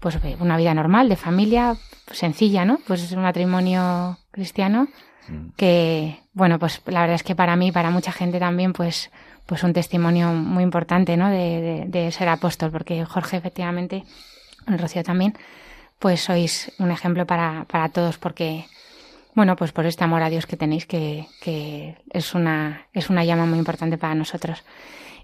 pues 0.00 0.18
una 0.40 0.56
vida 0.56 0.72
normal, 0.72 1.08
de 1.08 1.16
familia, 1.16 1.76
sencilla, 2.10 2.64
¿no? 2.64 2.78
Pues 2.86 3.02
es 3.02 3.12
un 3.12 3.22
matrimonio 3.22 4.18
cristiano 4.30 4.88
mm. 5.28 5.48
que, 5.56 6.18
bueno, 6.38 6.58
pues 6.58 6.80
la 6.86 7.00
verdad 7.02 7.16
es 7.16 7.22
que 7.22 7.34
para 7.34 7.56
mí, 7.56 7.72
para 7.72 7.90
mucha 7.90 8.12
gente 8.12 8.38
también, 8.38 8.72
pues, 8.72 9.10
pues 9.44 9.62
un 9.62 9.72
testimonio 9.72 10.32
muy 10.32 10.62
importante, 10.62 11.16
¿no? 11.16 11.28
De, 11.28 12.08
ser 12.12 12.28
apóstol, 12.28 12.70
porque 12.70 13.04
Jorge 13.04 13.36
efectivamente, 13.36 14.04
Rocío 14.66 15.02
también, 15.02 15.34
pues 15.98 16.22
sois 16.22 16.72
un 16.78 16.90
ejemplo 16.90 17.26
para, 17.26 17.66
para 17.68 17.88
todos 17.90 18.18
porque, 18.18 18.66
bueno, 19.34 19.56
pues 19.56 19.72
por 19.72 19.84
este 19.84 20.04
amor 20.04 20.22
a 20.22 20.30
Dios 20.30 20.46
que 20.46 20.56
tenéis 20.56 20.86
que, 20.86 21.26
que 21.42 21.96
es, 22.10 22.34
una, 22.34 22.86
es 22.92 23.10
una 23.10 23.24
llama 23.24 23.44
muy 23.44 23.58
importante 23.58 23.98
para 23.98 24.14
nosotros. 24.14 24.62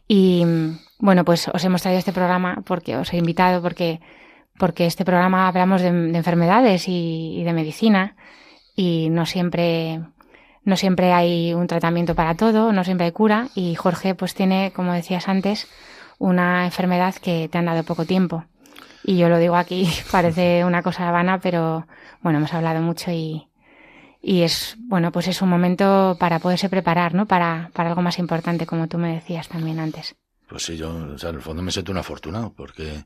Y 0.08 0.44
bueno, 0.98 1.24
pues 1.24 1.48
os 1.48 1.64
hemos 1.64 1.82
traído 1.82 1.98
este 1.98 2.12
programa 2.12 2.62
porque 2.66 2.96
os 2.96 3.12
he 3.12 3.16
invitado 3.18 3.62
porque, 3.62 4.00
porque 4.58 4.86
este 4.86 5.04
programa 5.04 5.48
hablamos 5.48 5.80
de, 5.80 5.88
enfermedades 5.88 6.88
y, 6.88 7.42
de 7.44 7.52
medicina 7.52 8.16
y 8.76 9.08
no 9.10 9.26
siempre, 9.26 10.00
no 10.64 10.76
siempre 10.76 11.12
hay 11.12 11.54
un 11.54 11.66
tratamiento 11.66 12.14
para 12.14 12.34
todo, 12.34 12.72
no 12.72 12.84
siempre 12.84 13.06
hay 13.06 13.12
cura 13.12 13.48
y 13.54 13.74
Jorge 13.74 14.14
pues 14.14 14.34
tiene, 14.34 14.72
como 14.74 14.92
decías 14.92 15.28
antes, 15.28 15.68
una 16.18 16.64
enfermedad 16.64 17.14
que 17.16 17.48
te 17.50 17.58
han 17.58 17.66
dado 17.66 17.84
poco 17.84 18.04
tiempo. 18.04 18.44
Y 19.02 19.18
yo 19.18 19.28
lo 19.28 19.38
digo 19.38 19.56
aquí, 19.56 19.88
parece 20.10 20.64
una 20.64 20.82
cosa 20.82 21.10
vana, 21.10 21.38
pero 21.38 21.86
bueno, 22.22 22.38
hemos 22.38 22.54
hablado 22.54 22.80
mucho 22.80 23.10
y, 23.10 23.48
y 24.22 24.42
es, 24.42 24.76
bueno, 24.78 25.12
pues 25.12 25.28
es 25.28 25.42
un 25.42 25.50
momento 25.50 26.16
para 26.18 26.38
poderse 26.38 26.70
preparar, 26.70 27.14
¿no? 27.14 27.26
Para, 27.26 27.70
para 27.74 27.90
algo 27.90 28.00
más 28.00 28.18
importante, 28.18 28.66
como 28.66 28.88
tú 28.88 28.96
me 28.96 29.14
decías 29.14 29.48
también 29.48 29.78
antes. 29.78 30.16
Pues 30.48 30.64
sí, 30.64 30.76
yo, 30.76 30.94
o 30.94 31.18
sea, 31.18 31.30
en 31.30 31.36
el 31.36 31.42
fondo 31.42 31.62
me 31.62 31.70
siento 31.70 31.92
un 31.92 31.98
afortunado, 31.98 32.54
porque 32.54 33.04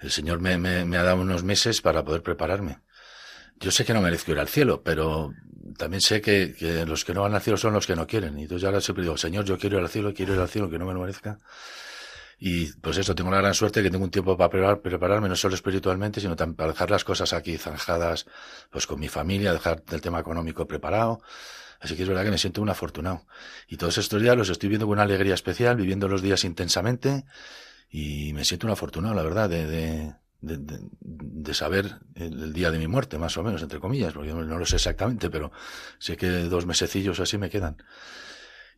el 0.00 0.10
Señor 0.10 0.40
me, 0.40 0.58
me, 0.58 0.84
me 0.84 0.96
ha 0.98 1.02
dado 1.02 1.22
unos 1.22 1.44
meses 1.44 1.80
para 1.80 2.04
poder 2.04 2.22
prepararme. 2.22 2.78
Yo 3.60 3.70
sé 3.70 3.84
que 3.84 3.92
no 3.92 4.00
merezco 4.00 4.32
ir 4.32 4.38
al 4.38 4.48
cielo, 4.48 4.82
pero 4.82 5.32
también 5.76 6.00
sé 6.00 6.20
que, 6.20 6.54
que, 6.58 6.86
los 6.86 7.04
que 7.04 7.14
no 7.14 7.22
van 7.22 7.34
al 7.34 7.40
cielo 7.40 7.56
son 7.56 7.72
los 7.74 7.86
que 7.86 7.96
no 7.96 8.06
quieren. 8.06 8.38
Y 8.38 8.42
entonces 8.42 8.62
yo 8.62 8.68
ahora 8.68 8.80
siempre 8.80 9.02
digo, 9.02 9.16
Señor, 9.16 9.44
yo 9.44 9.58
quiero 9.58 9.78
ir 9.78 9.82
al 9.82 9.88
cielo, 9.88 10.12
quiero 10.14 10.34
ir 10.34 10.40
al 10.40 10.48
cielo, 10.48 10.70
que 10.70 10.78
no 10.78 10.86
me 10.86 10.94
lo 10.94 11.00
merezca. 11.00 11.38
Y 12.40 12.72
pues 12.74 12.96
eso, 12.98 13.14
tengo 13.14 13.30
la 13.30 13.38
gran 13.38 13.54
suerte 13.54 13.82
que 13.82 13.90
tengo 13.90 14.04
un 14.04 14.10
tiempo 14.10 14.36
para 14.36 14.80
prepararme, 14.80 15.28
no 15.28 15.34
solo 15.34 15.56
espiritualmente, 15.56 16.20
sino 16.20 16.36
también 16.36 16.56
para 16.56 16.72
dejar 16.72 16.90
las 16.90 17.02
cosas 17.02 17.32
aquí 17.32 17.58
zanjadas, 17.58 18.26
pues 18.70 18.86
con 18.86 19.00
mi 19.00 19.08
familia, 19.08 19.52
dejar 19.52 19.82
el 19.90 20.00
tema 20.00 20.20
económico 20.20 20.66
preparado. 20.66 21.20
Así 21.80 21.96
que 21.96 22.02
es 22.02 22.08
verdad 22.08 22.24
que 22.24 22.30
me 22.30 22.38
siento 22.38 22.62
un 22.62 22.68
afortunado. 22.68 23.26
Y 23.68 23.76
todos 23.76 23.98
estos 23.98 24.22
días 24.22 24.36
los 24.36 24.50
estoy 24.50 24.68
viendo 24.68 24.86
con 24.86 24.94
una 24.94 25.02
alegría 25.02 25.34
especial, 25.34 25.76
viviendo 25.76 26.06
los 26.08 26.22
días 26.22 26.44
intensamente, 26.44 27.24
y 27.90 28.32
me 28.34 28.44
siento 28.44 28.66
un 28.66 28.72
afortunado, 28.72 29.14
la 29.14 29.22
verdad, 29.22 29.48
de, 29.48 29.66
de, 29.66 30.14
de, 30.40 30.58
de 31.00 31.54
saber 31.54 32.00
el, 32.14 32.52
día 32.52 32.70
de 32.70 32.78
mi 32.78 32.86
muerte, 32.86 33.18
más 33.18 33.36
o 33.36 33.42
menos, 33.42 33.62
entre 33.62 33.80
comillas, 33.80 34.12
porque 34.12 34.32
no 34.32 34.58
lo 34.58 34.66
sé 34.66 34.76
exactamente, 34.76 35.30
pero 35.30 35.50
sé 35.98 36.16
que 36.16 36.28
dos 36.28 36.66
mesecillos 36.66 37.20
así 37.20 37.38
me 37.38 37.50
quedan. 37.50 37.76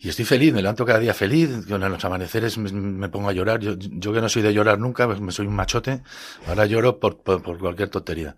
Y 0.02 0.08
estoy 0.08 0.24
feliz, 0.24 0.54
me 0.54 0.62
levanto 0.62 0.86
cada 0.86 0.98
día 0.98 1.12
feliz, 1.12 1.50
en 1.68 1.80
los 1.80 2.04
amaneceres 2.06 2.56
me, 2.56 3.10
pongo 3.10 3.28
a 3.28 3.34
llorar. 3.34 3.60
Yo, 3.60 3.74
yo, 3.78 4.14
que 4.14 4.22
no 4.22 4.30
soy 4.30 4.40
de 4.40 4.54
llorar 4.54 4.78
nunca, 4.78 5.06
pues 5.06 5.20
me 5.20 5.30
soy 5.30 5.46
un 5.46 5.54
machote, 5.54 6.02
ahora 6.46 6.64
lloro 6.64 6.98
por, 6.98 7.22
por, 7.22 7.58
cualquier 7.58 7.90
tontería. 7.90 8.34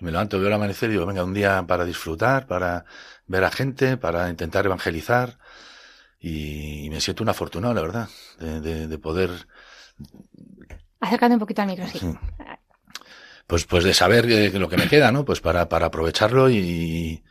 Y 0.00 0.04
me 0.04 0.10
levanto, 0.10 0.36
veo 0.38 0.48
el 0.48 0.54
amanecer 0.54 0.90
y 0.90 0.94
digo, 0.94 1.06
venga, 1.06 1.22
un 1.22 1.32
día 1.32 1.64
para 1.68 1.84
disfrutar, 1.84 2.48
para 2.48 2.86
ver 3.28 3.44
a 3.44 3.52
gente, 3.52 3.96
para 3.96 4.28
intentar 4.28 4.66
evangelizar. 4.66 5.38
Y, 6.18 6.90
me 6.90 7.00
siento 7.00 7.22
un 7.22 7.28
afortunado, 7.28 7.72
la 7.72 7.82
verdad, 7.82 8.08
de, 8.40 8.60
de, 8.60 8.88
de 8.88 8.98
poder... 8.98 9.30
Acercando 10.98 11.36
un 11.36 11.40
poquito 11.40 11.62
al 11.62 11.68
micro, 11.68 11.86
sí. 11.86 12.00
Pues, 13.46 13.64
pues 13.64 13.84
de 13.84 13.94
saber 13.94 14.26
lo 14.54 14.68
que 14.68 14.76
me 14.76 14.88
queda, 14.88 15.12
¿no? 15.12 15.24
Pues 15.24 15.40
para, 15.40 15.68
para 15.68 15.86
aprovecharlo 15.86 16.50
y, 16.50 17.22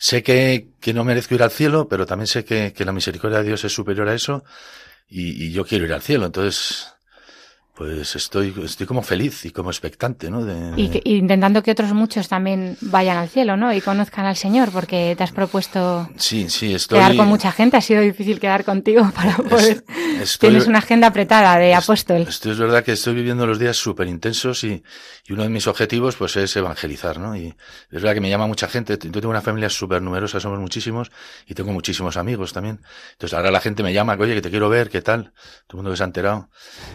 Sé 0.00 0.22
que, 0.22 0.68
que 0.80 0.94
no 0.94 1.02
merezco 1.02 1.34
ir 1.34 1.42
al 1.42 1.50
cielo, 1.50 1.88
pero 1.88 2.06
también 2.06 2.28
sé 2.28 2.44
que, 2.44 2.72
que 2.72 2.84
la 2.84 2.92
misericordia 2.92 3.38
de 3.38 3.48
Dios 3.48 3.64
es 3.64 3.72
superior 3.72 4.08
a 4.08 4.14
eso 4.14 4.44
y, 5.08 5.46
y 5.46 5.50
yo 5.50 5.64
quiero 5.66 5.86
ir 5.86 5.92
al 5.92 6.02
cielo. 6.02 6.26
Entonces, 6.26 6.94
pues 7.78 8.16
estoy, 8.16 8.52
estoy 8.64 8.88
como 8.88 9.02
feliz 9.02 9.44
y 9.44 9.52
como 9.52 9.70
expectante, 9.70 10.28
¿no? 10.32 10.44
Y, 10.76 11.00
intentando 11.04 11.62
que 11.62 11.70
otros 11.70 11.92
muchos 11.92 12.28
también 12.28 12.76
vayan 12.80 13.16
al 13.16 13.28
cielo, 13.28 13.56
¿no? 13.56 13.72
Y 13.72 13.80
conozcan 13.80 14.26
al 14.26 14.34
Señor, 14.34 14.70
porque 14.72 15.14
te 15.16 15.22
has 15.22 15.30
propuesto 15.30 16.10
sí, 16.16 16.48
sí, 16.48 16.74
estoy... 16.74 16.98
quedar 16.98 17.14
con 17.14 17.28
mucha 17.28 17.52
gente. 17.52 17.76
Ha 17.76 17.80
sido 17.80 18.00
difícil 18.00 18.40
quedar 18.40 18.64
contigo 18.64 19.08
para 19.14 19.36
poder... 19.36 19.84
Tienes 20.40 20.66
una 20.66 20.78
agenda 20.78 21.06
apretada 21.06 21.56
de 21.56 21.72
apóstol. 21.72 22.26
Esto 22.28 22.50
es 22.50 22.58
verdad 22.58 22.82
que 22.82 22.90
estoy 22.90 23.14
viviendo 23.14 23.46
los 23.46 23.60
días 23.60 23.76
súper 23.76 24.08
intensos 24.08 24.64
y, 24.64 24.82
y, 25.28 25.32
uno 25.32 25.44
de 25.44 25.48
mis 25.48 25.68
objetivos 25.68 26.16
pues 26.16 26.36
es 26.36 26.56
evangelizar, 26.56 27.20
¿no? 27.20 27.36
Y 27.36 27.46
es 27.46 28.02
verdad 28.02 28.14
que 28.14 28.20
me 28.20 28.28
llama 28.28 28.48
mucha 28.48 28.66
gente. 28.66 28.98
Yo 29.00 29.12
tengo 29.12 29.30
una 29.30 29.40
familia 29.40 29.70
súper 29.70 30.02
numerosa, 30.02 30.40
somos 30.40 30.58
muchísimos 30.58 31.12
y 31.46 31.54
tengo 31.54 31.72
muchísimos 31.72 32.16
amigos 32.16 32.52
también. 32.52 32.80
Entonces 33.12 33.36
ahora 33.36 33.52
la 33.52 33.60
gente 33.60 33.84
me 33.84 33.92
llama, 33.92 34.16
oye, 34.18 34.34
que 34.34 34.42
te 34.42 34.50
quiero 34.50 34.68
ver, 34.68 34.90
¿qué 34.90 35.00
tal? 35.00 35.32
Todo 35.68 35.74
el 35.74 35.76
mundo 35.76 35.90
que 35.92 35.96
se 35.96 36.02
ha 36.02 36.06
enterado. 36.06 36.48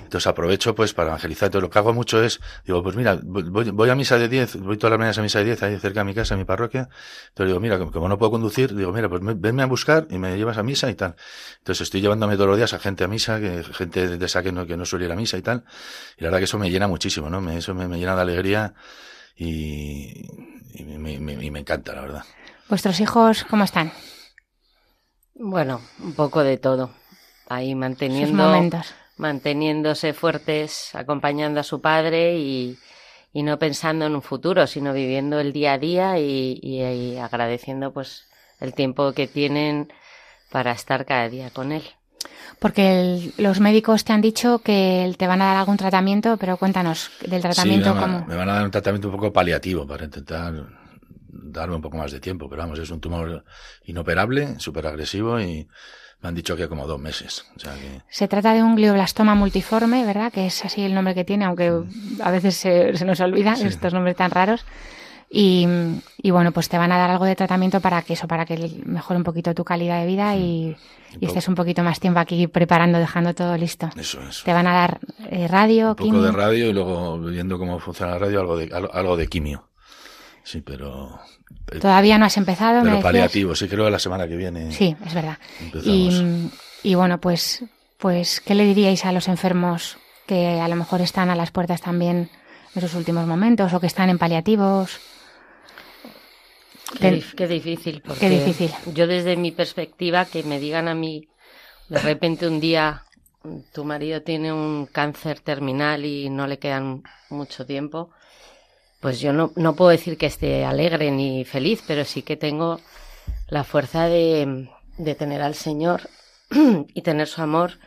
Entonces 0.04 0.28
aprovecho 0.28 0.72
pues 0.76 0.93
para 0.93 1.09
evangelizar. 1.09 1.47
Entonces 1.47 1.63
lo 1.63 1.69
que 1.69 1.80
hago 1.80 1.93
mucho 1.93 2.24
es, 2.24 2.39
digo, 2.65 2.82
pues 2.84 2.95
mira, 2.95 3.19
voy, 3.24 3.71
voy 3.71 3.89
a 3.89 3.95
misa 3.95 4.17
de 4.17 4.28
10, 4.28 4.57
voy 4.61 4.78
todas 4.78 4.91
las 4.91 4.99
mañanas 4.99 5.17
a 5.17 5.21
misa 5.21 5.39
de 5.39 5.45
10, 5.45 5.63
ahí 5.63 5.80
cerca 5.80 6.01
de 6.01 6.05
mi 6.05 6.13
casa, 6.13 6.34
en 6.34 6.39
mi 6.39 6.45
parroquia. 6.45 6.89
Entonces 7.30 7.47
digo, 7.47 7.59
mira, 7.59 7.80
como 7.80 8.09
no 8.09 8.17
puedo 8.17 8.32
conducir, 8.32 8.76
digo, 8.76 8.91
mira, 8.91 9.09
pues 9.09 9.21
venme 9.24 9.63
a 9.63 9.65
buscar 9.65 10.07
y 10.09 10.17
me 10.17 10.36
llevas 10.38 10.57
a 10.57 10.63
misa 10.63 10.89
y 10.89 10.95
tal. 10.95 11.15
Entonces 11.59 11.82
estoy 11.82 12.01
llevándome 12.01 12.36
todos 12.36 12.47
los 12.47 12.57
días 12.57 12.74
a 12.74 12.80
gente 12.80 13.03
a 13.03 13.07
misa, 13.07 13.39
que 13.39 13.63
gente 13.63 14.17
de 14.17 14.26
esa 14.26 14.43
que 14.43 14.51
no, 14.51 14.65
que 14.65 14.78
no 14.78 14.86
suele 14.86 15.05
ir 15.05 15.11
a 15.11 15.15
misa 15.15 15.38
y 15.38 15.41
tal. 15.41 15.63
Y 16.17 16.24
la 16.24 16.28
verdad 16.28 16.39
que 16.39 16.45
eso 16.45 16.57
me 16.57 16.69
llena 16.69 16.88
muchísimo, 16.88 17.30
¿no? 17.30 17.41
Me, 17.41 17.57
eso 17.57 17.74
me, 17.74 17.88
llena 17.97 18.15
de 18.15 18.21
alegría 18.21 18.74
y, 19.36 20.26
y, 20.74 20.84
me, 20.84 21.19
me, 21.19 21.34
y 21.34 21.51
me 21.51 21.59
encanta, 21.59 21.93
la 21.93 22.01
verdad. 22.01 22.24
¿Vuestros 22.69 22.99
hijos 22.99 23.45
cómo 23.49 23.63
están? 23.63 23.91
Bueno, 25.36 25.82
un 25.99 26.13
poco 26.13 26.43
de 26.43 26.57
todo. 26.57 26.91
Ahí 27.49 27.76
manteniendo 27.76 28.43
momentos 28.43 28.93
manteniéndose 29.18 30.14
fuertes, 30.14 30.93
acompañando 30.95 31.59
a 31.59 31.64
su 31.64 31.82
padre 31.82 32.38
y, 32.38 32.78
y, 33.32 33.43
no 33.43 33.59
pensando 33.59 34.05
en 34.05 34.16
un 34.16 34.22
futuro, 34.22 34.68
sino 34.68 34.93
viviendo 34.93 35.39
el 35.39 35.53
día 35.53 35.74
a 35.74 35.78
día 35.78 36.20
y, 36.20 36.59
y, 36.61 37.18
agradeciendo 37.18 37.93
pues 37.93 38.28
el 38.59 38.74
tiempo 38.74 39.14
que 39.14 39.28
tienen 39.28 39.91
para 40.51 40.72
estar 40.72 41.05
cada 41.05 41.30
día 41.30 41.49
con 41.49 41.72
él. 41.72 41.84
Porque 42.59 43.32
los 43.38 43.59
médicos 43.59 44.05
te 44.05 44.14
han 44.14 44.22
dicho 44.22 44.59
que 44.59 45.14
te 45.18 45.28
van 45.28 45.41
a 45.41 45.45
dar 45.45 45.57
algún 45.57 45.78
tratamiento, 45.78 46.38
pero 46.38 46.57
cuéntanos 46.57 47.11
del 47.26 47.41
tratamiento 47.41 47.93
sí, 47.93 47.99
me, 47.99 48.26
me 48.26 48.36
van 48.36 48.49
a 48.49 48.53
dar 48.53 48.66
un 48.66 48.72
tratamiento 48.72 49.09
un 49.09 49.16
poco 49.16 49.34
paliativo 49.34 49.86
para 49.86 50.05
intentar 50.05 50.53
darme 51.34 51.76
un 51.76 51.82
poco 51.82 51.97
más 51.97 52.11
de 52.11 52.20
tiempo, 52.20 52.49
pero 52.49 52.61
vamos, 52.61 52.80
es 52.80 52.89
un 52.89 52.99
tumor 52.99 53.43
inoperable, 53.86 54.59
súper 54.59 54.88
agresivo 54.88 55.39
y 55.39 55.68
me 56.24 56.30
han 56.30 56.36
dicho 56.36 56.55
que 56.55 56.69
como 56.69 56.88
dos 56.88 56.99
meses. 56.99 57.45
Se 58.07 58.28
trata 58.30 58.53
de 58.53 58.63
un 58.63 58.76
glioblastoma 58.76 59.36
multiforme, 59.36 60.05
¿verdad? 60.05 60.32
Que 60.32 60.47
es 60.47 60.63
así 60.63 60.82
el 60.82 60.95
nombre 60.95 61.13
que 61.13 61.26
tiene, 61.26 61.43
aunque 61.43 61.84
a 62.21 62.32
veces 62.32 62.55
se, 62.55 62.93
nos 63.05 63.19
olvida 63.19 63.53
estos 63.53 63.93
nombres 63.93 64.15
tan 64.15 64.32
raros. 64.32 64.65
Y, 65.30 65.67
bueno, 66.24 66.51
pues 66.53 66.69
te 66.69 66.78
van 66.78 66.91
a 66.91 66.97
dar 66.97 67.09
algo 67.09 67.26
de 67.26 67.36
tratamiento 67.36 67.82
para 67.82 68.03
que 68.03 68.13
eso, 68.13 68.28
para 68.28 68.45
que 68.45 68.71
mejore 68.86 69.17
un 69.17 69.24
poquito 69.24 69.53
tu 69.53 69.65
calidad 69.65 69.99
de 69.99 70.07
vida 70.07 70.36
y, 70.38 70.78
y, 71.19 71.26
estés 71.26 71.47
un 71.49 71.55
poquito 71.55 71.84
más 71.84 71.99
tiempo 71.99 72.19
aquí 72.19 72.47
preparando, 72.47 72.99
dejando 72.99 73.34
todo 73.34 73.57
listo. 73.57 73.89
Eso, 73.97 74.21
eso. 74.21 74.45
Te 74.45 74.53
van 74.53 74.67
a 74.67 74.74
dar 74.74 74.99
eh, 75.30 75.47
radio, 75.49 75.89
un 75.89 75.95
poco 75.95 76.21
de 76.21 76.32
radio 76.32 76.69
y 76.69 76.74
luego 76.74 77.19
viendo 77.19 77.57
cómo 77.57 77.80
funciona 77.80 78.13
la 78.13 78.19
radio, 78.19 78.39
algo 78.39 78.57
de, 78.57 78.69
algo 78.93 79.17
de 79.17 79.28
quimio. 79.28 79.67
Sí, 80.43 80.61
pero... 80.61 81.19
Eh, 81.72 81.80
Todavía 81.80 82.18
no 82.18 82.26
has 82.26 82.38
empezado, 82.38 82.84
Pero 82.84 82.99
paliativo, 82.99 83.56
sí, 83.56 83.68
creo 83.68 83.86
que 83.86 83.91
la 83.91 83.99
semana 83.99 84.28
que 84.28 84.36
viene. 84.36 84.72
Sí, 84.72 84.95
es 85.06 85.14
verdad. 85.14 85.38
Y, 85.84 86.49
y, 86.84 86.95
bueno, 86.95 87.20
pues, 87.20 87.64
pues, 87.97 88.41
¿qué 88.41 88.56
le 88.56 88.66
diríais 88.66 89.06
a 89.06 89.12
los 89.12 89.28
enfermos 89.28 89.97
que 90.28 90.60
a 90.60 90.68
lo 90.68 90.76
mejor 90.76 91.01
están 91.01 91.30
a 91.30 91.36
las 91.36 91.51
puertas 91.51 91.82
también 91.82 92.30
en 92.76 92.78
esos 92.78 92.95
últimos 92.95 93.28
momentos 93.28 93.74
o 93.74 93.80
que 93.80 93.88
están 93.88 94.10
en 94.10 94.18
paliativos? 94.18 94.99
Qué, 96.99 97.47
difícil, 97.47 98.01
porque 98.06 98.20
qué 98.20 98.30
difícil. 98.30 98.72
yo 98.93 99.08
desde 99.08 99.36
mi 99.36 99.51
perspectiva, 99.51 100.26
que 100.26 100.43
me 100.43 100.60
digan 100.60 100.88
a 100.88 100.93
mí, 100.93 101.28
de 101.89 101.99
repente 101.99 102.47
un 102.47 102.60
día 102.60 103.04
tu 103.74 103.84
marido 103.84 104.22
tiene 104.22 104.54
un 104.54 104.86
cáncer 104.86 105.39
terminal 105.39 106.06
y 106.06 106.30
no 106.30 106.47
le 106.47 106.60
quedan 106.60 107.04
mucho 107.30 107.66
tiempo, 107.66 108.12
pues 109.04 109.20
yo 109.20 109.34
no, 109.34 109.51
no 109.58 109.76
puedo 109.76 109.91
decir 109.91 110.18
que 110.18 110.28
esté 110.28 110.64
alegre 110.64 111.12
ni 111.12 111.43
feliz, 111.43 111.84
pero 111.86 112.06
sí 112.06 112.22
que 112.22 112.38
tengo 112.38 112.80
la 113.49 113.66
fuerza 113.66 114.08
de, 114.08 114.70
de 114.97 115.16
tener 115.16 115.41
al 115.41 115.56
Señor 115.56 116.10
y 116.93 117.01
tener 117.01 117.28
su 117.28 117.41
amor 117.41 117.80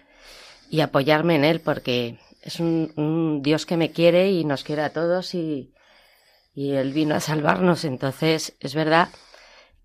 y 0.69 0.83
apoyarme 0.83 1.37
en 1.37 1.45
Él, 1.45 1.61
porque 1.61 2.19
es 2.43 2.61
un, 2.61 3.41
Dios 3.43 3.65
que 3.65 3.79
me 3.79 3.93
quiere 3.93 4.31
y 4.31 4.45
nos 4.45 4.63
quiere 4.63 4.83
a 4.83 4.93
todos 4.93 5.35
y, 5.35 5.73
y 6.55 6.73
Él 6.73 6.93
vino 6.93 7.15
a 7.15 7.21
salvarnos. 7.21 7.87
Entonces, 7.87 8.55
es 8.61 8.75
verdad 8.75 9.09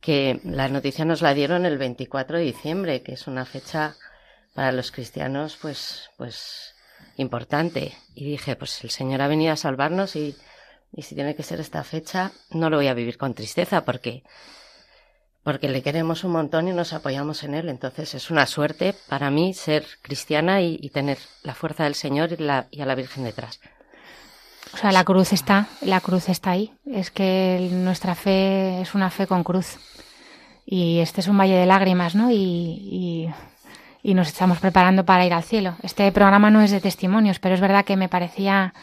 que 0.01 0.41
la 0.43 0.67
noticia 0.67 1.05
nos 1.05 1.21
la 1.21 1.33
dieron 1.33 1.65
el 1.65 1.77
24 1.77 2.39
de 2.39 2.43
diciembre, 2.43 3.03
que 3.03 3.13
es 3.13 3.25
una 3.27 3.45
fecha 3.45 3.95
para 4.53 4.73
los 4.73 4.91
cristianos, 4.91 5.57
pues, 5.61 6.09
pues, 6.17 6.75
importante. 7.15 7.93
Y 8.15 8.31
dije, 8.31 8.57
pues 8.57 8.83
el 8.83 8.89
Señor 8.89 9.21
ha 9.21 9.29
venido 9.29 9.53
a 9.53 9.55
salvarnos 9.55 10.17
y, 10.17 10.35
y 10.93 11.03
si 11.03 11.15
tiene 11.15 11.35
que 11.35 11.43
ser 11.43 11.59
esta 11.59 11.83
fecha, 11.83 12.31
no 12.51 12.69
lo 12.69 12.77
voy 12.77 12.87
a 12.87 12.93
vivir 12.93 13.17
con 13.17 13.33
tristeza 13.33 13.85
porque, 13.85 14.23
porque 15.43 15.69
le 15.69 15.81
queremos 15.81 16.23
un 16.23 16.33
montón 16.33 16.67
y 16.67 16.73
nos 16.73 16.93
apoyamos 16.93 17.43
en 17.43 17.53
Él. 17.55 17.69
Entonces 17.69 18.13
es 18.13 18.29
una 18.29 18.45
suerte 18.45 18.93
para 19.07 19.31
mí 19.31 19.53
ser 19.53 19.85
cristiana 20.01 20.61
y, 20.61 20.89
tener 20.89 21.17
la 21.43 21.55
fuerza 21.55 21.85
del 21.85 21.95
Señor 21.95 22.33
y, 22.33 22.37
la, 22.37 22.67
y 22.71 22.81
a 22.81 22.85
la 22.85 22.95
Virgen 22.95 23.23
detrás. 23.23 23.61
O 24.73 24.77
sea, 24.77 24.91
la 24.91 25.03
cruz 25.03 25.33
está, 25.33 25.67
la 25.81 26.01
cruz 26.01 26.29
está 26.29 26.51
ahí. 26.51 26.73
Es 26.85 27.11
que 27.11 27.69
nuestra 27.71 28.15
fe 28.15 28.81
es 28.81 28.93
una 28.93 29.09
fe 29.09 29.27
con 29.27 29.43
cruz. 29.43 29.77
Y 30.65 30.99
este 30.99 31.21
es 31.21 31.27
un 31.27 31.37
valle 31.37 31.55
de 31.55 31.65
lágrimas, 31.65 32.15
¿no? 32.15 32.31
Y, 32.31 33.33
y, 34.03 34.13
nos 34.13 34.27
estamos 34.27 34.59
preparando 34.59 35.05
para 35.05 35.25
ir 35.25 35.33
al 35.33 35.43
cielo. 35.43 35.75
Este 35.83 36.11
programa 36.11 36.49
no 36.51 36.61
es 36.61 36.71
de 36.71 36.79
testimonios, 36.81 37.39
pero 37.39 37.55
es 37.55 37.61
verdad 37.61 37.85
que 37.85 37.97
me 37.97 38.09
parecía 38.09 38.73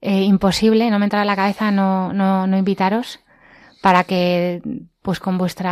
eh, 0.00 0.22
imposible, 0.22 0.90
no 0.90 0.98
me 0.98 1.06
entraba 1.06 1.22
en 1.22 1.28
la 1.28 1.36
cabeza 1.36 1.70
no, 1.70 2.12
no, 2.12 2.46
no 2.46 2.56
invitaros 2.56 3.20
para 3.82 4.04
que, 4.04 4.62
pues 5.02 5.20
con 5.20 5.38
vuestro 5.38 5.70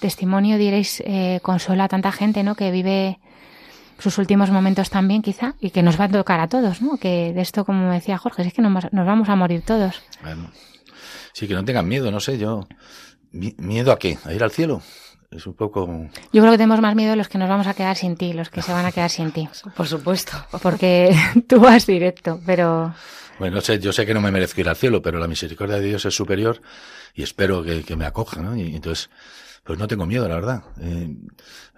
testimonio 0.00 0.58
dierais 0.58 1.02
eh, 1.04 1.40
consuelo 1.42 1.82
a 1.82 1.88
tanta 1.88 2.12
gente, 2.12 2.42
¿no? 2.42 2.54
Que 2.54 2.70
vive 2.70 3.18
sus 3.98 4.18
últimos 4.18 4.50
momentos 4.50 4.90
también, 4.90 5.22
quizá, 5.22 5.54
y 5.60 5.70
que 5.70 5.82
nos 5.82 5.98
va 5.98 6.04
a 6.04 6.08
tocar 6.08 6.40
a 6.40 6.48
todos, 6.48 6.80
¿no? 6.80 6.96
Que 6.98 7.32
de 7.32 7.40
esto, 7.40 7.64
como 7.64 7.90
decía 7.90 8.16
Jorge, 8.16 8.42
es 8.42 8.52
que 8.52 8.62
nos, 8.62 8.86
vamos 8.92 9.28
a 9.28 9.36
morir 9.36 9.62
todos. 9.62 10.02
Bueno, 10.22 10.50
sí, 11.32 11.48
que 11.48 11.54
no 11.54 11.64
tengan 11.64 11.88
miedo, 11.88 12.10
no 12.10 12.20
sé, 12.20 12.38
yo. 12.38 12.66
¿Miedo 13.32 13.92
a 13.92 13.98
qué? 13.98 14.18
¿A 14.24 14.32
ir 14.32 14.42
al 14.42 14.50
cielo? 14.50 14.80
Es 15.30 15.46
un 15.46 15.54
poco. 15.54 15.86
Yo 16.32 16.40
creo 16.40 16.52
que 16.52 16.56
tenemos 16.56 16.80
más 16.80 16.94
miedo 16.94 17.14
los 17.14 17.28
que 17.28 17.36
nos 17.36 17.50
vamos 17.50 17.66
a 17.66 17.74
quedar 17.74 17.96
sin 17.96 18.16
ti, 18.16 18.32
los 18.32 18.48
que 18.48 18.62
se 18.62 18.72
van 18.72 18.86
a 18.86 18.92
quedar 18.92 19.10
sin 19.10 19.32
ti. 19.32 19.46
Por 19.76 19.86
supuesto. 19.86 20.32
Porque 20.62 21.14
tú 21.48 21.60
vas 21.60 21.86
directo, 21.86 22.40
pero. 22.46 22.94
Bueno, 23.38 23.56
no 23.56 23.60
sé, 23.60 23.78
yo 23.78 23.92
sé 23.92 24.04
que 24.04 24.14
no 24.14 24.20
me 24.20 24.30
merezco 24.30 24.60
ir 24.60 24.68
al 24.68 24.76
cielo, 24.76 25.00
pero 25.00 25.18
la 25.18 25.28
misericordia 25.28 25.76
de 25.76 25.86
Dios 25.86 26.04
es 26.04 26.14
superior 26.14 26.60
y 27.14 27.22
espero 27.22 27.62
que, 27.62 27.84
que 27.84 27.96
me 27.96 28.06
acoja, 28.06 28.40
¿no? 28.40 28.56
Y 28.56 28.74
entonces 28.74 29.10
pues 29.68 29.78
no 29.78 29.86
tengo 29.86 30.06
miedo, 30.06 30.26
la 30.26 30.36
verdad. 30.36 30.62
Eh, 30.80 31.14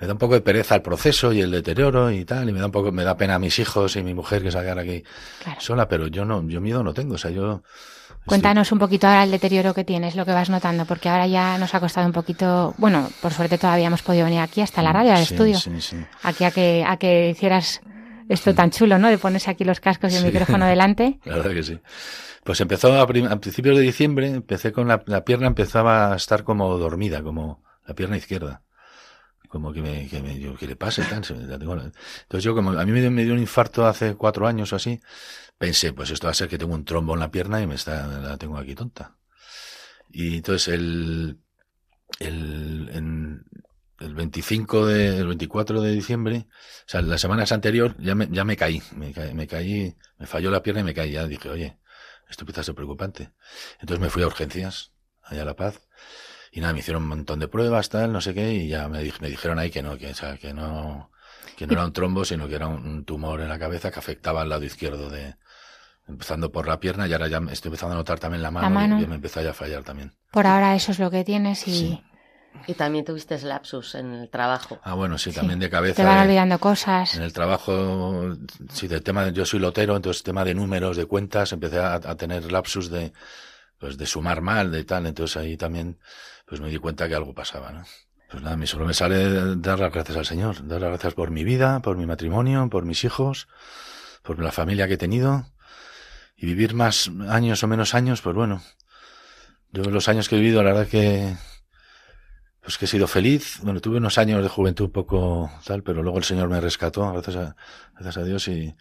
me 0.00 0.06
da 0.06 0.12
un 0.12 0.18
poco 0.20 0.34
de 0.34 0.42
pereza 0.42 0.76
el 0.76 0.80
proceso 0.80 1.32
y 1.32 1.40
el 1.40 1.50
deterioro 1.50 2.12
y 2.12 2.24
tal, 2.24 2.48
y 2.48 2.52
me 2.52 2.61
da 2.61 2.66
un 2.66 2.70
poco, 2.70 2.92
me 2.92 3.02
da 3.02 3.16
pena 3.16 3.34
a 3.34 3.38
mis 3.40 3.58
hijos 3.58 3.96
y 3.96 4.04
mi 4.04 4.14
mujer 4.14 4.44
que 4.44 4.52
salgan 4.52 4.78
aquí 4.78 5.02
sola, 5.58 5.88
pero 5.88 6.06
yo 6.06 6.24
no, 6.24 6.40
yo 6.46 6.61
miedo 6.61 6.84
no 6.84 6.94
tengo, 6.94 7.16
o 7.16 7.18
sea, 7.18 7.32
yo. 7.32 7.64
Cuéntanos 8.26 8.70
un 8.70 8.78
poquito 8.78 9.08
ahora 9.08 9.24
el 9.24 9.32
deterioro 9.32 9.74
que 9.74 9.82
tienes, 9.82 10.14
lo 10.14 10.24
que 10.24 10.30
vas 10.30 10.50
notando, 10.50 10.84
porque 10.84 11.08
ahora 11.08 11.26
ya 11.26 11.58
nos 11.58 11.74
ha 11.74 11.80
costado 11.80 12.06
un 12.06 12.12
poquito, 12.12 12.74
bueno, 12.78 13.11
por 13.20 13.32
suerte 13.32 13.58
todavía 13.58 13.88
hemos 13.88 14.02
podido 14.02 14.24
venir 14.24 14.38
aquí 14.38 14.61
hasta 14.61 14.82
la 14.82 14.92
radio, 14.92 15.12
al 15.12 15.22
estudio, 15.22 15.58
aquí 16.22 16.44
a 16.44 16.52
que, 16.52 16.84
a 16.86 16.96
que 16.96 17.30
hicieras 17.30 17.80
esto 18.30 18.54
tan 18.54 18.70
chulo, 18.70 18.98
¿no? 18.98 19.08
De 19.08 19.18
ponerse 19.18 19.50
aquí 19.50 19.64
los 19.64 19.80
cascos 19.80 20.12
y 20.12 20.16
el 20.16 20.24
micrófono 20.24 20.66
delante. 20.66 21.18
La 21.24 21.36
verdad 21.36 21.52
que 21.52 21.62
sí. 21.62 21.80
Pues 22.44 22.60
empezó 22.60 22.98
a, 22.98 23.06
principios 23.06 23.76
de 23.76 23.82
diciembre, 23.82 24.28
empecé 24.28 24.72
con 24.72 24.88
la, 24.88 25.02
la 25.06 25.24
pierna 25.24 25.48
empezaba 25.48 26.12
a 26.12 26.16
estar 26.16 26.42
como 26.42 26.78
dormida, 26.78 27.22
como, 27.22 27.62
la 27.86 27.94
pierna 27.94 28.16
izquierda. 28.16 28.62
Como 29.48 29.72
que 29.72 29.82
me, 29.82 30.06
que 30.06 30.22
me 30.22 30.38
yo, 30.38 30.54
¿qué 30.56 30.68
le 30.68 30.76
pasa? 30.76 31.02
Entonces 31.02 32.44
yo 32.44 32.54
como, 32.54 32.70
a 32.70 32.84
mí 32.84 32.92
me 32.92 33.00
dio, 33.00 33.10
me 33.10 33.24
dio 33.24 33.34
un 33.34 33.40
infarto 33.40 33.84
hace 33.84 34.14
cuatro 34.14 34.46
años 34.46 34.72
o 34.72 34.76
así, 34.76 35.00
pensé, 35.58 35.92
pues 35.92 36.10
esto 36.10 36.28
va 36.28 36.30
a 36.30 36.34
ser 36.34 36.48
que 36.48 36.56
tengo 36.56 36.72
un 36.72 36.84
trombo 36.84 37.14
en 37.14 37.20
la 37.20 37.32
pierna 37.32 37.60
y 37.60 37.66
me 37.66 37.74
está, 37.74 38.06
la 38.06 38.38
tengo 38.38 38.56
aquí 38.58 38.76
tonta. 38.76 39.16
Y 40.08 40.36
entonces 40.36 40.68
el, 40.68 41.40
el, 42.20 42.90
en, 42.92 43.44
el 44.01 44.14
25 44.14 44.86
de, 44.86 45.18
el 45.18 45.26
24 45.26 45.82
de 45.82 45.92
diciembre, 45.92 46.46
o 46.48 46.88
sea, 46.88 47.03
las 47.03 47.20
semanas 47.20 47.53
anterior 47.53 47.94
ya 47.98 48.14
me, 48.14 48.28
ya 48.30 48.44
me 48.44 48.57
caí, 48.57 48.82
me 48.96 49.12
caí, 49.12 49.34
me 49.34 49.46
caí, 49.46 49.96
me 50.18 50.26
falló 50.26 50.51
la 50.51 50.62
pierna 50.62 50.80
y 50.80 50.84
me 50.84 50.94
caí, 50.94 51.12
ya 51.12 51.26
dije, 51.26 51.51
oye, 51.51 51.78
esto 52.28 52.42
empieza 52.42 52.62
a 52.62 52.64
ser 52.64 52.74
preocupante. 52.74 53.32
Entonces 53.80 54.01
me 54.01 54.09
fui 54.09 54.22
a 54.22 54.26
urgencias, 54.26 54.92
allá 55.22 55.42
a 55.42 55.44
La 55.44 55.55
Paz, 55.55 55.80
y 56.51 56.61
nada, 56.61 56.72
me 56.72 56.80
hicieron 56.80 57.03
un 57.03 57.11
montón 57.11 57.38
de 57.40 57.48
pruebas, 57.48 57.90
tal, 57.90 58.12
no 58.12 58.20
sé 58.20 58.34
qué, 58.34 58.55
y 58.55 58.68
ya 58.68 58.88
me, 58.88 59.03
me 59.20 59.28
dijeron 59.28 59.59
ahí 59.59 59.70
que 59.70 59.82
no, 59.82 59.98
que, 59.98 60.09
o 60.09 60.14
sea, 60.14 60.38
que 60.38 60.55
no, 60.55 61.11
que 61.57 61.66
no 61.66 61.74
era 61.74 61.84
un 61.84 61.92
trombo, 61.92 62.24
sino 62.24 62.48
que 62.48 62.55
era 62.55 62.68
un, 62.68 63.05
tumor 63.05 63.42
en 63.42 63.48
la 63.48 63.59
cabeza 63.59 63.90
que 63.90 63.98
afectaba 63.98 64.40
al 64.40 64.48
lado 64.48 64.64
izquierdo 64.64 65.11
de, 65.11 65.36
empezando 66.09 66.51
por 66.51 66.66
la 66.66 66.80
pierna 66.80 67.07
y 67.07 67.12
ahora 67.12 67.28
ya 67.28 67.38
estoy 67.51 67.68
empezando 67.68 67.94
a 67.94 67.98
notar 67.98 68.18
también 68.18 68.42
la 68.42 68.51
mano, 68.51 69.01
y 69.01 69.07
me 69.07 69.16
empezó 69.16 69.42
ya 69.42 69.51
a 69.51 69.55
fallar 69.55 69.84
también. 69.84 70.14
Por 70.30 70.46
ahora 70.46 70.74
eso 70.74 70.90
es 70.90 70.98
lo 70.98 71.11
que 71.11 71.22
tienes 71.22 71.68
y... 71.68 72.03
Y 72.66 72.74
también 72.74 73.05
tuviste 73.05 73.40
lapsus 73.42 73.94
en 73.94 74.12
el 74.14 74.28
trabajo. 74.28 74.78
Ah, 74.82 74.94
bueno, 74.94 75.18
sí, 75.18 75.32
también 75.32 75.59
de 75.59 75.70
cabeza. 75.70 75.96
Te 75.96 76.05
van 76.05 76.26
olvidando 76.26 76.59
cosas. 76.59 77.14
En 77.14 77.22
el 77.22 77.32
trabajo, 77.32 78.36
sí, 78.72 78.86
del 78.86 79.03
tema, 79.03 79.24
de, 79.24 79.32
yo 79.32 79.44
soy 79.44 79.61
lotero, 79.61 79.96
entonces 79.96 80.22
tema 80.22 80.44
de 80.44 80.55
números, 80.55 80.96
de 80.96 81.07
cuentas, 81.07 81.53
empecé 81.53 81.78
a, 81.78 81.94
a 81.94 82.16
tener 82.16 82.51
lapsus 82.53 82.90
de, 82.90 83.12
pues 83.78 83.96
de 83.96 84.07
sumar 84.07 84.42
mal, 84.42 84.70
de 84.70 84.84
tal, 84.84 85.07
entonces 85.07 85.36
ahí 85.36 85.57
también 85.57 85.98
pues 86.44 86.61
me 86.61 86.68
di 86.68 86.78
cuenta 86.78 87.09
que 87.09 87.14
algo 87.14 87.34
pasaba, 87.34 87.72
¿no? 87.72 87.84
Pues 88.30 88.42
nada, 88.42 88.55
a 88.55 88.57
mí 88.57 88.66
solo 88.66 88.84
me 88.84 88.94
sale 88.94 89.57
dar 89.57 89.80
las 89.80 89.92
gracias 89.92 90.16
al 90.16 90.26
Señor, 90.26 90.66
dar 90.68 90.80
las 90.80 90.90
gracias 90.90 91.14
por 91.14 91.30
mi 91.30 91.42
vida, 91.42 91.80
por 91.80 91.96
mi 91.96 92.07
matrimonio, 92.07 92.68
por 92.70 92.84
mis 92.84 93.03
hijos, 93.05 93.48
por 94.22 94.40
la 94.40 94.53
familia 94.53 94.86
que 94.86 94.94
he 94.94 94.98
tenido 94.98 95.46
y 96.36 96.46
vivir 96.46 96.74
más 96.74 97.11
años 97.28 97.62
o 97.64 97.68
menos 97.68 97.94
años, 97.94 98.22
pues 98.22 98.36
bueno, 98.36 98.62
yo 99.72 99.82
los 99.84 100.09
años 100.09 100.28
que 100.28 100.36
he 100.36 100.38
vivido, 100.38 100.62
la 100.62 100.72
verdad 100.72 100.88
que 100.88 101.36
pues 102.70 102.78
que 102.78 102.84
he 102.84 102.88
sido 102.88 103.08
feliz. 103.08 103.58
Bueno, 103.64 103.80
tuve 103.80 103.96
unos 103.96 104.16
años 104.16 104.44
de 104.44 104.48
juventud 104.48 104.84
un 104.84 104.92
poco 104.92 105.50
tal, 105.64 105.82
pero 105.82 106.04
luego 106.04 106.18
el 106.18 106.24
Señor 106.24 106.48
me 106.48 106.60
rescató, 106.60 107.12
gracias 107.12 107.34
a, 107.34 107.56
gracias 107.94 108.16
a 108.18 108.22
Dios, 108.22 108.46
y, 108.46 108.76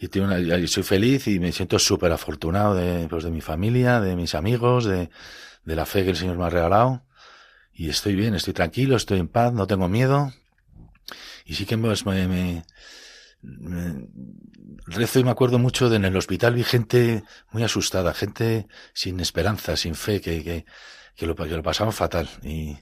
y, 0.00 0.08
tengo 0.08 0.26
una, 0.26 0.40
y 0.40 0.66
soy 0.66 0.82
feliz 0.82 1.28
y 1.28 1.38
me 1.38 1.52
siento 1.52 1.78
súper 1.78 2.10
afortunado 2.10 2.74
de, 2.74 3.06
pues 3.08 3.22
de 3.22 3.30
mi 3.30 3.40
familia, 3.40 4.00
de 4.00 4.16
mis 4.16 4.34
amigos, 4.34 4.84
de, 4.84 5.10
de 5.64 5.76
la 5.76 5.86
fe 5.86 6.02
que 6.02 6.10
el 6.10 6.16
Señor 6.16 6.38
me 6.38 6.44
ha 6.44 6.50
regalado. 6.50 7.04
Y 7.72 7.88
estoy 7.88 8.16
bien, 8.16 8.34
estoy 8.34 8.52
tranquilo, 8.52 8.96
estoy 8.96 9.20
en 9.20 9.28
paz, 9.28 9.52
no 9.52 9.68
tengo 9.68 9.88
miedo. 9.88 10.32
Y 11.44 11.54
sí 11.54 11.66
que 11.66 11.78
pues, 11.78 12.04
me, 12.04 12.26
me, 12.26 12.64
rezo 14.86 15.20
y 15.20 15.24
me 15.24 15.30
acuerdo 15.30 15.60
mucho 15.60 15.88
de 15.88 15.96
en 15.96 16.04
el 16.04 16.16
hospital 16.16 16.54
vi 16.54 16.64
gente 16.64 17.22
muy 17.52 17.62
asustada, 17.62 18.12
gente 18.12 18.66
sin 18.92 19.20
esperanza, 19.20 19.76
sin 19.76 19.94
fe, 19.94 20.20
que, 20.20 20.42
que, 20.42 20.64
que, 21.14 21.26
lo, 21.26 21.36
que 21.36 21.46
lo 21.46 21.62
pasaban 21.62 21.92
fatal. 21.92 22.28
Y, 22.42 22.76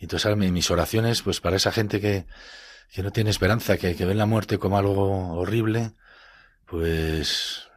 y 0.00 0.04
entonces 0.04 0.36
mis 0.36 0.70
oraciones, 0.70 1.22
pues 1.22 1.40
para 1.40 1.56
esa 1.56 1.70
gente 1.70 2.00
que, 2.00 2.26
que 2.90 3.02
no 3.02 3.12
tiene 3.12 3.30
esperanza, 3.30 3.76
que, 3.76 3.94
que 3.94 4.06
ven 4.06 4.18
la 4.18 4.26
muerte 4.26 4.58
como 4.58 4.78
algo 4.78 5.34
horrible, 5.34 5.92
pues 6.66 7.70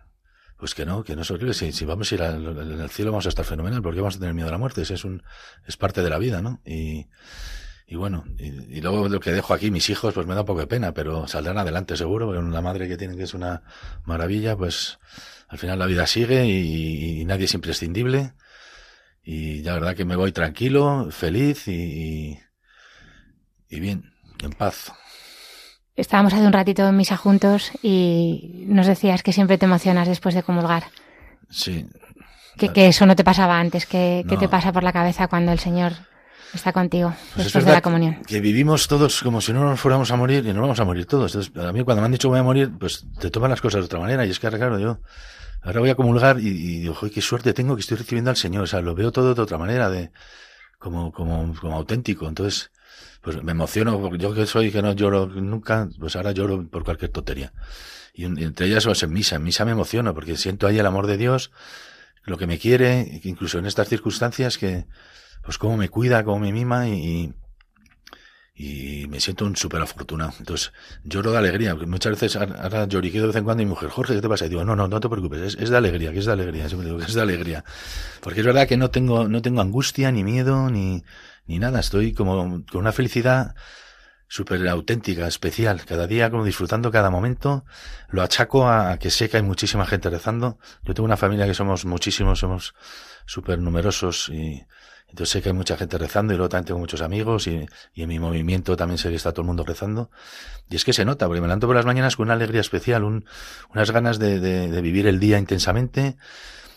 pues 0.64 0.76
que 0.76 0.86
no, 0.86 1.04
que 1.04 1.14
no 1.14 1.24
es 1.24 1.30
horrible. 1.30 1.54
Si, 1.54 1.74
si 1.74 1.84
vamos 1.84 2.10
a 2.10 2.16
ir 2.16 2.22
al, 2.22 2.90
cielo 2.90 3.12
vamos 3.12 3.26
a 3.26 3.30
estar 3.30 3.44
fenomenal, 3.44 3.82
porque 3.82 4.00
vamos 4.00 4.16
a 4.16 4.20
tener 4.20 4.34
miedo 4.34 4.48
a 4.48 4.52
la 4.52 4.58
muerte. 4.58 4.82
Es 4.82 5.04
un, 5.04 5.22
es 5.68 5.76
parte 5.76 6.02
de 6.02 6.10
la 6.10 6.18
vida, 6.18 6.42
¿no? 6.42 6.62
Y, 6.66 7.08
y 7.86 7.98
bueno, 7.98 8.24
y, 8.40 8.80
luego 8.80 9.10
lo 9.10 9.20
que 9.20 9.34
dejo 9.34 9.54
aquí, 9.54 9.72
mis 9.72 9.90
hijos, 9.90 10.14
pues 10.14 10.26
me 10.26 10.36
da 10.36 10.40
un 10.40 10.46
poco 10.46 10.62
de 10.62 10.68
pena, 10.68 10.94
pero 10.94 11.28
saldrán 11.28 11.58
adelante 11.58 11.98
seguro, 11.98 12.28
porque 12.28 12.40
una 12.40 12.62
madre 12.62 12.88
que 12.88 12.96
tienen 12.96 13.18
que 13.18 13.24
es 13.24 13.34
una 13.34 13.64
maravilla, 14.06 14.56
pues 14.56 15.00
al 15.50 15.58
final 15.58 15.80
la 15.80 15.86
vida 15.86 16.08
sigue 16.08 16.46
y, 16.46 17.26
nadie 17.26 17.44
es 17.44 17.54
imprescindible. 17.54 18.34
Y 19.24 19.62
la 19.62 19.74
verdad 19.74 19.96
que 19.96 20.06
me 20.06 20.16
voy 20.16 20.32
tranquilo, 20.32 21.08
feliz 21.10 21.68
y, 21.68 22.38
y 23.70 23.80
bien, 23.80 24.12
en 24.42 24.52
paz. 24.52 24.92
Estábamos 25.96 26.34
hace 26.34 26.46
un 26.46 26.54
ratito 26.54 26.88
en 26.88 26.98
misa 26.98 27.18
juntos 27.18 27.72
y 27.82 28.66
nos 28.68 28.88
decías 28.88 29.24
que 29.24 29.32
siempre 29.32 29.58
te 29.58 29.66
emocionas 29.66 30.08
después 30.08 30.34
de 30.34 30.44
comulgar. 30.44 30.86
Sí. 31.50 31.88
Que, 32.58 32.88
eso 32.88 33.06
no 33.06 33.16
te 33.16 33.24
pasaba 33.24 33.60
antes, 33.60 33.86
que, 33.86 34.26
te 34.28 34.48
pasa 34.48 34.72
por 34.72 34.84
la 34.84 34.92
cabeza 34.92 35.28
cuando 35.28 35.52
el 35.52 35.60
Señor 35.60 35.94
está 36.54 36.72
contigo 36.72 37.14
pues 37.34 37.46
después 37.46 37.66
de 37.66 37.72
la 37.72 37.82
comunión. 37.82 38.22
Que 38.28 38.40
vivimos 38.42 38.88
todos 38.88 39.22
como 39.24 39.42
si 39.42 39.54
no 39.54 39.64
nos 39.64 39.80
fuéramos 39.80 40.12
a 40.12 40.16
morir 40.16 40.46
y 40.46 40.54
no 40.54 40.62
vamos 40.62 40.80
a 40.80 40.86
morir 40.86 41.06
todos. 41.06 41.34
Entonces, 41.34 41.64
a 41.64 41.72
mí 41.72 41.84
cuando 41.84 42.02
me 42.02 42.06
han 42.06 42.12
dicho 42.12 42.30
voy 42.30 42.40
a 42.40 42.44
morir, 42.44 42.72
pues 42.80 43.06
te 43.20 43.32
toman 43.32 43.50
las 43.50 43.62
cosas 43.62 43.82
de 43.82 43.86
otra 43.86 44.00
manera. 44.00 44.26
Y 44.26 44.30
es 44.30 44.40
que, 44.40 44.50
claro, 44.50 44.80
yo 44.80 45.00
ahora 45.64 45.80
voy 45.80 45.90
a 45.90 45.96
comulgar 45.96 46.40
y, 46.40 46.48
y 46.48 46.80
digo, 46.82 46.96
qué 47.14 47.22
suerte 47.22 47.54
tengo 47.54 47.76
que 47.76 47.82
estoy 47.82 47.98
recibiendo 47.98 48.30
al 48.30 48.38
Señor. 48.38 48.64
O 48.64 48.68
sea, 48.68 48.82
lo 48.82 48.96
veo 48.96 49.12
todo 49.12 49.34
de 49.34 49.42
otra 49.42 49.58
manera, 49.58 49.90
de 49.90 50.12
como, 50.78 51.12
como, 51.12 51.54
como 51.60 51.76
auténtico. 51.76 52.28
Entonces, 52.28 52.72
pues 53.22 53.42
me 53.42 53.54
emociono, 53.54 54.00
porque 54.02 54.18
yo 54.18 54.34
que 54.34 54.46
soy 54.46 54.72
que 54.72 54.82
no 54.82 54.92
lloro 54.92 55.28
nunca, 55.28 55.90
pues 56.00 56.16
ahora 56.16 56.34
lloro 56.34 56.68
por 56.68 56.84
cualquier 56.84 57.12
tontería. 57.12 57.54
Y 58.14 58.26
entre 58.26 58.68
ellas 58.68 58.86
pues 58.86 59.02
en 59.02 59.12
misa, 59.12 59.38
en 59.38 59.44
misa 59.44 59.66
me 59.66 59.72
emociono 59.72 60.14
porque 60.14 60.38
siento 60.38 60.68
ahí 60.68 60.78
el 60.78 60.86
amor 60.86 61.08
de 61.08 61.18
Dios, 61.18 61.52
lo 62.26 62.38
que 62.38 62.46
me 62.46 62.60
quiere, 62.60 63.22
incluso 63.24 63.58
en 63.58 63.66
estas 63.66 63.88
circunstancias 63.88 64.58
que, 64.58 64.86
pues 65.44 65.58
cómo 65.58 65.78
me 65.78 65.90
cuida, 65.90 66.24
cómo 66.24 66.40
me 66.40 66.52
mima 66.52 66.88
y, 66.90 67.34
y 68.56 69.08
me 69.08 69.20
siento 69.20 69.46
un 69.46 69.56
súper 69.56 69.82
afortunado. 69.82 70.34
Entonces, 70.38 70.72
lloro 71.04 71.32
de 71.32 71.40
alegría. 71.40 71.76
Muchas 71.76 72.12
veces 72.12 72.36
ahora 72.36 72.86
lloriqueo 72.86 73.22
de 73.22 73.28
vez 73.28 73.36
en 73.36 73.44
cuando 73.44 73.64
y 73.64 73.66
mi 73.66 73.72
mujer, 73.72 73.90
Jorge, 73.90 74.14
¿qué 74.16 74.22
te 74.22 74.30
pasa? 74.30 74.46
Y 74.46 74.50
digo, 74.50 74.64
no, 74.64 74.76
no, 74.76 74.88
no 74.88 75.00
te 75.00 75.10
preocupes, 75.10 75.42
es, 75.42 75.56
es 75.56 75.70
de 75.70 75.78
alegría, 75.78 76.12
que 76.12 76.20
es 76.20 76.26
de 76.26 76.34
alegría. 76.34 76.68
Siempre 76.68 76.88
digo 76.88 77.00
que 77.00 77.06
es 77.06 77.14
de 77.14 77.22
alegría. 77.22 77.64
Porque 78.22 78.42
es 78.42 78.46
verdad 78.46 78.68
que 78.68 78.78
no 78.78 78.92
tengo, 78.92 79.28
no 79.28 79.42
tengo 79.42 79.62
angustia, 79.62 80.12
ni 80.12 80.24
miedo, 80.24 80.70
ni, 80.70 81.04
ni 81.48 81.60
nada. 81.60 81.80
Estoy 81.80 82.14
como 82.14 82.64
con 82.66 82.82
una 82.82 82.92
felicidad 82.92 83.56
súper 84.28 84.68
auténtica, 84.68 85.28
especial. 85.28 85.86
Cada 85.86 86.08
día 86.08 86.30
como 86.32 86.46
disfrutando 86.46 86.92
cada 86.92 87.10
momento. 87.10 87.66
Lo 88.10 88.22
achaco 88.22 88.68
a 88.68 88.98
que 88.98 89.12
sé 89.12 89.30
que 89.30 89.38
hay 89.38 89.44
muchísima 89.44 89.86
gente 89.86 90.10
rezando. 90.10 90.60
Yo 90.84 90.94
tengo 90.94 91.06
una 91.06 91.18
familia 91.18 91.46
que 91.46 91.54
somos 91.54 91.86
muchísimos, 91.86 92.40
somos 92.40 92.74
súper 93.26 93.60
numerosos 93.60 94.30
y 94.30 94.66
entonces 95.14 95.30
sé 95.30 95.42
que 95.44 95.50
hay 95.50 95.54
mucha 95.54 95.78
gente 95.78 96.00
rezando 96.00 96.34
y 96.34 96.38
luego 96.38 96.50
también 96.50 96.66
tengo 96.66 96.80
muchos 96.80 97.02
amigos 97.02 97.46
y, 97.46 97.64
y, 97.94 98.02
en 98.02 98.10
mi 98.10 98.18
movimiento 98.18 98.76
también 98.76 98.98
sé 98.98 99.10
que 99.10 99.16
está 99.16 99.32
todo 99.32 99.44
el 99.44 99.46
mundo 99.46 99.64
rezando. 99.64 100.10
Y 100.72 100.76
es 100.76 100.84
que 100.84 100.92
se 100.92 101.06
nota, 101.06 101.28
porque 101.28 101.40
me 101.40 101.46
levanto 101.46 101.68
por 101.68 101.76
las 101.76 101.86
mañanas 101.86 102.16
con 102.16 102.26
una 102.26 102.34
alegría 102.34 102.62
especial, 102.62 103.04
un, 103.04 103.24
unas 103.72 103.92
ganas 103.92 104.18
de, 104.18 104.40
de, 104.40 104.72
de 104.72 104.82
vivir 104.82 105.06
el 105.06 105.20
día 105.20 105.38
intensamente 105.38 106.18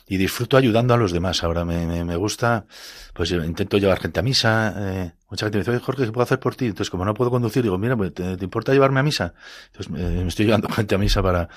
y 0.06 0.18
disfruto 0.18 0.58
ayudando 0.58 0.92
a 0.92 0.98
los 0.98 1.12
demás. 1.12 1.42
Ahora 1.44 1.64
me, 1.64 1.86
me, 1.86 2.04
me 2.04 2.16
gusta, 2.16 2.66
pues 3.14 3.30
intento 3.30 3.78
llevar 3.78 4.00
gente 4.00 4.20
a 4.20 4.22
misa. 4.22 4.74
Eh, 4.76 5.12
mucha 5.30 5.46
gente 5.46 5.56
me 5.56 5.62
dice, 5.62 5.70
oye 5.70 5.80
Jorge, 5.80 6.04
¿qué 6.04 6.12
puedo 6.12 6.24
hacer 6.24 6.38
por 6.38 6.56
ti? 6.56 6.66
Entonces, 6.66 6.90
como 6.90 7.06
no 7.06 7.14
puedo 7.14 7.30
conducir, 7.30 7.62
digo, 7.62 7.78
mira, 7.78 7.96
pues, 7.96 8.12
¿te, 8.12 8.36
importa 8.44 8.74
llevarme 8.74 9.00
a 9.00 9.02
misa? 9.02 9.32
Entonces, 9.68 9.90
me 9.90 10.28
estoy 10.28 10.44
llevando 10.44 10.68
gente 10.74 10.94
a 10.94 10.98
misa 10.98 11.22
para, 11.22 11.48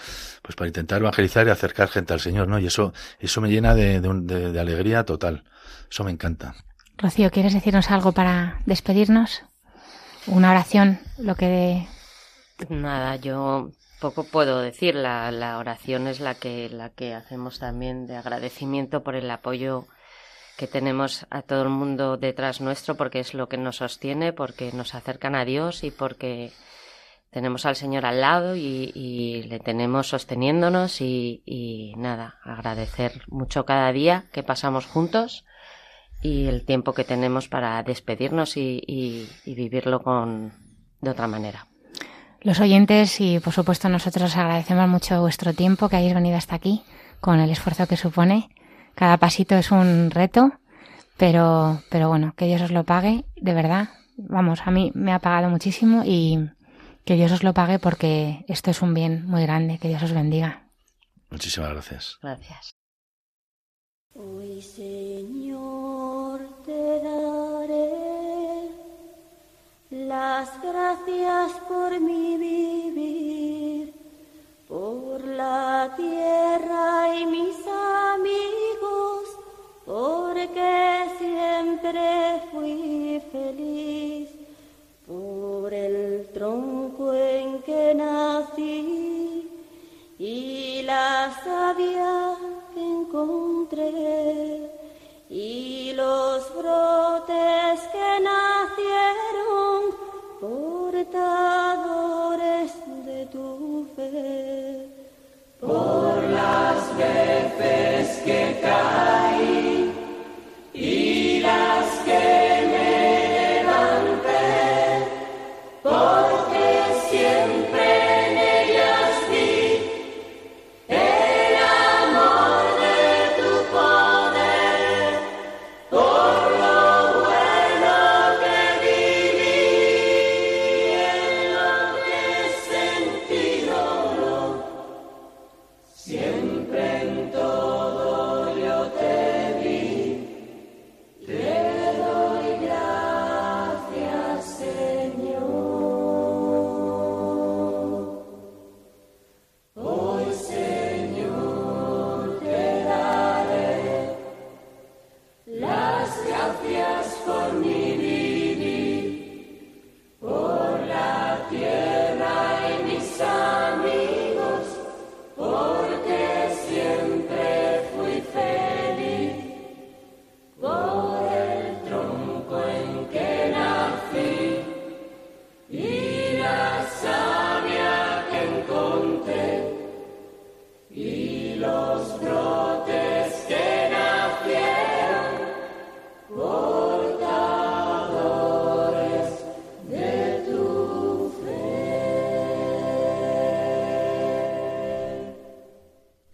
pues 0.41 0.55
para 0.55 0.69
intentar 0.69 1.01
evangelizar 1.01 1.45
y 1.45 1.49
acercar 1.49 1.89
gente 1.89 2.13
al 2.13 2.21
Señor, 2.21 2.47
¿no? 2.47 2.57
Y 2.57 2.67
eso, 2.67 2.93
eso 3.19 3.41
me 3.41 3.49
llena 3.49 3.75
de, 3.75 3.99
de, 3.99 4.53
de 4.53 4.59
alegría 4.61 5.03
total. 5.03 5.43
Eso 5.91 6.05
me 6.05 6.11
encanta. 6.11 6.55
Rocío, 7.01 7.31
¿quieres 7.31 7.53
decirnos 7.53 7.91
algo 7.91 8.11
para 8.11 8.59
despedirnos? 8.65 9.43
Una 10.27 10.51
oración, 10.51 10.99
lo 11.17 11.35
que. 11.35 11.87
Nada, 12.67 13.15
yo 13.15 13.71
poco 14.01 14.25
puedo 14.25 14.59
decir. 14.59 14.95
La, 14.95 15.31
la 15.31 15.59
oración 15.59 16.07
es 16.07 16.19
la 16.19 16.35
que, 16.35 16.67
la 16.69 16.89
que 16.89 17.13
hacemos 17.13 17.59
también 17.59 18.05
de 18.05 18.17
agradecimiento 18.17 19.01
por 19.01 19.15
el 19.15 19.31
apoyo 19.31 19.87
que 20.57 20.67
tenemos 20.67 21.25
a 21.29 21.41
todo 21.41 21.63
el 21.63 21.69
mundo 21.69 22.17
detrás 22.17 22.59
nuestro 22.59 22.95
porque 22.95 23.21
es 23.21 23.33
lo 23.33 23.47
que 23.47 23.57
nos 23.57 23.77
sostiene, 23.77 24.33
porque 24.33 24.73
nos 24.73 24.93
acercan 24.93 25.35
a 25.35 25.45
Dios 25.45 25.85
y 25.85 25.91
porque 25.91 26.51
tenemos 27.31 27.65
al 27.65 27.77
Señor 27.77 28.05
al 28.05 28.19
lado 28.19 28.57
y, 28.57 29.43
le 29.47 29.59
tenemos 29.59 30.07
sosteniéndonos 30.07 30.99
y, 30.99 31.93
nada, 31.95 32.39
agradecer 32.43 33.21
mucho 33.27 33.63
cada 33.63 33.89
día 33.93 34.25
que 34.33 34.43
pasamos 34.43 34.85
juntos 34.85 35.45
y 36.21 36.45
el 36.47 36.65
tiempo 36.65 36.93
que 36.93 37.03
tenemos 37.03 37.47
para 37.47 37.81
despedirnos 37.83 38.57
y, 38.57 38.83
y 38.87 39.55
vivirlo 39.55 40.01
con, 40.01 40.51
de 41.01 41.09
otra 41.09 41.27
manera. 41.27 41.67
Los 42.41 42.59
oyentes 42.59 43.19
y 43.19 43.39
por 43.39 43.53
supuesto 43.53 43.89
nosotros 43.89 44.35
agradecemos 44.37 44.87
mucho 44.87 45.19
vuestro 45.21 45.53
tiempo 45.53 45.89
que 45.89 45.97
hayáis 45.97 46.13
venido 46.13 46.37
hasta 46.37 46.55
aquí 46.55 46.83
con 47.19 47.39
el 47.39 47.49
esfuerzo 47.49 47.87
que 47.87 47.97
supone. 47.97 48.49
Cada 48.95 49.17
pasito 49.17 49.55
es 49.55 49.71
un 49.71 50.09
reto, 50.09 50.51
pero, 51.17 51.81
pero 51.89 52.07
bueno, 52.07 52.33
que 52.37 52.45
Dios 52.45 52.61
os 52.61 52.71
lo 52.71 52.85
pague, 52.85 53.25
de 53.35 53.53
verdad. 53.53 53.89
Vamos, 54.17 54.61
a 54.65 54.71
mí 54.71 54.91
me 54.95 55.13
ha 55.13 55.19
pagado 55.19 55.49
muchísimo 55.49 56.03
y 56.05 56.49
que 57.05 57.15
Dios 57.15 57.31
os 57.31 57.43
lo 57.43 57.53
pague 57.53 57.79
porque 57.79 58.45
esto 58.47 58.71
es 58.71 58.81
un 58.81 58.93
bien 58.93 59.25
muy 59.25 59.41
grande. 59.41 59.77
Que 59.77 59.87
Dios 59.89 60.03
os 60.03 60.13
bendiga. 60.13 60.63
Muchísimas 61.29 61.71
gracias. 61.71 62.17
Gracias. 62.21 62.78
Hoy, 64.15 64.61
Señor, 64.61 66.41
te 66.65 66.99
daré 66.99 68.69
las 69.91 70.49
gracias 70.63 71.51
por 71.67 71.99
mi 71.99 72.35
vivir, 72.37 73.93
por 74.67 75.23
la 75.23 75.93
tierra 75.95 77.15
y 77.15 77.25
mis 77.27 77.55
amigos, 77.67 79.29
porque 79.85 81.05
siempre 81.19 82.41
fui 82.51 83.21
feliz, 83.31 84.29
por 85.07 85.71
el 85.71 86.27
tronco 86.33 87.13
en 87.13 87.61
que 87.61 87.93
nací 87.93 89.47
y 90.17 90.81
la 90.81 91.31
sabia 91.43 92.48
encontré 93.09 94.69
y 95.29 95.93
los 95.93 96.55
brotes 96.55 97.79
que 97.91 98.19
nacieron 98.21 99.81
portadores 100.39 101.11
de 103.05 103.25
tu 103.27 103.87
fe. 103.95 104.87
Por 105.59 106.23
las 106.23 106.97
veces 106.97 108.21
que 108.23 108.59
caí 108.61 109.28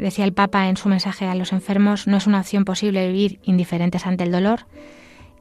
decía 0.05 0.23
el 0.23 0.33
Papa 0.33 0.69
en 0.69 0.77
su 0.77 0.87
mensaje 0.87 1.25
a 1.25 1.33
los 1.33 1.51
enfermos, 1.51 2.05
no 2.05 2.17
es 2.17 2.27
una 2.27 2.39
opción 2.39 2.63
posible 2.63 3.07
vivir 3.07 3.39
indiferentes 3.43 4.05
ante 4.05 4.23
el 4.23 4.31
dolor 4.31 4.67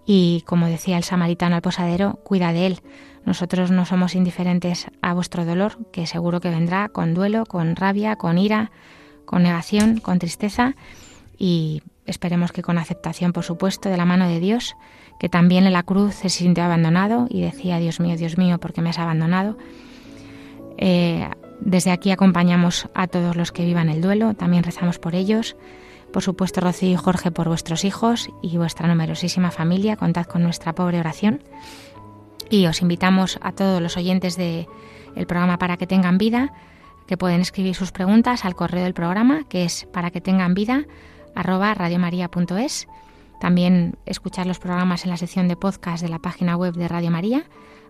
y, 0.07 0.43
como 0.47 0.67
decía 0.67 0.97
el 0.97 1.05
samaritano 1.05 1.55
al 1.55 1.61
posadero, 1.61 2.19
cuida 2.25 2.55
de 2.55 2.67
él. 2.69 2.81
Nosotros 3.27 3.71
no 3.71 3.85
somos 3.85 4.15
indiferentes 4.15 4.87
a 5.03 5.13
vuestro 5.13 5.45
dolor, 5.45 5.77
que 5.93 6.07
seguro 6.07 6.41
que 6.41 6.49
vendrá 6.49 6.89
con 6.89 7.13
duelo, 7.13 7.45
con 7.45 7.77
rabia, 7.77 8.17
con 8.17 8.39
ira, 8.39 8.71
con 9.27 9.43
negación, 9.43 10.01
con 10.01 10.19
tristeza 10.19 10.75
y 11.39 11.83
esperemos 12.07 12.51
que 12.51 12.63
con 12.63 12.79
aceptación, 12.79 13.35
por 13.35 13.45
supuesto, 13.45 13.91
de 13.91 13.99
la 13.99 14.07
mano 14.07 14.29
de 14.29 14.41
Dios, 14.41 14.77
que 15.21 15.29
también 15.29 15.67
en 15.67 15.75
la 15.75 15.83
cruz 15.83 16.15
se 16.15 16.31
sintió 16.31 16.65
abandonado 16.65 17.27
y 17.29 17.43
decía, 17.43 17.79
Dios 17.79 18.01
mío, 18.01 18.17
Dios 18.17 18.39
mío, 18.39 18.59
¿por 18.59 18.73
qué 18.73 18.81
me 18.81 18.91
has 18.91 18.99
abandonado? 18.99 19.59
Eh, 20.79 21.29
desde 21.61 21.91
aquí 21.91 22.11
acompañamos 22.11 22.89
a 22.95 23.07
todos 23.07 23.37
los 23.37 23.53
que 23.53 23.65
vivan 23.65 23.89
el 23.89 24.01
duelo, 24.01 24.35
también 24.35 24.65
rezamos 24.65 24.99
por 24.99 25.15
ellos. 25.15 25.57
Por 26.13 26.23
supuesto, 26.23 26.61
Rocío 26.61 26.91
y 26.91 26.97
Jorge, 26.97 27.31
por 27.31 27.49
vuestros 27.49 27.85
hijos 27.85 28.31
y 28.43 28.57
vuestra 28.57 28.87
numerosísima 28.87 29.51
familia. 29.51 29.97
Contad 29.97 30.27
con 30.27 30.43
nuestra 30.43 30.75
pobre 30.75 31.01
oración. 31.01 31.43
Y 32.51 32.67
os 32.67 32.83
invitamos 32.83 33.39
a 33.43 33.53
todos 33.53 33.81
los 33.83 33.97
oyentes 33.97 34.37
del 34.37 34.67
programa 35.27 35.59
Para 35.59 35.77
que 35.77 35.87
tengan 35.87 36.19
vida, 36.19 36.53
que 37.07 37.17
pueden 37.17 37.41
escribir 37.41 37.75
sus 37.75 37.91
preguntas 37.91 38.45
al 38.45 38.55
correo 38.55 38.85
del 38.85 38.95
programa, 38.95 39.45
que 39.49 39.65
es 39.65 39.87
para 39.93 40.11
que 40.11 40.21
tengan 40.21 40.55
vida, 40.55 40.85
arroba. 41.35 41.75
También 43.41 43.97
escuchar 44.07 44.47
los 44.47 44.59
programas 44.59 45.05
en 45.05 45.11
la 45.11 45.17
sección 45.17 45.49
de 45.49 45.57
podcast 45.57 46.03
de 46.03 46.09
la 46.09 46.19
página 46.19 46.57
web 46.57 46.75
de 46.75 46.89
Radio 46.89 47.11
María, 47.11 47.45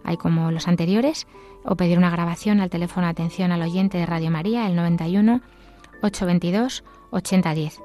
hay 0.04 0.16
como 0.16 0.50
los 0.50 0.68
anteriores, 0.68 1.26
o 1.64 1.76
pedir 1.76 1.98
una 1.98 2.10
grabación 2.10 2.60
al 2.60 2.70
teléfono 2.70 3.06
de 3.06 3.12
atención 3.12 3.52
al 3.52 3.62
oyente 3.62 3.98
de 3.98 4.06
Radio 4.06 4.30
María, 4.30 4.66
el 4.66 4.76
91 4.76 5.40
822 6.02 6.84
8010. 7.10 7.80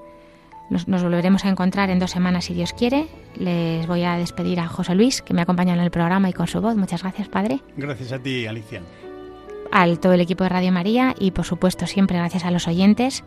Nos, 0.69 0.87
nos, 0.87 1.01
volveremos 1.01 1.45
a 1.45 1.49
encontrar 1.49 1.89
en 1.89 1.97
dos 1.97 2.11
semanas 2.11 2.45
si 2.45 2.53
Dios 2.53 2.73
quiere. 2.73 3.07
Les 3.35 3.87
voy 3.87 4.03
a 4.03 4.17
despedir 4.17 4.59
a 4.59 4.67
José 4.67 4.93
Luis, 4.93 5.21
que 5.23 5.33
me 5.33 5.41
acompaña 5.41 5.73
en 5.73 5.79
el 5.79 5.89
programa 5.89 6.29
y 6.29 6.33
con 6.33 6.47
su 6.47 6.61
voz. 6.61 6.75
Muchas 6.75 7.01
gracias, 7.01 7.27
Padre. 7.27 7.61
Gracias 7.75 8.11
a 8.11 8.19
ti, 8.19 8.45
Alicia. 8.45 8.81
Al 9.71 9.99
todo 9.99 10.13
el 10.13 10.21
equipo 10.21 10.43
de 10.43 10.49
Radio 10.49 10.71
María 10.71 11.15
y, 11.17 11.31
por 11.31 11.45
supuesto, 11.45 11.87
siempre 11.87 12.17
gracias 12.17 12.45
a 12.45 12.51
los 12.51 12.67
oyentes. 12.67 13.23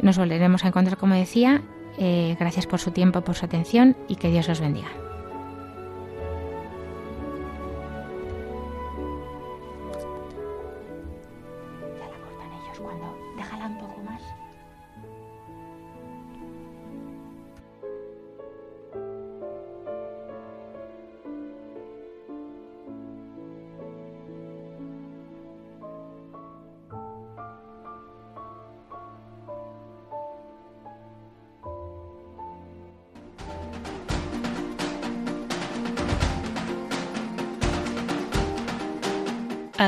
Nos 0.00 0.16
volveremos 0.16 0.64
a 0.64 0.68
encontrar, 0.68 0.96
como 0.96 1.14
decía. 1.14 1.62
Eh, 1.98 2.36
gracias 2.38 2.66
por 2.66 2.78
su 2.78 2.92
tiempo, 2.92 3.22
por 3.22 3.34
su 3.34 3.44
atención 3.44 3.96
y 4.08 4.16
que 4.16 4.30
Dios 4.30 4.48
os 4.48 4.60
bendiga. 4.60 5.07